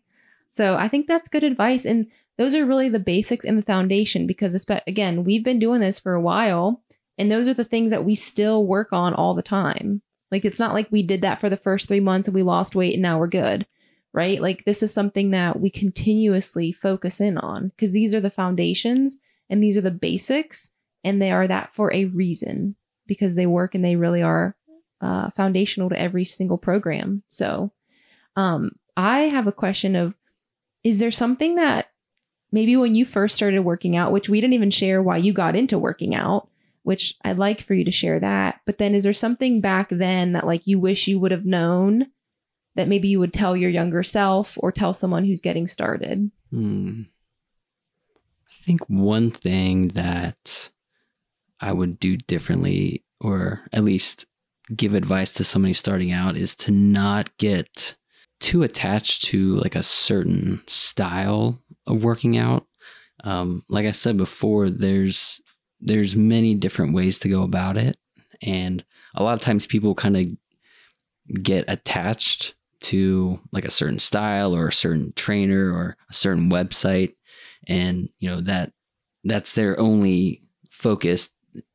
So 0.50 0.76
I 0.76 0.88
think 0.88 1.08
that's 1.08 1.28
good 1.28 1.44
advice. 1.44 1.86
And 1.86 2.08
those 2.38 2.56
are 2.56 2.66
really 2.66 2.90
the 2.90 3.00
basics 3.00 3.46
and 3.46 3.58
the 3.58 3.64
foundation 3.64 4.26
because, 4.26 4.56
it's, 4.56 4.66
again, 4.88 5.24
we've 5.24 5.44
been 5.44 5.60
doing 5.60 5.82
this 5.82 6.00
for 6.00 6.14
a 6.14 6.22
while. 6.22 6.82
And 7.18 7.30
those 7.30 7.50
are 7.50 7.54
the 7.54 7.66
things 7.66 7.92
that 7.92 8.06
we 8.06 8.16
still 8.16 8.66
work 8.66 8.94
on 8.94 9.14
all 9.14 9.36
the 9.36 9.44
time. 9.44 10.02
Like 10.32 10.46
it's 10.46 10.60
not 10.60 10.74
like 10.74 10.88
we 10.92 11.04
did 11.04 11.22
that 11.22 11.40
for 11.40 11.50
the 11.50 11.58
first 11.58 11.88
three 11.88 12.00
months 12.00 12.28
and 12.28 12.36
we 12.36 12.44
lost 12.44 12.76
weight 12.76 12.94
and 12.94 13.02
now 13.02 13.20
we're 13.20 13.28
good, 13.28 13.66
right? 14.14 14.42
Like 14.42 14.66
this 14.66 14.84
is 14.84 14.94
something 14.94 15.32
that 15.32 15.60
we 15.60 15.70
continuously 15.70 16.72
focus 16.72 17.20
in 17.20 17.38
on 17.38 17.70
because 17.70 17.94
these 17.94 18.14
are 18.14 18.22
the 18.22 18.30
foundations 18.30 19.18
and 19.50 19.64
these 19.64 19.78
are 19.78 19.82
the 19.82 19.92
basics 19.92 20.70
and 21.04 21.22
they 21.22 21.32
are 21.32 21.48
that 21.48 21.74
for 21.74 21.92
a 21.94 22.06
reason 22.06 22.76
because 23.08 23.36
they 23.36 23.48
work 23.48 23.74
and 23.74 23.84
they 23.84 23.96
really 23.96 24.22
are 24.22 24.56
uh, 25.02 25.32
foundational 25.32 25.90
to 25.90 26.00
every 26.00 26.26
single 26.26 26.58
program. 26.58 27.24
So 27.30 27.72
um, 28.36 28.74
I 28.96 29.22
have 29.22 29.48
a 29.48 29.52
question 29.52 29.96
of 29.96 30.16
is 30.84 31.00
there 31.00 31.12
something 31.12 31.56
that 31.56 31.88
maybe 32.52 32.76
when 32.76 32.96
you 32.96 33.06
first 33.06 33.36
started 33.36 33.62
working 33.62 33.96
out, 33.96 34.12
which 34.12 34.30
we 34.30 34.40
didn't 34.42 34.54
even 34.54 34.72
share 34.72 35.02
why 35.02 35.18
you 35.18 35.34
got 35.34 35.56
into 35.56 35.78
working 35.78 36.16
out, 36.16 36.50
which 36.84 37.16
I'd 37.24 37.38
like 37.38 37.62
for 37.62 37.74
you 37.74 37.86
to 37.86 37.92
share 37.92 38.20
that. 38.20 38.62
But 38.66 38.78
then 38.78 38.96
is 38.96 39.04
there 39.04 39.14
something 39.14 39.62
back 39.62 39.90
then 39.90 40.34
that 40.34 40.46
like 40.46 40.66
you 40.68 40.80
wish 40.80 41.08
you 41.08 41.20
would 41.20 41.32
have 41.32 41.46
known 41.46 42.08
that 42.76 42.88
maybe 42.88 43.08
you 43.08 43.20
would 43.20 43.34
tell 43.34 43.58
your 43.58 43.70
younger 43.70 44.04
self 44.04 44.58
or 44.60 44.72
tell 44.72 44.94
someone 44.94 45.26
who's 45.26 45.42
getting 45.42 45.68
started? 45.68 46.32
Hmm. 46.52 47.04
I 48.50 48.66
think 48.66 48.88
one 48.88 49.32
thing 49.32 49.90
that 49.90 50.72
I 51.60 51.74
would 51.74 52.00
do 52.00 52.18
differently, 52.18 53.04
or 53.20 53.68
at 53.74 53.84
least 53.84 54.26
give 54.76 54.94
advice 54.94 55.34
to 55.34 55.44
somebody 55.44 55.74
starting 55.74 56.12
out, 56.12 56.38
is 56.38 56.56
to 56.56 56.72
not 56.72 57.36
get 57.38 57.96
too 58.40 58.64
attached 58.64 59.24
to 59.24 59.58
like 59.58 59.76
a 59.76 59.84
certain 59.84 60.62
style 60.68 61.62
of 61.86 62.04
working 62.04 62.38
out. 62.38 62.66
Um, 63.24 63.64
like 63.68 63.86
I 63.86 63.92
said 63.92 64.16
before, 64.16 64.70
there's 64.70 65.42
there's 65.82 66.16
many 66.16 66.56
different 66.56 66.94
ways 66.94 67.18
to 67.20 67.30
go 67.30 67.44
about 67.44 67.78
it. 67.78 67.98
And 68.42 68.84
a 69.16 69.24
lot 69.24 69.34
of 69.34 69.40
times 69.40 69.66
people 69.66 69.96
kind 69.96 70.18
of 70.18 70.28
get 71.44 71.66
attached 71.68 72.56
to 72.82 73.40
like 73.52 73.66
a 73.66 73.72
certain 73.72 74.00
style 74.00 74.56
or 74.56 74.68
a 74.68 74.74
certain 74.74 75.14
trainer 75.16 75.72
or 75.72 75.98
a 76.10 76.14
certain 76.14 76.50
website. 76.50 77.16
And 77.68 78.10
you 78.20 78.30
know 78.30 78.42
that 78.42 78.72
that's 79.24 79.54
their 79.54 79.80
only 79.80 80.44
focus 80.70 81.30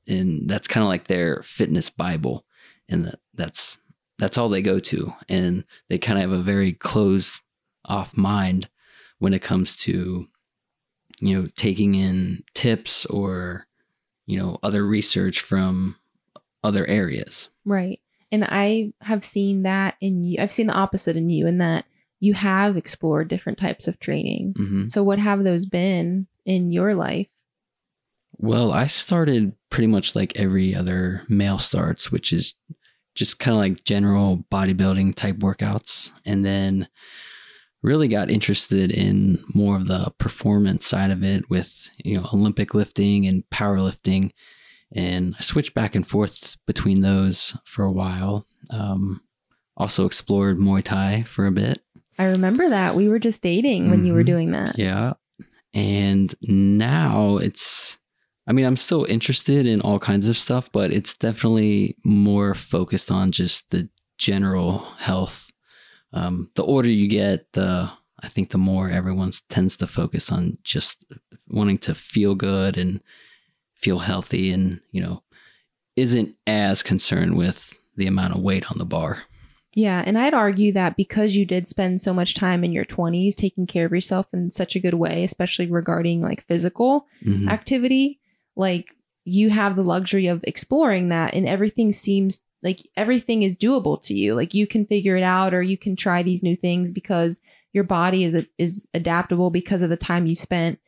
and 0.07 0.49
that's 0.49 0.69
kind 0.69 0.83
of 0.83 0.89
like 0.89 1.07
their 1.07 1.43
fitness 1.43 1.91
bible. 1.91 2.45
And 2.89 3.07
that, 3.07 3.21
that's 3.35 3.79
that's 4.19 4.39
all 4.39 4.49
they 4.49 4.63
go 4.63 4.79
to. 4.79 5.13
And 5.29 5.65
they 5.89 5.99
kind 5.99 6.19
of 6.19 6.31
have 6.31 6.41
a 6.41 6.43
very 6.43 6.73
closed 6.73 7.43
off 7.85 8.17
mind 8.17 8.69
when 9.19 9.35
it 9.35 9.43
comes 9.43 9.77
to 9.77 10.27
you 11.21 11.41
know 11.41 11.47
taking 11.55 11.95
in 11.95 12.43
tips 12.55 13.07
or 13.07 13.67
you 14.27 14.39
know, 14.39 14.59
other 14.63 14.85
research 14.85 15.41
from 15.41 15.97
other 16.63 16.87
areas. 16.87 17.49
Right. 17.65 18.01
And 18.33 18.45
I 18.45 18.93
have 19.01 19.25
seen 19.25 19.63
that 19.63 19.97
in 20.01 20.25
you. 20.25 20.39
I've 20.41 20.53
seen 20.53 20.67
the 20.67 20.73
opposite 20.75 21.17
in 21.17 21.31
you 21.31 21.47
in 21.47 21.59
that 21.59 21.85
you 22.21 22.35
have 22.35 22.77
explored 22.77 23.29
different 23.29 23.59
types 23.59 23.87
of 23.87 24.01
training. 24.01 24.55
Mm-hmm. 24.59 24.89
So, 24.89 25.05
what 25.05 25.19
have 25.19 25.45
those 25.45 25.67
been 25.67 26.27
in 26.45 26.73
your 26.73 26.95
life? 26.95 27.29
Well, 28.39 28.73
I 28.73 28.87
started 28.87 29.55
pretty 29.71 29.87
much 29.87 30.17
like 30.17 30.37
every 30.37 30.75
other 30.75 31.23
male 31.29 31.59
starts, 31.59 32.11
which 32.11 32.33
is 32.33 32.55
just 33.15 33.39
kind 33.39 33.57
of 33.57 33.61
like 33.61 33.85
general 33.85 34.45
bodybuilding 34.51 35.15
type 35.15 35.37
workouts. 35.37 36.13
And 36.25 36.45
then 36.45 36.89
really 37.85 38.09
got 38.09 38.31
interested 38.31 38.91
in 38.91 39.39
more 39.55 39.77
of 39.77 39.87
the 39.87 40.11
performance 40.19 40.87
side 40.87 41.11
of 41.11 41.23
it 41.23 41.49
with 41.51 41.91
you 42.03 42.17
know 42.17 42.27
Olympic 42.33 42.75
lifting 42.75 43.27
and 43.27 43.45
powerlifting, 43.53 44.33
and 44.93 45.37
I 45.39 45.43
switched 45.43 45.75
back 45.75 45.95
and 45.95 46.07
forth 46.07 46.57
between 46.67 47.03
those 47.03 47.57
for 47.65 47.85
a 47.85 47.93
while. 47.93 48.47
Um, 48.71 49.21
also 49.77 50.07
explored 50.07 50.59
Muay 50.59 50.83
Thai 50.83 51.25
for 51.25 51.47
a 51.47 51.53
bit. 51.53 51.83
I 52.19 52.27
remember 52.27 52.71
that 52.71 52.97
we 52.97 53.09
were 53.09 53.19
just 53.19 53.43
dating 53.43 53.91
when 53.91 53.99
mm-hmm. 53.99 54.07
you 54.07 54.13
were 54.15 54.21
mm-hmm. 54.21 54.27
doing 54.27 54.53
that. 54.53 54.79
Yeah, 54.79 55.13
and 55.75 56.35
now 56.43 57.37
it's. 57.37 57.99
I 58.47 58.53
mean, 58.53 58.67
I'm 58.67 58.77
still 58.77 59.05
interested 59.05 59.67
in 59.67 59.81
all 59.81 59.99
kinds 59.99 60.29
of 60.29 60.37
stuff, 60.37 60.71
but 60.71 60.93
it's 60.93 61.17
definitely 61.17 61.97
more 62.05 62.55
focused 62.55 63.11
on 63.11 63.33
just 63.33 63.71
the 63.71 63.89
general 64.19 64.81
health 64.99 65.44
um, 66.15 66.51
the 66.55 66.63
older 66.63 66.89
you 66.89 67.09
get, 67.09 67.53
the 67.53 67.91
I 68.21 68.29
think 68.29 68.51
the 68.51 68.59
more 68.59 68.89
everyone 68.89 69.33
tends 69.51 69.77
to 69.77 69.87
focus 69.87 70.33
on 70.33 70.57
just 70.63 71.05
wanting 71.49 71.79
to 71.79 71.95
feel 71.95 72.35
good 72.35 72.79
and 72.79 73.03
feel 73.75 73.99
healthy, 73.99 74.53
and 74.53 74.81
you 74.93 75.03
know, 75.03 75.23
isn't 75.97 76.35
as 76.47 76.83
concerned 76.83 77.37
with 77.37 77.79
the 77.97 78.07
amount 78.07 78.35
of 78.35 78.41
weight 78.41 78.71
on 78.71 78.79
the 78.79 78.87
bar. 78.87 79.25
Yeah, 79.75 80.03
and 80.07 80.17
I'd 80.17 80.35
argue 80.35 80.73
that 80.73 80.97
because 80.97 81.35
you 81.35 81.45
did 81.45 81.67
spend 81.67 82.01
so 82.01 82.15
much 82.15 82.35
time 82.35 82.63
in 82.63 82.73
your 82.73 82.85
20s 82.85 83.35
taking 83.35 83.67
care 83.67 83.87
of 83.87 83.93
yourself 83.93 84.27
in 84.33 84.53
such 84.53 84.77
a 84.77 84.81
good 84.81 84.95
way, 84.95 85.25
especially 85.25 85.67
regarding 85.67 86.21
like 86.21 86.47
physical 86.47 87.07
mm-hmm. 87.25 87.49
activity, 87.49 88.21
like 88.55 88.95
you 89.25 89.51
have 89.51 89.75
the 89.75 89.83
luxury 89.83 90.29
of 90.29 90.45
exploring 90.45 91.09
that 91.09 91.35
and 91.35 91.49
everything 91.49 91.91
seems 91.91 92.39
like 92.65 92.89
everything 92.97 93.43
is 93.43 93.57
doable 93.57 94.03
to 94.03 94.15
you. 94.15 94.35
Like 94.35 94.55
you 94.55 94.67
can 94.67 94.87
figure 94.87 95.17
it 95.17 95.23
out 95.23 95.53
or 95.53 95.63
you 95.63 95.77
can 95.77 95.95
try 95.95 96.23
these 96.23 96.43
new 96.43 96.57
things 96.57 96.91
because 96.91 97.39
your 97.75 97.85
body 97.85 98.25
is 98.25 98.35
a, 98.35 98.47
is 98.57 98.89
adaptable 98.95 99.51
because 99.51 99.83
of 99.83 99.91
the 99.91 99.97
time 99.97 100.27
you 100.27 100.35
spent 100.35 100.81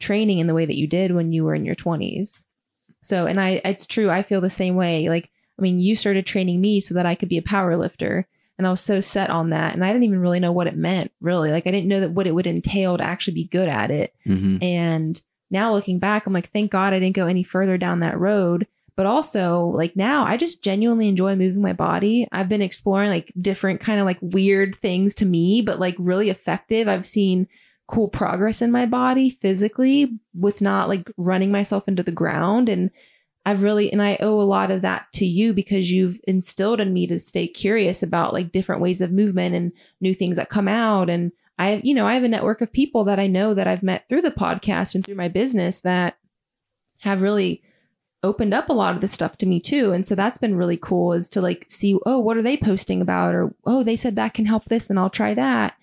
training 0.00 0.40
in 0.40 0.48
the 0.48 0.54
way 0.54 0.66
that 0.66 0.76
you 0.76 0.88
did 0.88 1.14
when 1.14 1.32
you 1.32 1.44
were 1.44 1.54
in 1.54 1.64
your 1.64 1.76
20s. 1.76 2.42
So, 3.02 3.26
and 3.26 3.40
I 3.40 3.60
it's 3.64 3.86
true, 3.86 4.10
I 4.10 4.22
feel 4.22 4.40
the 4.40 4.50
same 4.50 4.74
way. 4.74 5.08
Like 5.08 5.30
I 5.58 5.62
mean, 5.62 5.78
you 5.78 5.94
started 5.94 6.26
training 6.26 6.60
me 6.60 6.80
so 6.80 6.94
that 6.94 7.06
I 7.06 7.14
could 7.14 7.28
be 7.28 7.38
a 7.38 7.42
power 7.42 7.76
lifter 7.76 8.26
and 8.58 8.66
I 8.66 8.70
was 8.70 8.80
so 8.80 9.00
set 9.00 9.30
on 9.30 9.50
that 9.50 9.74
and 9.74 9.84
I 9.84 9.88
didn't 9.88 10.04
even 10.04 10.18
really 10.18 10.40
know 10.40 10.52
what 10.52 10.66
it 10.66 10.76
meant, 10.76 11.12
really. 11.20 11.52
Like 11.52 11.68
I 11.68 11.70
didn't 11.70 11.88
know 11.88 12.00
that 12.00 12.12
what 12.12 12.26
it 12.26 12.34
would 12.34 12.48
entail 12.48 12.98
to 12.98 13.04
actually 13.04 13.34
be 13.34 13.46
good 13.46 13.68
at 13.68 13.92
it. 13.92 14.12
Mm-hmm. 14.26 14.62
And 14.62 15.22
now 15.50 15.72
looking 15.72 16.00
back, 16.00 16.26
I'm 16.26 16.32
like, 16.32 16.50
thank 16.50 16.72
God 16.72 16.92
I 16.92 16.98
didn't 16.98 17.14
go 17.14 17.26
any 17.26 17.44
further 17.44 17.78
down 17.78 18.00
that 18.00 18.18
road 18.18 18.66
but 18.96 19.06
also 19.06 19.66
like 19.66 19.96
now 19.96 20.24
I 20.24 20.36
just 20.36 20.62
genuinely 20.62 21.08
enjoy 21.08 21.36
moving 21.36 21.62
my 21.62 21.72
body. 21.72 22.26
I've 22.32 22.48
been 22.48 22.62
exploring 22.62 23.10
like 23.10 23.32
different 23.40 23.80
kind 23.80 24.00
of 24.00 24.06
like 24.06 24.18
weird 24.20 24.76
things 24.80 25.14
to 25.16 25.26
me, 25.26 25.62
but 25.62 25.80
like 25.80 25.96
really 25.98 26.30
effective. 26.30 26.88
I've 26.88 27.06
seen 27.06 27.48
cool 27.88 28.08
progress 28.08 28.62
in 28.62 28.70
my 28.70 28.86
body 28.86 29.30
physically 29.40 30.18
with 30.34 30.60
not 30.60 30.88
like 30.88 31.10
running 31.16 31.50
myself 31.50 31.88
into 31.88 32.02
the 32.02 32.12
ground 32.12 32.68
and 32.68 32.90
I've 33.44 33.62
really 33.62 33.92
and 33.92 34.00
I 34.00 34.16
owe 34.20 34.40
a 34.40 34.42
lot 34.42 34.70
of 34.70 34.82
that 34.82 35.06
to 35.14 35.26
you 35.26 35.52
because 35.52 35.90
you've 35.90 36.20
instilled 36.28 36.80
in 36.80 36.92
me 36.92 37.06
to 37.08 37.18
stay 37.18 37.48
curious 37.48 38.02
about 38.02 38.32
like 38.32 38.52
different 38.52 38.80
ways 38.80 39.00
of 39.00 39.10
movement 39.10 39.54
and 39.54 39.72
new 40.00 40.14
things 40.14 40.36
that 40.36 40.48
come 40.48 40.68
out 40.68 41.10
and 41.10 41.32
I 41.58 41.80
you 41.82 41.92
know 41.94 42.06
I 42.06 42.14
have 42.14 42.22
a 42.22 42.28
network 42.28 42.60
of 42.60 42.72
people 42.72 43.04
that 43.04 43.18
I 43.18 43.26
know 43.26 43.52
that 43.52 43.66
I've 43.66 43.82
met 43.82 44.08
through 44.08 44.22
the 44.22 44.30
podcast 44.30 44.94
and 44.94 45.04
through 45.04 45.16
my 45.16 45.28
business 45.28 45.80
that 45.80 46.16
have 47.00 47.20
really 47.20 47.62
opened 48.22 48.54
up 48.54 48.68
a 48.68 48.72
lot 48.72 48.94
of 48.94 49.00
this 49.00 49.12
stuff 49.12 49.36
to 49.38 49.46
me 49.46 49.60
too. 49.60 49.92
And 49.92 50.06
so 50.06 50.14
that's 50.14 50.38
been 50.38 50.56
really 50.56 50.76
cool 50.76 51.12
is 51.12 51.28
to 51.28 51.40
like 51.40 51.64
see, 51.68 51.98
oh, 52.06 52.18
what 52.18 52.36
are 52.36 52.42
they 52.42 52.56
posting 52.56 53.00
about? 53.02 53.34
Or, 53.34 53.54
oh, 53.64 53.82
they 53.82 53.96
said 53.96 54.16
that 54.16 54.34
can 54.34 54.46
help 54.46 54.66
this 54.66 54.88
and 54.90 54.98
I'll 54.98 55.10
try 55.10 55.34
that. 55.34 55.74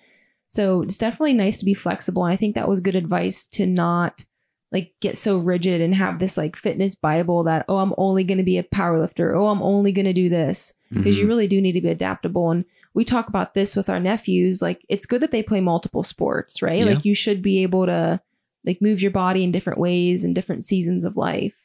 So 0.48 0.82
it's 0.82 0.98
definitely 0.98 1.34
nice 1.34 1.58
to 1.60 1.66
be 1.66 1.74
flexible. 1.74 2.24
And 2.26 2.34
I 2.34 2.38
think 2.38 2.56
that 2.56 2.70
was 2.70 2.80
good 2.80 2.96
advice 2.96 3.46
to 3.48 3.66
not 3.66 4.24
like 4.72 4.94
get 5.00 5.18
so 5.18 5.38
rigid 5.40 5.82
and 5.82 5.96
have 5.96 6.20
this 6.20 6.38
like 6.38 6.56
fitness 6.56 6.94
bible 6.94 7.44
that 7.46 7.66
oh 7.68 7.78
i'm 7.78 7.92
only 7.98 8.24
going 8.24 8.38
to 8.38 8.44
be 8.44 8.60
a 8.60 8.64
powerlifter 8.64 9.36
oh 9.36 9.48
i'm 9.48 9.64
only 9.64 9.92
going 9.92 10.06
to 10.06 10.14
do 10.14 10.30
this 10.30 10.76
because 10.94 11.16
Mhm. 11.16 11.22
you 11.22 11.28
really 11.28 11.48
do 11.48 11.60
need 11.60 11.72
to 11.72 11.82
be 11.82 11.90
adaptable 11.90 12.52
and 12.52 12.66
we 12.94 13.04
talk 13.04 13.28
about 13.30 13.56
this 13.56 13.76
with 13.76 13.90
our 13.90 14.00
nephews 14.00 14.62
like 14.62 14.86
it's 14.88 15.08
good 15.08 15.22
that 15.22 15.32
they 15.32 15.42
play 15.42 15.60
multiple 15.60 16.04
sports 16.04 16.62
right 16.62 16.78
Yeah. 16.78 16.86
like 16.86 17.04
you 17.04 17.16
should 17.16 17.42
be 17.42 17.64
able 17.64 17.88
to 17.88 18.22
like 18.64 18.80
move 18.80 19.02
your 19.02 19.10
body 19.10 19.44
in 19.44 19.52
different 19.52 19.80
ways 19.80 20.24
in 20.24 20.36
different 20.36 20.64
seasons 20.64 21.04
of 21.04 21.18
life 21.18 21.56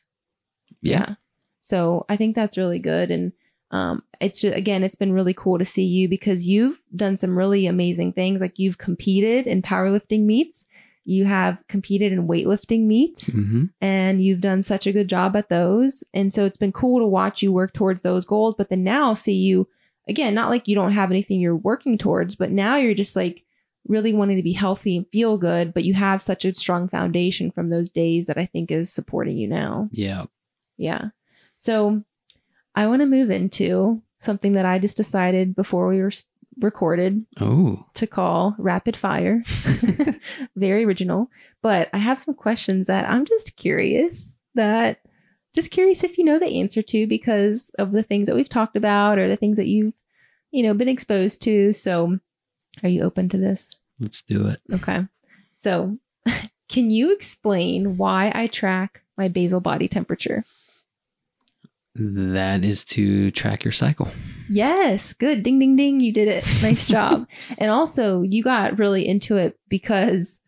yeah. 0.91 1.15
so 1.63 2.05
i 2.09 2.17
think 2.17 2.35
that's 2.35 2.59
really 2.59 2.79
good 2.79 3.11
and 3.11 3.33
um 3.71 4.03
it's 4.21 4.41
just, 4.41 4.57
again 4.57 4.83
it's 4.83 4.97
been 4.97 5.13
really 5.13 5.35
cool 5.35 5.59
to 5.59 5.65
see 5.65 5.85
you 5.85 6.09
because 6.09 6.47
you've 6.47 6.81
done 6.95 7.17
some 7.17 7.37
really 7.37 7.67
amazing 7.67 8.13
things 8.13 8.41
like 8.41 8.59
you've 8.59 8.79
competed 8.79 9.47
in 9.47 9.63
powerlifting 9.63 10.25
meets 10.25 10.67
you 11.07 11.25
have 11.27 11.59
competed 11.69 12.13
in 12.13 12.27
weightlifting 12.27 12.87
meets 12.87 13.33
hmm 13.33 13.65
and 13.81 14.23
you've 14.23 14.41
done 14.41 14.63
such 14.63 14.87
a 14.87 14.93
good 14.93 15.09
job 15.09 15.37
at 15.37 15.49
those. 15.49 16.05
And 16.15 16.33
so 16.33 16.47
it's 16.47 16.57
been 16.57 16.73
cool 16.73 17.01
to 17.01 17.07
watch 17.07 17.43
you 17.43 17.53
work 17.53 17.73
towards 17.73 18.03
those 18.03 18.25
goals, 18.25 18.55
but 18.57 18.71
then 18.71 18.85
now 18.85 19.15
see 19.15 19.35
you 19.35 19.69
again, 20.09 20.35
not 20.35 20.51
like 20.51 20.69
you 20.69 20.75
don't 20.75 20.93
have 20.93 21.11
anything 21.11 21.41
you're 21.41 21.57
working 21.57 21.99
towards, 21.99 22.35
but 22.35 22.51
now 22.51 22.77
you're 22.77 22.95
just 22.95 23.17
like 23.17 23.45
really 23.87 24.15
wanting 24.15 24.37
to 24.37 24.43
be 24.43 24.53
healthy 24.53 24.97
and 24.97 25.07
feel 25.13 25.37
good, 25.37 25.75
but 25.75 25.85
you 25.85 25.95
have 25.95 26.23
such 26.23 26.45
a 26.45 26.55
strong 26.55 26.89
foundation 26.89 27.51
from 27.51 27.71
those 27.71 27.91
days 27.91 28.27
that 28.27 28.39
I 28.39 28.47
think 28.47 28.71
is 28.71 28.93
supporting 28.93 29.37
you 29.37 29.49
now. 29.49 29.89
Yeah. 29.93 30.25
Yeah. 30.77 31.09
So 31.59 32.03
I 32.75 32.87
want 32.87 33.01
to 33.01 33.07
move 33.07 33.31
into 33.31 34.03
something 34.19 34.55
that 34.55 34.67
I 34.67 34.79
just 34.79 34.97
decided 34.97 35.55
before 35.55 35.87
we 35.89 36.01
were 36.01 36.11
recorded 36.61 37.25
Oh. 37.41 37.85
to 37.95 38.07
call 38.07 38.55
rapid 38.59 38.97
fire. 38.97 39.43
Very 40.57 40.85
original. 40.85 41.31
But 41.63 41.89
I 41.93 41.99
have 41.99 42.21
some 42.21 42.35
questions 42.35 42.87
that 42.87 43.09
I'm 43.09 43.25
just 43.25 43.57
curious 43.57 44.37
that 44.55 45.01
just 45.55 45.71
curious 45.71 46.03
if 46.05 46.19
you 46.19 46.25
know 46.25 46.39
the 46.39 46.61
answer 46.61 46.83
to 46.83 47.07
because 47.07 47.71
of 47.79 47.93
the 47.93 48.03
things 48.03 48.27
that 48.29 48.35
we've 48.35 48.49
talked 48.49 48.77
about 48.77 49.19
or 49.19 49.29
the 49.29 49.37
things 49.37 49.57
that 49.57 49.67
you've, 49.69 49.95
you 50.51 50.63
know, 50.63 50.75
been 50.75 50.89
exposed 50.89 51.43
to. 51.43 51.73
So 51.73 52.19
are 52.83 52.89
you 52.89 53.03
open 53.03 53.29
to 53.31 53.39
this? 53.39 53.77
Let's 54.01 54.23
do 54.23 54.49
it. 54.49 54.61
Okay. 54.73 55.07
So 55.57 55.99
can 56.69 56.91
you 56.91 57.13
explain 57.13 57.97
why 57.97 58.33
I 58.35 58.49
track 58.49 59.03
my 59.17 59.29
basal 59.29 59.61
body 59.61 59.87
temperature? 59.89 60.45
That 61.97 62.65
is 62.65 62.85
to 62.87 63.31
track 63.31 63.65
your 63.65 63.73
cycle. 63.73 64.11
Yes, 64.49 65.13
good. 65.13 65.43
Ding, 65.43 65.59
ding, 65.59 65.77
ding. 65.77 66.01
You 66.01 66.13
did 66.13 66.29
it. 66.29 66.45
Nice 66.63 66.87
job. 66.89 67.27
and 67.59 67.71
also, 67.71 68.23
you 68.23 68.43
got 68.43 68.79
really 68.79 69.07
into 69.07 69.37
it 69.37 69.59
because 69.69 70.41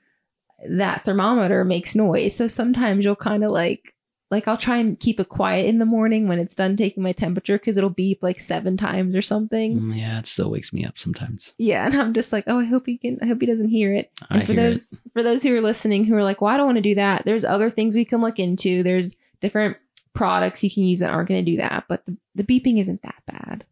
that 0.69 1.05
thermometer 1.05 1.65
makes 1.65 1.95
noise. 1.95 2.35
So 2.37 2.49
sometimes 2.49 3.05
you'll 3.05 3.15
kind 3.17 3.45
of 3.45 3.51
like, 3.51 3.95
like 4.31 4.49
I'll 4.49 4.57
try 4.59 4.79
and 4.79 4.99
keep 4.99 5.21
it 5.21 5.29
quiet 5.29 5.67
in 5.67 5.79
the 5.79 5.85
morning 5.85 6.27
when 6.27 6.41
it's 6.41 6.57
done 6.57 6.75
taking 6.75 7.03
my 7.03 7.13
temperature 7.13 7.59
because 7.59 7.77
it'll 7.79 7.91
beep 7.91 8.23
like 8.25 8.41
seven 8.41 8.77
times 8.77 9.15
or 9.15 9.23
something. 9.23 9.79
Mm, 9.81 9.97
Yeah, 9.99 10.19
it 10.19 10.27
still 10.27 10.51
wakes 10.51 10.73
me 10.73 10.85
up 10.85 10.99
sometimes. 10.99 11.55
Yeah, 11.59 11.87
and 11.87 11.95
I'm 11.95 12.13
just 12.13 12.33
like, 12.33 12.45
oh, 12.49 12.59
I 12.59 12.65
hope 12.65 12.87
he 12.87 12.99
can. 12.99 13.19
I 13.23 13.27
hope 13.27 13.41
he 13.41 13.47
doesn't 13.47 13.69
hear 13.69 13.95
it. 13.95 14.11
I 14.29 14.39
And 14.39 14.47
for 14.47 14.55
hear 14.55 14.71
those 14.71 14.93
for 15.13 15.23
those 15.23 15.45
who 15.45 15.55
are 15.55 15.61
listening 15.61 16.05
who 16.07 16.17
are 16.17 16.25
like, 16.25 16.41
well, 16.41 16.53
I 16.53 16.57
don't 16.57 16.67
want 16.67 16.77
to 16.77 16.83
do 16.83 16.97
that. 16.97 17.25
There's 17.25 17.45
other 17.45 17.71
things 17.71 17.95
we 17.95 18.05
can 18.05 18.21
look 18.21 18.41
into. 18.41 18.83
There's 18.83 19.15
different 19.41 19.77
products 20.17 20.65
you 20.65 20.71
can 20.71 20.85
use 20.85 21.01
that 21.01 21.11
aren't 21.11 21.29
going 21.29 21.45
to 21.45 21.51
do 21.51 21.59
that. 21.59 21.85
But 21.89 22.05
the, 22.07 22.17
the 22.35 22.45
beeping 22.45 22.79
isn't 22.81 23.03
that 23.03 23.23
bad. 23.27 23.65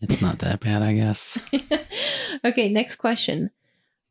It's 0.00 0.20
not 0.20 0.40
that 0.40 0.60
bad, 0.60 0.82
I 0.82 0.94
guess. 0.94 1.38
okay, 2.44 2.68
next 2.68 2.96
question. 2.96 3.50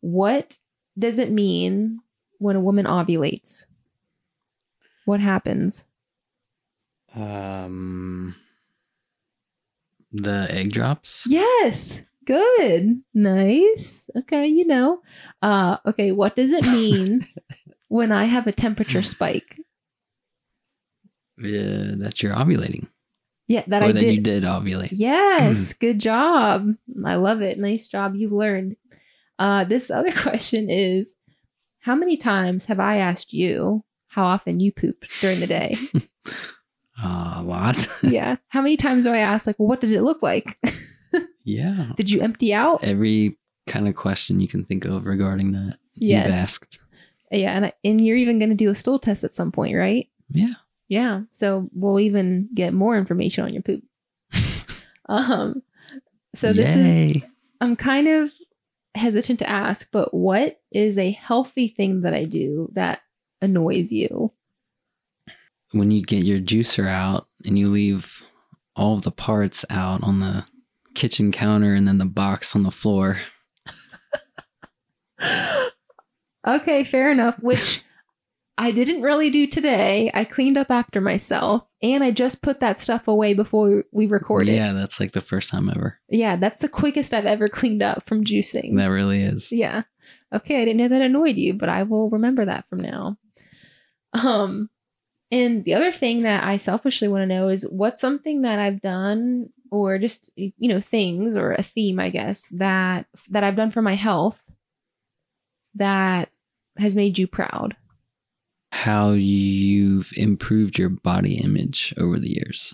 What 0.01 0.57
does 0.97 1.19
it 1.19 1.31
mean 1.31 1.99
when 2.39 2.55
a 2.55 2.61
woman 2.61 2.85
ovulates? 2.85 3.67
What 5.05 5.19
happens? 5.19 5.85
Um, 7.15 8.35
the 10.11 10.47
egg 10.49 10.71
drops. 10.71 11.25
Yes. 11.27 12.01
Good. 12.25 13.01
Nice. 13.13 14.09
Okay, 14.17 14.47
you 14.47 14.65
know. 14.65 15.01
Uh 15.41 15.77
okay, 15.85 16.11
what 16.11 16.35
does 16.35 16.51
it 16.51 16.65
mean 16.67 17.27
when 17.89 18.11
I 18.11 18.25
have 18.25 18.47
a 18.47 18.53
temperature 18.53 19.03
spike? 19.03 19.59
Yeah, 21.37 21.95
that 21.97 22.21
you're 22.21 22.33
ovulating, 22.35 22.87
Yeah, 23.47 23.63
that 23.67 23.81
or 23.81 23.85
I 23.87 23.91
that 23.91 23.99
did. 23.99 24.13
you 24.15 24.21
did 24.21 24.43
ovulate. 24.43 24.89
Yes, 24.91 25.73
good 25.73 25.99
job. 25.99 26.67
I 27.05 27.15
love 27.15 27.41
it. 27.41 27.57
Nice 27.57 27.87
job. 27.87 28.15
You've 28.15 28.31
learned. 28.31 28.75
Uh, 29.39 29.63
this 29.63 29.89
other 29.89 30.11
question 30.15 30.69
is 30.69 31.13
How 31.79 31.95
many 31.95 32.17
times 32.17 32.65
have 32.65 32.79
I 32.79 32.97
asked 32.97 33.33
you 33.33 33.83
how 34.07 34.25
often 34.25 34.59
you 34.59 34.71
poop 34.71 35.05
during 35.21 35.39
the 35.39 35.47
day? 35.47 35.75
Uh, 37.03 37.33
a 37.37 37.41
lot. 37.43 37.87
yeah. 38.03 38.35
How 38.49 38.61
many 38.61 38.77
times 38.77 39.03
do 39.05 39.09
I 39.09 39.17
ask, 39.17 39.47
like, 39.47 39.57
well, 39.57 39.67
what 39.67 39.81
did 39.81 39.91
it 39.91 40.03
look 40.03 40.21
like? 40.21 40.55
yeah. 41.43 41.93
did 41.97 42.11
you 42.11 42.21
empty 42.21 42.53
out? 42.53 42.83
Every 42.83 43.39
kind 43.65 43.87
of 43.87 43.95
question 43.95 44.39
you 44.39 44.47
can 44.47 44.63
think 44.63 44.85
of 44.85 45.05
regarding 45.07 45.53
that, 45.53 45.77
Yes. 45.95 46.25
you've 46.25 46.35
asked. 46.35 46.79
Yeah. 47.31 47.53
And, 47.55 47.65
I, 47.65 47.73
and 47.83 48.05
you're 48.05 48.17
even 48.17 48.37
going 48.37 48.49
to 48.51 48.55
do 48.55 48.69
a 48.69 48.75
stool 48.75 48.99
test 48.99 49.23
at 49.23 49.33
some 49.33 49.51
point, 49.51 49.75
right? 49.75 50.07
Yeah. 50.29 50.53
Yeah. 50.93 51.21
So 51.33 51.69
we'll 51.73 51.99
even 51.99 52.49
get 52.53 52.73
more 52.73 52.97
information 52.97 53.43
on 53.43 53.53
your 53.53 53.63
poop. 53.63 53.83
um, 55.09 55.63
so 56.35 56.53
this 56.53 56.75
is, 56.75 57.23
I'm 57.59 57.75
kind 57.75 58.07
of 58.07 58.31
hesitant 58.95 59.39
to 59.39 59.49
ask, 59.49 59.89
but 59.91 60.13
what 60.13 60.61
is 60.71 60.97
a 60.97 61.11
healthy 61.11 61.67
thing 61.67 62.01
that 62.01 62.13
I 62.13 62.25
do 62.25 62.69
that 62.73 62.99
annoys 63.41 63.91
you? 63.91 64.31
when 65.73 65.91
you 65.91 66.01
get 66.01 66.23
your 66.23 66.39
juicer 66.39 66.87
out 66.87 67.27
and 67.45 67.59
you 67.59 67.67
leave 67.67 68.23
all 68.75 68.95
of 68.95 69.01
the 69.01 69.11
parts 69.11 69.65
out 69.69 70.01
on 70.03 70.19
the 70.19 70.45
kitchen 70.95 71.31
counter 71.31 71.73
and 71.73 71.87
then 71.87 71.97
the 71.97 72.05
box 72.05 72.55
on 72.55 72.63
the 72.63 72.71
floor. 72.71 73.19
okay, 76.47 76.83
fair 76.83 77.11
enough. 77.11 77.37
Which 77.39 77.83
I 78.57 78.71
didn't 78.71 79.01
really 79.01 79.29
do 79.29 79.47
today. 79.47 80.11
I 80.13 80.25
cleaned 80.25 80.57
up 80.57 80.69
after 80.69 81.01
myself 81.01 81.63
and 81.81 82.03
I 82.03 82.11
just 82.11 82.43
put 82.43 82.59
that 82.59 82.79
stuff 82.79 83.07
away 83.07 83.33
before 83.33 83.83
we 83.91 84.05
recorded. 84.05 84.53
Yeah, 84.53 84.73
that's 84.73 84.99
like 84.99 85.13
the 85.13 85.21
first 85.21 85.49
time 85.49 85.69
ever. 85.69 85.99
Yeah, 86.07 86.35
that's 86.35 86.61
the 86.61 86.69
quickest 86.69 87.13
I've 87.13 87.25
ever 87.25 87.49
cleaned 87.49 87.81
up 87.81 88.05
from 88.05 88.23
juicing. 88.23 88.77
That 88.77 88.87
really 88.87 89.23
is. 89.23 89.51
Yeah. 89.51 89.83
Okay, 90.33 90.61
I 90.61 90.65
didn't 90.65 90.77
know 90.77 90.87
that 90.89 91.01
annoyed 91.01 91.35
you, 91.35 91.55
but 91.55 91.69
I 91.69 91.83
will 91.83 92.11
remember 92.11 92.45
that 92.45 92.69
from 92.69 92.81
now. 92.81 93.17
Um 94.13 94.69
and 95.31 95.65
the 95.65 95.73
other 95.73 95.91
thing 95.91 96.21
that 96.21 96.43
I 96.43 96.57
selfishly 96.57 97.07
want 97.07 97.23
to 97.23 97.35
know 97.35 97.49
is 97.49 97.67
what's 97.67 98.01
something 98.01 98.43
that 98.43 98.59
I've 98.59 98.81
done 98.81 99.49
or 99.71 99.97
just 99.97 100.29
you 100.35 100.69
know 100.69 100.79
things 100.79 101.35
or 101.35 101.53
a 101.53 101.63
theme 101.63 101.99
I 101.99 102.11
guess 102.11 102.47
that 102.49 103.07
that 103.31 103.43
I've 103.43 103.55
done 103.55 103.71
for 103.71 103.81
my 103.81 103.95
health 103.95 104.39
that 105.73 106.29
has 106.77 106.95
made 106.95 107.17
you 107.17 107.25
proud. 107.25 107.75
How 108.73 109.11
you've 109.11 110.11
improved 110.17 110.79
your 110.79 110.89
body 110.89 111.35
image 111.35 111.93
over 111.95 112.19
the 112.19 112.31
years. 112.31 112.73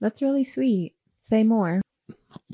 That's 0.00 0.22
really 0.22 0.44
sweet. 0.44 0.94
Say 1.20 1.44
more. 1.44 1.82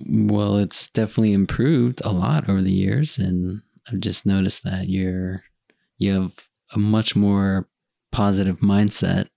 Well, 0.05 0.57
it's 0.57 0.90
definitely 0.90 1.32
improved 1.32 2.03
a 2.05 2.12
lot 2.12 2.48
over 2.48 2.61
the 2.61 2.72
years 2.72 3.18
and 3.18 3.62
I've 3.86 4.00
just 4.00 4.26
noticed 4.26 4.64
that 4.64 4.88
you're 4.88 5.44
you 5.96 6.12
have 6.20 6.48
a 6.74 6.78
much 6.78 7.14
more 7.14 7.68
positive 8.11 8.59
mindset 8.59 9.28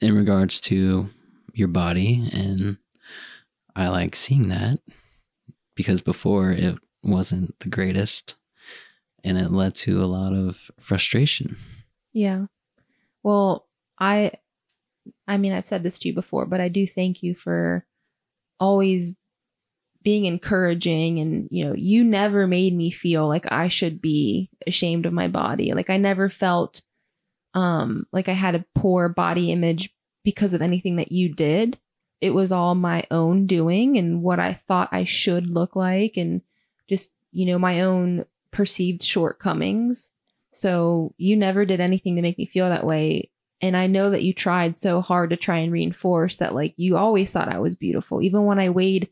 in 0.00 0.14
regards 0.14 0.60
to 0.60 1.08
your 1.54 1.68
body 1.68 2.28
and 2.32 2.76
I 3.74 3.88
like 3.88 4.14
seeing 4.14 4.48
that 4.48 4.80
because 5.74 6.02
before 6.02 6.50
it 6.50 6.76
wasn't 7.02 7.58
the 7.60 7.70
greatest 7.70 8.34
and 9.24 9.38
it 9.38 9.50
led 9.50 9.74
to 9.76 10.02
a 10.02 10.06
lot 10.06 10.34
of 10.34 10.70
frustration. 10.78 11.56
Yeah. 12.14 12.46
Well, 13.22 13.66
I 13.98 14.32
I 15.28 15.38
mean, 15.38 15.52
I've 15.52 15.66
said 15.66 15.82
this 15.82 15.98
to 16.00 16.08
you 16.08 16.14
before, 16.14 16.46
but 16.46 16.60
I 16.60 16.68
do 16.68 16.86
thank 16.86 17.22
you 17.22 17.34
for 17.34 17.86
always 18.60 19.16
being 20.02 20.26
encouraging 20.26 21.18
and, 21.20 21.48
you 21.50 21.64
know, 21.64 21.74
you 21.74 22.04
never 22.04 22.46
made 22.46 22.74
me 22.76 22.90
feel 22.90 23.28
like 23.28 23.50
I 23.52 23.68
should 23.68 24.02
be 24.02 24.50
ashamed 24.66 25.06
of 25.06 25.12
my 25.14 25.28
body. 25.28 25.72
Like 25.74 25.90
I 25.90 25.96
never 25.98 26.28
felt 26.30 26.82
um 27.54 28.06
like 28.12 28.28
I 28.28 28.32
had 28.34 28.54
a 28.56 28.64
poor 28.74 29.08
body 29.08 29.52
image 29.52 29.94
because 30.24 30.54
of 30.54 30.62
anything 30.62 30.96
that 30.96 31.12
you 31.12 31.34
did. 31.34 31.78
It 32.20 32.30
was 32.32 32.52
all 32.52 32.74
my 32.74 33.04
own 33.10 33.46
doing 33.46 33.98
and 33.98 34.22
what 34.22 34.40
I 34.40 34.54
thought 34.68 34.90
I 34.92 35.04
should 35.04 35.48
look 35.48 35.76
like 35.76 36.16
and 36.16 36.42
just, 36.88 37.12
you 37.32 37.46
know, 37.46 37.58
my 37.58 37.82
own 37.82 38.26
perceived 38.52 39.02
shortcomings. 39.02 40.12
So 40.54 41.14
you 41.18 41.36
never 41.36 41.64
did 41.64 41.80
anything 41.80 42.16
to 42.16 42.22
make 42.22 42.38
me 42.38 42.46
feel 42.46 42.68
that 42.68 42.86
way. 42.86 43.30
And 43.60 43.76
I 43.76 43.86
know 43.86 44.10
that 44.10 44.22
you 44.22 44.32
tried 44.32 44.76
so 44.76 45.00
hard 45.00 45.30
to 45.30 45.36
try 45.36 45.58
and 45.58 45.72
reinforce 45.72 46.36
that, 46.38 46.54
like, 46.54 46.74
you 46.76 46.96
always 46.96 47.32
thought 47.32 47.52
I 47.52 47.58
was 47.58 47.76
beautiful, 47.76 48.22
even 48.22 48.44
when 48.44 48.58
I 48.58 48.70
weighed 48.70 49.08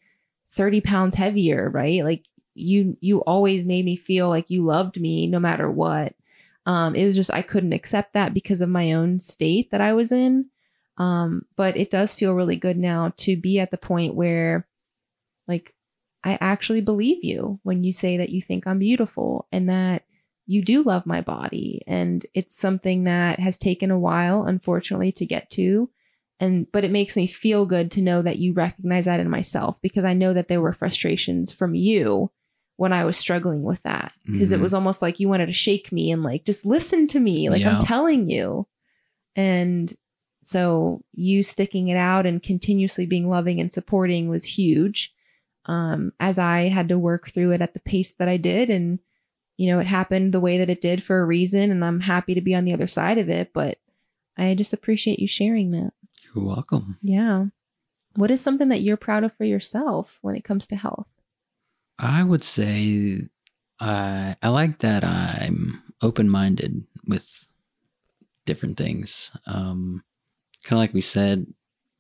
30 0.53 0.81
pounds 0.83 1.15
heavier, 1.15 1.71
right? 1.71 2.05
Like, 2.05 2.27
you, 2.55 2.97
you 3.01 3.21
always 3.21 3.67
made 3.67 3.85
me 3.85 3.97
feel 3.97 4.29
like 4.29 4.51
you 4.51 4.65
loved 4.65 5.01
me 5.01 5.27
no 5.27 5.41
matter 5.41 5.71
what. 5.71 6.15
Um, 6.67 6.95
it 6.95 7.05
was 7.05 7.17
just 7.17 7.33
I 7.33 7.43
couldn't 7.43 7.73
accept 7.73 8.13
that 8.13 8.35
because 8.35 8.61
of 8.61 8.69
my 8.69 8.93
own 8.93 9.19
state 9.19 9.71
that 9.71 9.81
I 9.81 9.95
was 9.95 10.13
in. 10.13 10.47
Um, 10.99 11.47
but 11.57 11.77
it 11.77 11.91
does 11.91 12.15
feel 12.15 12.35
really 12.35 12.57
good 12.57 12.77
now 12.77 13.13
to 13.19 13.37
be 13.37 13.59
at 13.59 13.71
the 13.71 13.79
point 13.79 14.15
where, 14.15 14.69
like, 15.49 15.75
I 16.23 16.39
actually 16.41 16.83
believe 16.83 17.25
you 17.25 17.59
when 17.63 17.83
you 17.83 17.93
say 17.93 18.19
that 18.19 18.31
you 18.31 18.43
think 18.43 18.67
I'm 18.67 18.79
beautiful 18.79 19.49
and 19.51 19.69
that 19.69 20.05
you 20.53 20.63
do 20.63 20.83
love 20.83 21.07
my 21.07 21.21
body. 21.21 21.83
And 21.87 22.25
it's 22.35 22.57
something 22.57 23.05
that 23.05 23.39
has 23.41 23.57
taken 23.57 23.91
a 23.91 23.99
while, 23.99 24.45
unfortunately, 24.45 25.13
to 25.13 25.27
get 25.27 25.49
to. 25.51 25.89
And, 26.41 26.67
but 26.73 26.85
it 26.85 26.91
makes 26.91 27.17
me 27.17 27.27
feel 27.27 27.67
good 27.67 27.91
to 27.93 28.03
know 28.03 28.21
that 28.23 28.39
you 28.39 28.53
recognize 28.53 29.05
that 29.07 29.21
in 29.21 29.31
myself 29.31 29.81
because 29.81 30.05
I 30.05 30.15
know 30.15 30.33
that 30.35 30.49
there 30.49 30.61
were 30.61 30.73
frustrations 30.73 31.53
from 31.53 31.75
you 31.75 32.31
when 32.77 32.93
I 32.93 33.05
was 33.05 33.17
struggling 33.17 33.63
with 33.63 33.83
that. 33.85 34.13
Because 34.27 34.51
Mhm. 34.51 34.55
it 34.57 34.61
was 34.61 34.75
almost 34.75 35.03
like 35.03 35.21
you 35.21 35.29
wanted 35.29 35.47
to 35.47 35.53
shake 35.53 35.93
me 35.93 36.11
and 36.11 36.23
like, 36.23 36.45
just 36.45 36.67
listen 36.67 37.07
to 37.09 37.21
me. 37.21 37.49
Like 37.49 37.61
Yeah. 37.63 37.77
I'm 37.77 37.83
telling 37.83 38.29
you. 38.29 38.67
And 39.37 39.95
so 40.45 41.03
you 41.15 41.43
sticking 41.43 41.89
it 41.89 41.97
out 41.97 42.27
and 42.27 42.43
continuously 42.43 43.07
being 43.07 43.29
loving 43.29 43.61
and 43.61 43.73
supporting 43.73 44.29
was 44.29 44.45
huge. 44.45 45.15
Um, 45.67 46.13
as 46.19 46.39
I 46.41 46.63
had 46.69 46.89
to 46.89 46.99
work 46.99 47.31
through 47.31 47.53
it 47.53 47.63
at 47.63 47.73
the 47.73 47.81
pace 47.81 48.13
that 48.19 48.29
I 48.29 48.37
did. 48.37 48.69
And, 48.69 48.99
you 49.57 49.71
know, 49.71 49.79
it 49.79 49.87
happened 49.87 50.33
the 50.33 50.41
way 50.41 50.59
that 50.59 50.71
it 50.71 50.81
did 50.81 51.03
for 51.03 51.21
a 51.21 51.27
reason. 51.27 51.71
And 51.71 51.85
I'm 51.85 52.01
happy 52.01 52.35
to 52.35 52.41
be 52.41 52.55
on 52.55 52.65
the 52.65 52.73
other 52.73 52.87
side 52.87 53.19
of 53.19 53.29
it. 53.29 53.53
But 53.53 53.79
I 54.37 54.55
just 54.55 54.73
appreciate 54.73 55.19
you 55.19 55.29
sharing 55.29 55.71
that. 55.73 55.93
You're 56.35 56.45
welcome. 56.45 56.99
Yeah. 57.03 57.47
What 58.17 58.31
is 58.31 58.41
something 58.41 58.69
that 58.69 58.83
you're 58.83 58.97
proud 58.97 59.25
of 59.25 59.33
for 59.37 59.45
yourself 59.45 60.19
when 60.23 60.35
it 60.35 60.45
comes 60.45 60.67
to 60.69 60.77
health? 60.77 61.07
I 61.99 62.23
would 62.23 62.45
say 62.45 63.29
I 63.79 64.37
I 64.43 64.49
like 64.49 64.79
that 64.79 65.05
I'm 65.05 65.83
open 66.01 66.29
minded 66.29 66.85
with 67.07 67.47
different 68.45 68.77
things. 68.77 69.31
Um, 69.47 70.03
kind 70.65 70.79
of 70.79 70.79
like 70.79 70.95
we 70.95 71.01
said, 71.01 71.47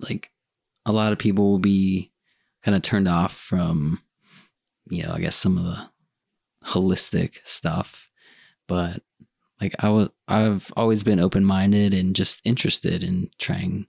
like 0.01 0.31
a 0.87 0.93
lot 0.93 1.13
of 1.13 1.19
people 1.19 1.51
will 1.51 1.59
be 1.59 2.11
kind 2.65 2.77
of 2.77 2.83
turned 2.83 3.09
off 3.09 3.35
from, 3.35 4.01
you 4.89 5.03
know, 5.03 5.13
I 5.13 5.21
guess 5.21 5.37
some 5.37 5.59
of 5.59 5.65
the 5.65 5.89
holistic 6.65 7.37
stuff, 7.45 8.09
but 8.67 9.03
like 9.61 9.75
I 9.79 9.89
was, 9.91 10.09
I've 10.29 10.73
always 10.77 11.03
been 11.03 11.21
open 11.21 11.45
minded 11.45 11.95
and 11.95 12.17
just 12.17 12.41
interested 12.45 13.05
in 13.05 13.31
trying 13.39 13.87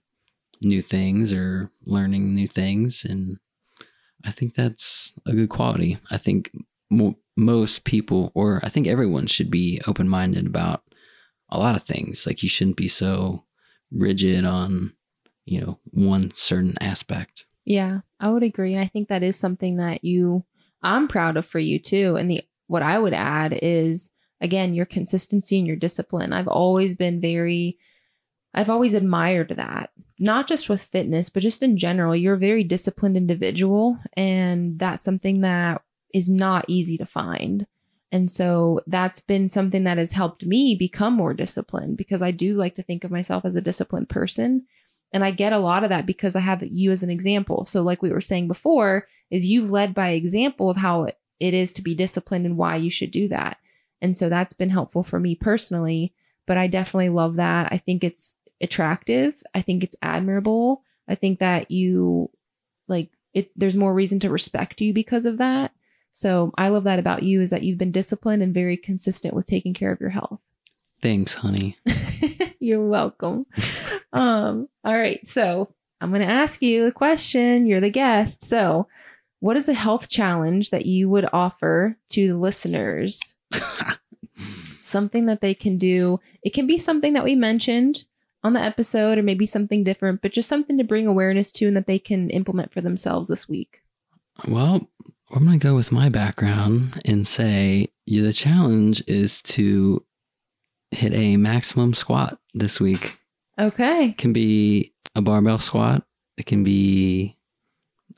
new 0.62 0.82
things 0.82 1.32
or 1.32 1.70
learning 1.84 2.34
new 2.34 2.48
things 2.48 3.04
and 3.04 3.38
I 4.24 4.30
think 4.30 4.54
that's 4.54 5.12
a 5.26 5.32
good 5.32 5.50
quality. 5.50 5.98
I 6.10 6.16
think 6.16 6.50
mo- 6.90 7.18
most 7.36 7.84
people, 7.84 8.32
or 8.34 8.60
I 8.62 8.68
think 8.68 8.86
everyone, 8.86 9.26
should 9.26 9.50
be 9.50 9.80
open 9.86 10.08
minded 10.08 10.46
about 10.46 10.82
a 11.50 11.58
lot 11.58 11.76
of 11.76 11.82
things. 11.82 12.26
Like 12.26 12.42
you 12.42 12.48
shouldn't 12.48 12.76
be 12.76 12.88
so 12.88 13.44
rigid 13.92 14.44
on, 14.44 14.94
you 15.44 15.60
know, 15.60 15.78
one 15.90 16.30
certain 16.32 16.74
aspect. 16.80 17.44
Yeah, 17.64 18.00
I 18.18 18.30
would 18.30 18.42
agree. 18.42 18.72
And 18.72 18.82
I 18.82 18.86
think 18.86 19.08
that 19.08 19.22
is 19.22 19.36
something 19.36 19.76
that 19.76 20.04
you, 20.04 20.44
I'm 20.82 21.06
proud 21.06 21.36
of 21.36 21.46
for 21.46 21.58
you 21.58 21.78
too. 21.78 22.16
And 22.16 22.30
the, 22.30 22.42
what 22.74 22.82
I 22.82 22.98
would 22.98 23.14
add 23.14 23.56
is, 23.62 24.10
again, 24.40 24.74
your 24.74 24.84
consistency 24.84 25.58
and 25.58 25.66
your 25.66 25.76
discipline. 25.76 26.32
I've 26.32 26.48
always 26.48 26.96
been 26.96 27.20
very, 27.20 27.78
I've 28.52 28.68
always 28.68 28.94
admired 28.94 29.54
that, 29.56 29.90
not 30.18 30.48
just 30.48 30.68
with 30.68 30.82
fitness, 30.82 31.30
but 31.30 31.44
just 31.44 31.62
in 31.62 31.78
general. 31.78 32.16
You're 32.16 32.34
a 32.34 32.48
very 32.50 32.64
disciplined 32.64 33.16
individual. 33.16 33.96
And 34.16 34.76
that's 34.76 35.04
something 35.04 35.42
that 35.42 35.82
is 36.12 36.28
not 36.28 36.64
easy 36.66 36.98
to 36.98 37.06
find. 37.06 37.68
And 38.10 38.28
so 38.28 38.80
that's 38.88 39.20
been 39.20 39.48
something 39.48 39.84
that 39.84 39.98
has 39.98 40.10
helped 40.10 40.44
me 40.44 40.74
become 40.74 41.14
more 41.14 41.32
disciplined 41.32 41.96
because 41.96 42.22
I 42.22 42.32
do 42.32 42.56
like 42.56 42.74
to 42.74 42.82
think 42.82 43.04
of 43.04 43.12
myself 43.12 43.44
as 43.44 43.54
a 43.54 43.60
disciplined 43.60 44.08
person. 44.08 44.66
And 45.12 45.24
I 45.24 45.30
get 45.30 45.52
a 45.52 45.60
lot 45.60 45.84
of 45.84 45.90
that 45.90 46.06
because 46.06 46.34
I 46.34 46.40
have 46.40 46.64
you 46.64 46.90
as 46.90 47.04
an 47.04 47.10
example. 47.10 47.66
So, 47.66 47.82
like 47.82 48.02
we 48.02 48.10
were 48.10 48.20
saying 48.20 48.48
before, 48.48 49.06
is 49.30 49.46
you've 49.46 49.70
led 49.70 49.94
by 49.94 50.10
example 50.10 50.70
of 50.70 50.76
how 50.76 51.06
it, 51.44 51.54
is 51.54 51.72
to 51.74 51.82
be 51.82 51.94
disciplined 51.94 52.46
and 52.46 52.56
why 52.56 52.76
you 52.76 52.90
should 52.90 53.10
do 53.10 53.28
that. 53.28 53.58
And 54.00 54.16
so 54.16 54.28
that's 54.28 54.52
been 54.52 54.70
helpful 54.70 55.02
for 55.02 55.20
me 55.20 55.34
personally. 55.34 56.12
But 56.46 56.58
I 56.58 56.66
definitely 56.66 57.08
love 57.08 57.36
that. 57.36 57.72
I 57.72 57.78
think 57.78 58.04
it's 58.04 58.34
attractive. 58.60 59.42
I 59.54 59.62
think 59.62 59.82
it's 59.82 59.96
admirable. 60.02 60.82
I 61.08 61.14
think 61.14 61.38
that 61.38 61.70
you 61.70 62.30
like 62.88 63.10
it 63.32 63.50
there's 63.56 63.76
more 63.76 63.94
reason 63.94 64.20
to 64.20 64.30
respect 64.30 64.80
you 64.80 64.92
because 64.92 65.26
of 65.26 65.38
that. 65.38 65.72
So 66.12 66.52
I 66.56 66.68
love 66.68 66.84
that 66.84 66.98
about 66.98 67.22
you 67.22 67.40
is 67.40 67.50
that 67.50 67.62
you've 67.62 67.78
been 67.78 67.90
disciplined 67.90 68.42
and 68.42 68.54
very 68.54 68.76
consistent 68.76 69.34
with 69.34 69.46
taking 69.46 69.74
care 69.74 69.90
of 69.90 70.00
your 70.00 70.10
health. 70.10 70.40
Thanks, 71.00 71.34
honey. 71.34 71.76
You're 72.60 72.86
welcome. 72.86 73.46
um, 74.12 74.68
all 74.84 74.94
right. 74.94 75.26
So 75.26 75.74
I'm 76.00 76.10
going 76.10 76.22
to 76.22 76.32
ask 76.32 76.62
you 76.62 76.86
a 76.86 76.92
question. 76.92 77.66
You're 77.66 77.80
the 77.80 77.90
guest. 77.90 78.44
So, 78.44 78.88
what 79.44 79.58
is 79.58 79.68
a 79.68 79.74
health 79.74 80.08
challenge 80.08 80.70
that 80.70 80.86
you 80.86 81.06
would 81.10 81.28
offer 81.30 81.98
to 82.08 82.28
the 82.28 82.36
listeners? 82.38 83.34
something 84.84 85.26
that 85.26 85.42
they 85.42 85.52
can 85.52 85.76
do. 85.76 86.18
It 86.42 86.54
can 86.54 86.66
be 86.66 86.78
something 86.78 87.12
that 87.12 87.24
we 87.24 87.34
mentioned 87.34 88.06
on 88.42 88.54
the 88.54 88.60
episode, 88.60 89.18
or 89.18 89.22
maybe 89.22 89.44
something 89.44 89.84
different, 89.84 90.22
but 90.22 90.32
just 90.32 90.48
something 90.48 90.78
to 90.78 90.84
bring 90.84 91.06
awareness 91.06 91.52
to 91.52 91.66
and 91.66 91.76
that 91.76 91.86
they 91.86 91.98
can 91.98 92.30
implement 92.30 92.72
for 92.72 92.80
themselves 92.80 93.28
this 93.28 93.46
week. 93.46 93.82
Well, 94.48 94.88
I'm 95.30 95.44
going 95.44 95.60
to 95.60 95.62
go 95.62 95.74
with 95.74 95.92
my 95.92 96.08
background 96.08 97.02
and 97.04 97.28
say 97.28 97.88
the 98.06 98.32
challenge 98.32 99.02
is 99.06 99.42
to 99.42 100.02
hit 100.90 101.12
a 101.12 101.36
maximum 101.36 101.92
squat 101.92 102.38
this 102.54 102.80
week. 102.80 103.18
Okay. 103.58 104.08
It 104.08 104.16
can 104.16 104.32
be 104.32 104.94
a 105.14 105.20
barbell 105.20 105.58
squat, 105.58 106.02
it 106.38 106.46
can 106.46 106.64
be 106.64 107.36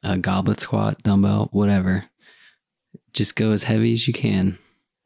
a 0.06 0.18
goblet 0.18 0.60
squat, 0.60 1.02
dumbbell, 1.02 1.48
whatever. 1.52 2.04
Just 3.12 3.36
go 3.36 3.52
as 3.52 3.64
heavy 3.64 3.92
as 3.92 4.06
you 4.06 4.14
can. 4.14 4.58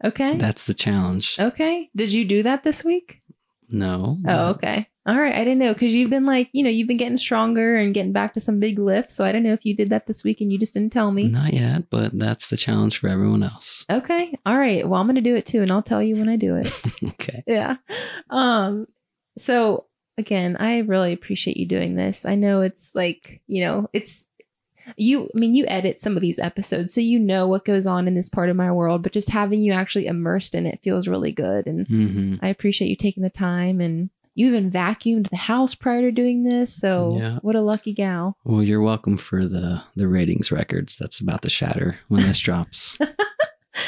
Okay. 0.04 0.36
That's 0.36 0.64
the 0.64 0.74
challenge. 0.74 1.36
okay. 1.38 1.90
Did 1.94 2.12
you 2.12 2.24
do 2.24 2.42
that 2.42 2.64
this 2.64 2.84
week? 2.84 3.20
No. 3.68 4.18
Oh, 4.26 4.50
okay. 4.50 4.88
All 5.06 5.18
right. 5.18 5.34
I 5.34 5.38
didn't 5.38 5.58
know 5.58 5.72
because 5.72 5.94
you've 5.94 6.10
been 6.10 6.26
like, 6.26 6.48
you 6.52 6.62
know, 6.62 6.70
you've 6.70 6.88
been 6.88 6.96
getting 6.96 7.18
stronger 7.18 7.76
and 7.76 7.94
getting 7.94 8.12
back 8.12 8.34
to 8.34 8.40
some 8.40 8.60
big 8.60 8.78
lifts. 8.78 9.14
So 9.14 9.24
I 9.24 9.32
don't 9.32 9.42
know 9.42 9.52
if 9.52 9.64
you 9.64 9.76
did 9.76 9.90
that 9.90 10.06
this 10.06 10.24
week 10.24 10.40
and 10.40 10.52
you 10.52 10.58
just 10.58 10.74
didn't 10.74 10.92
tell 10.92 11.12
me. 11.12 11.28
Not 11.28 11.52
yet, 11.52 11.88
but 11.88 12.18
that's 12.18 12.48
the 12.48 12.56
challenge 12.56 12.98
for 12.98 13.08
everyone 13.08 13.42
else. 13.42 13.84
Okay. 13.90 14.34
All 14.44 14.58
right. 14.58 14.86
Well, 14.86 15.00
I'm 15.00 15.06
going 15.06 15.14
to 15.16 15.20
do 15.20 15.36
it 15.36 15.46
too 15.46 15.62
and 15.62 15.70
I'll 15.70 15.82
tell 15.82 16.02
you 16.02 16.16
when 16.16 16.28
I 16.28 16.36
do 16.36 16.56
it. 16.56 16.72
okay. 17.04 17.42
yeah. 17.46 17.76
Um 18.28 18.86
so 19.38 19.86
again, 20.18 20.56
I 20.58 20.78
really 20.78 21.12
appreciate 21.12 21.56
you 21.56 21.66
doing 21.66 21.94
this. 21.96 22.26
I 22.26 22.34
know 22.34 22.60
it's 22.60 22.94
like, 22.94 23.40
you 23.46 23.64
know, 23.64 23.88
it's 23.92 24.28
you 24.96 25.30
I 25.34 25.38
mean 25.38 25.54
you 25.54 25.64
edit 25.68 26.00
some 26.00 26.16
of 26.16 26.22
these 26.22 26.38
episodes 26.38 26.92
so 26.94 27.00
you 27.00 27.18
know 27.18 27.46
what 27.46 27.64
goes 27.64 27.86
on 27.86 28.06
in 28.08 28.14
this 28.14 28.28
part 28.28 28.50
of 28.50 28.56
my 28.56 28.70
world, 28.72 29.02
but 29.02 29.12
just 29.12 29.30
having 29.30 29.60
you 29.62 29.72
actually 29.72 30.06
immersed 30.06 30.54
in 30.54 30.66
it 30.66 30.80
feels 30.82 31.08
really 31.08 31.32
good 31.32 31.66
and 31.66 31.86
hmm 31.88 32.34
I 32.42 32.48
appreciate 32.48 32.88
you 32.88 32.96
taking 32.96 33.22
the 33.22 33.30
time 33.30 33.80
and 33.80 34.10
you 34.34 34.46
even 34.46 34.70
vacuumed 34.70 35.28
the 35.28 35.36
house 35.36 35.74
prior 35.74 36.02
to 36.02 36.12
doing 36.12 36.44
this. 36.44 36.72
So 36.72 37.16
Yeah. 37.20 37.38
what 37.42 37.56
a 37.56 37.60
lucky 37.60 37.92
gal. 37.92 38.36
Well, 38.44 38.62
you're 38.62 38.80
welcome 38.80 39.16
for 39.16 39.46
the 39.46 39.82
the 39.96 40.08
ratings 40.08 40.50
records 40.52 40.96
that's 40.96 41.20
about 41.20 41.42
to 41.42 41.50
shatter 41.50 41.98
when 42.08 42.22
this 42.22 42.38
drops. 42.48 42.96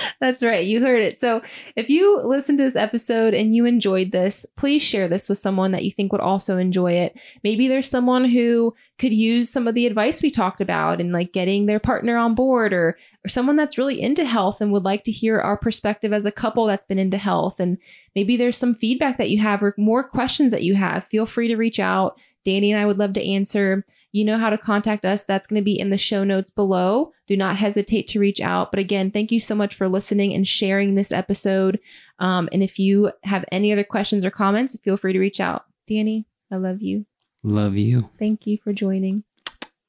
That's 0.21 0.43
right. 0.43 0.65
You 0.65 0.81
heard 0.81 1.01
it. 1.01 1.21
So 1.21 1.43
if 1.77 1.89
you 1.89 2.21
listened 2.21 2.59
to 2.59 2.65
this 2.65 2.77
episode 2.77 3.35
and 3.35 3.55
you 3.55 3.65
enjoyed 3.65 4.13
this, 4.13 4.47
please 4.57 4.83
share 4.83 5.09
this 5.09 5.29
with 5.29 5.39
someone 5.39 5.73
that 5.73 5.85
you 5.85 5.91
think 5.91 6.13
would 6.13 6.21
also 6.21 6.59
enjoy 6.59 6.93
it. 6.93 7.19
Maybe 7.43 7.69
there's 7.69 7.89
someone 7.89 8.25
who 8.25 8.75
could 8.99 9.13
use 9.13 9.51
some 9.51 9.67
of 9.67 9.75
the 9.75 9.87
advice 9.87 10.23
we 10.23 10.31
talked 10.31 10.61
about 10.61 11.01
and 11.01 11.13
like 11.13 11.33
getting 11.33 11.67
their 11.67 11.81
partner 11.81 12.17
on 12.17 12.35
board 12.35 12.73
or 12.73 12.97
or 13.25 13.29
someone 13.29 13.57
that's 13.57 13.79
really 13.79 14.01
into 14.01 14.25
health 14.25 14.61
and 14.61 14.73
would 14.73 14.83
like 14.83 15.05
to 15.05 15.13
hear 15.13 15.41
our 15.41 15.57
perspective 15.57 16.13
as 16.13 16.27
a 16.27 16.33
couple 16.33 16.67
that's 16.67 16.85
been 16.85 16.99
into 16.99 17.19
health 17.19 17.61
and 17.61 17.79
maybe 18.17 18.37
there's 18.37 18.57
some 18.57 18.75
feedback 18.75 19.19
that 19.19 19.31
you 19.31 19.39
have 19.41 19.63
or 19.63 19.75
more 19.79 20.03
questions 20.03 20.53
that 20.53 20.63
you 20.63 20.75
have. 20.75 21.05
Feel 21.05 21.27
free 21.27 21.49
to 21.49 21.57
reach 21.57 21.79
out. 21.79 22.19
Danny 22.45 22.73
and 22.73 22.81
I 22.81 22.87
would 22.87 22.99
love 22.99 23.13
to 23.15 23.25
answer. 23.25 23.85
You 24.13 24.25
know 24.25 24.37
how 24.37 24.51
to 24.51 24.59
contact 24.59 25.05
us. 25.07 25.25
That's 25.25 25.47
going 25.47 25.61
to 25.61 25.65
be 25.65 25.79
in 25.79 25.91
the 25.91 25.99
show 25.99 26.23
notes 26.23 26.51
below. 26.51 27.13
Do 27.27 27.37
not 27.37 27.57
hesitate 27.57 28.09
to 28.09 28.21
reach 28.21 28.41
out. 28.41 28.71
But 28.71 28.79
again, 28.79 29.11
thank 29.11 29.33
you 29.33 29.41
so 29.41 29.55
much 29.55 29.75
for 29.75 29.89
listening 29.89 30.35
and 30.35 30.47
sharing 30.47 30.95
this 30.95 31.11
episode. 31.11 31.81
Um, 32.19 32.49
and 32.53 32.63
if 32.63 32.79
you 32.79 33.11
have 33.25 33.45
any 33.51 33.73
other 33.73 33.85
questions 33.85 34.25
or 34.25 34.31
comments, 34.31 34.79
feel 34.85 34.99
free 34.99 35.15
to 35.15 35.19
reach 35.19 35.41
out. 35.41 35.65
Danny, 35.89 36.27
I 36.51 36.57
love 36.57 36.83
you. 36.83 37.07
Love 37.43 37.75
you. 37.75 38.11
Thank 38.19 38.47
you 38.47 38.59
for 38.63 38.73
joining. 38.73 39.25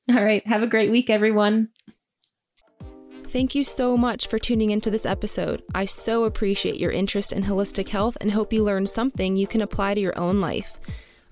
All 0.10 0.24
right. 0.24 0.46
Have 0.48 0.64
a 0.64 0.68
great 0.68 0.90
week, 0.90 1.10
everyone. 1.10 1.70
Thank 3.28 3.56
you 3.56 3.64
so 3.64 3.98
much 3.98 4.28
for 4.28 4.38
tuning 4.38 4.70
into 4.70 4.92
this 4.92 5.06
episode. 5.06 5.64
I 5.74 5.86
so 5.86 6.26
appreciate 6.26 6.80
your 6.80 6.92
interest 6.92 7.34
in 7.34 7.44
holistic 7.44 7.90
health 7.90 8.16
and 8.22 8.32
hope 8.32 8.54
you 8.54 8.64
learned 8.64 8.90
something 8.90 9.36
you 9.36 9.48
can 9.48 9.62
apply 9.62 9.96
to 9.96 10.02
your 10.02 10.18
own 10.18 10.40
life. 10.40 10.80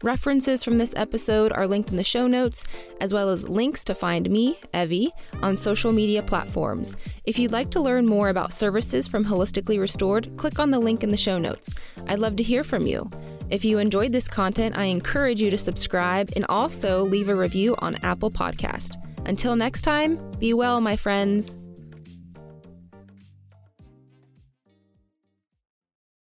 References 0.04 0.64
from 0.64 0.78
this 0.78 0.94
episode 0.96 1.52
are 1.52 1.68
linked 1.68 1.92
in 1.92 1.96
the 1.96 2.04
show 2.04 2.26
notes, 2.26 2.64
as 3.00 3.14
well 3.14 3.30
as 3.30 3.48
links 3.48 3.84
to 3.86 3.94
find 3.94 4.30
me, 4.30 4.60
Evie, 4.74 5.12
on 5.44 5.56
social 5.56 5.92
media 5.94 6.24
platforms. 6.24 6.96
If 7.26 7.38
you'd 7.38 7.52
like 7.52 7.70
to 7.72 7.82
learn 7.82 8.08
more 8.08 8.30
about 8.30 8.54
services 8.54 9.08
from 9.08 9.24
Holistically 9.24 9.80
Restored, 9.80 10.36
click 10.38 10.58
on 10.58 10.72
the 10.72 10.80
link 10.80 11.04
in 11.04 11.12
the 11.12 11.18
show 11.18 11.38
notes. 11.38 11.74
I'd 12.08 12.20
love 12.20 12.36
to 12.38 12.44
hear 12.44 12.64
from 12.64 12.88
you. 12.88 13.10
If 13.52 13.64
you 13.64 13.78
enjoyed 13.78 14.12
this 14.12 14.28
content, 14.28 14.76
I 14.78 14.86
encourage 14.86 15.42
you 15.42 15.52
to 15.52 15.58
subscribe 15.58 16.32
and 16.36 16.46
also 16.50 17.04
leave 17.04 17.30
a 17.30 17.36
review 17.36 17.76
on 17.80 17.96
Apple 18.04 18.32
Podcast. 18.32 18.96
Until 19.28 19.56
next 19.56 19.82
time, 19.82 20.20
be 20.40 20.54
well, 20.54 20.82
my 20.82 20.96
friends. 20.96 21.61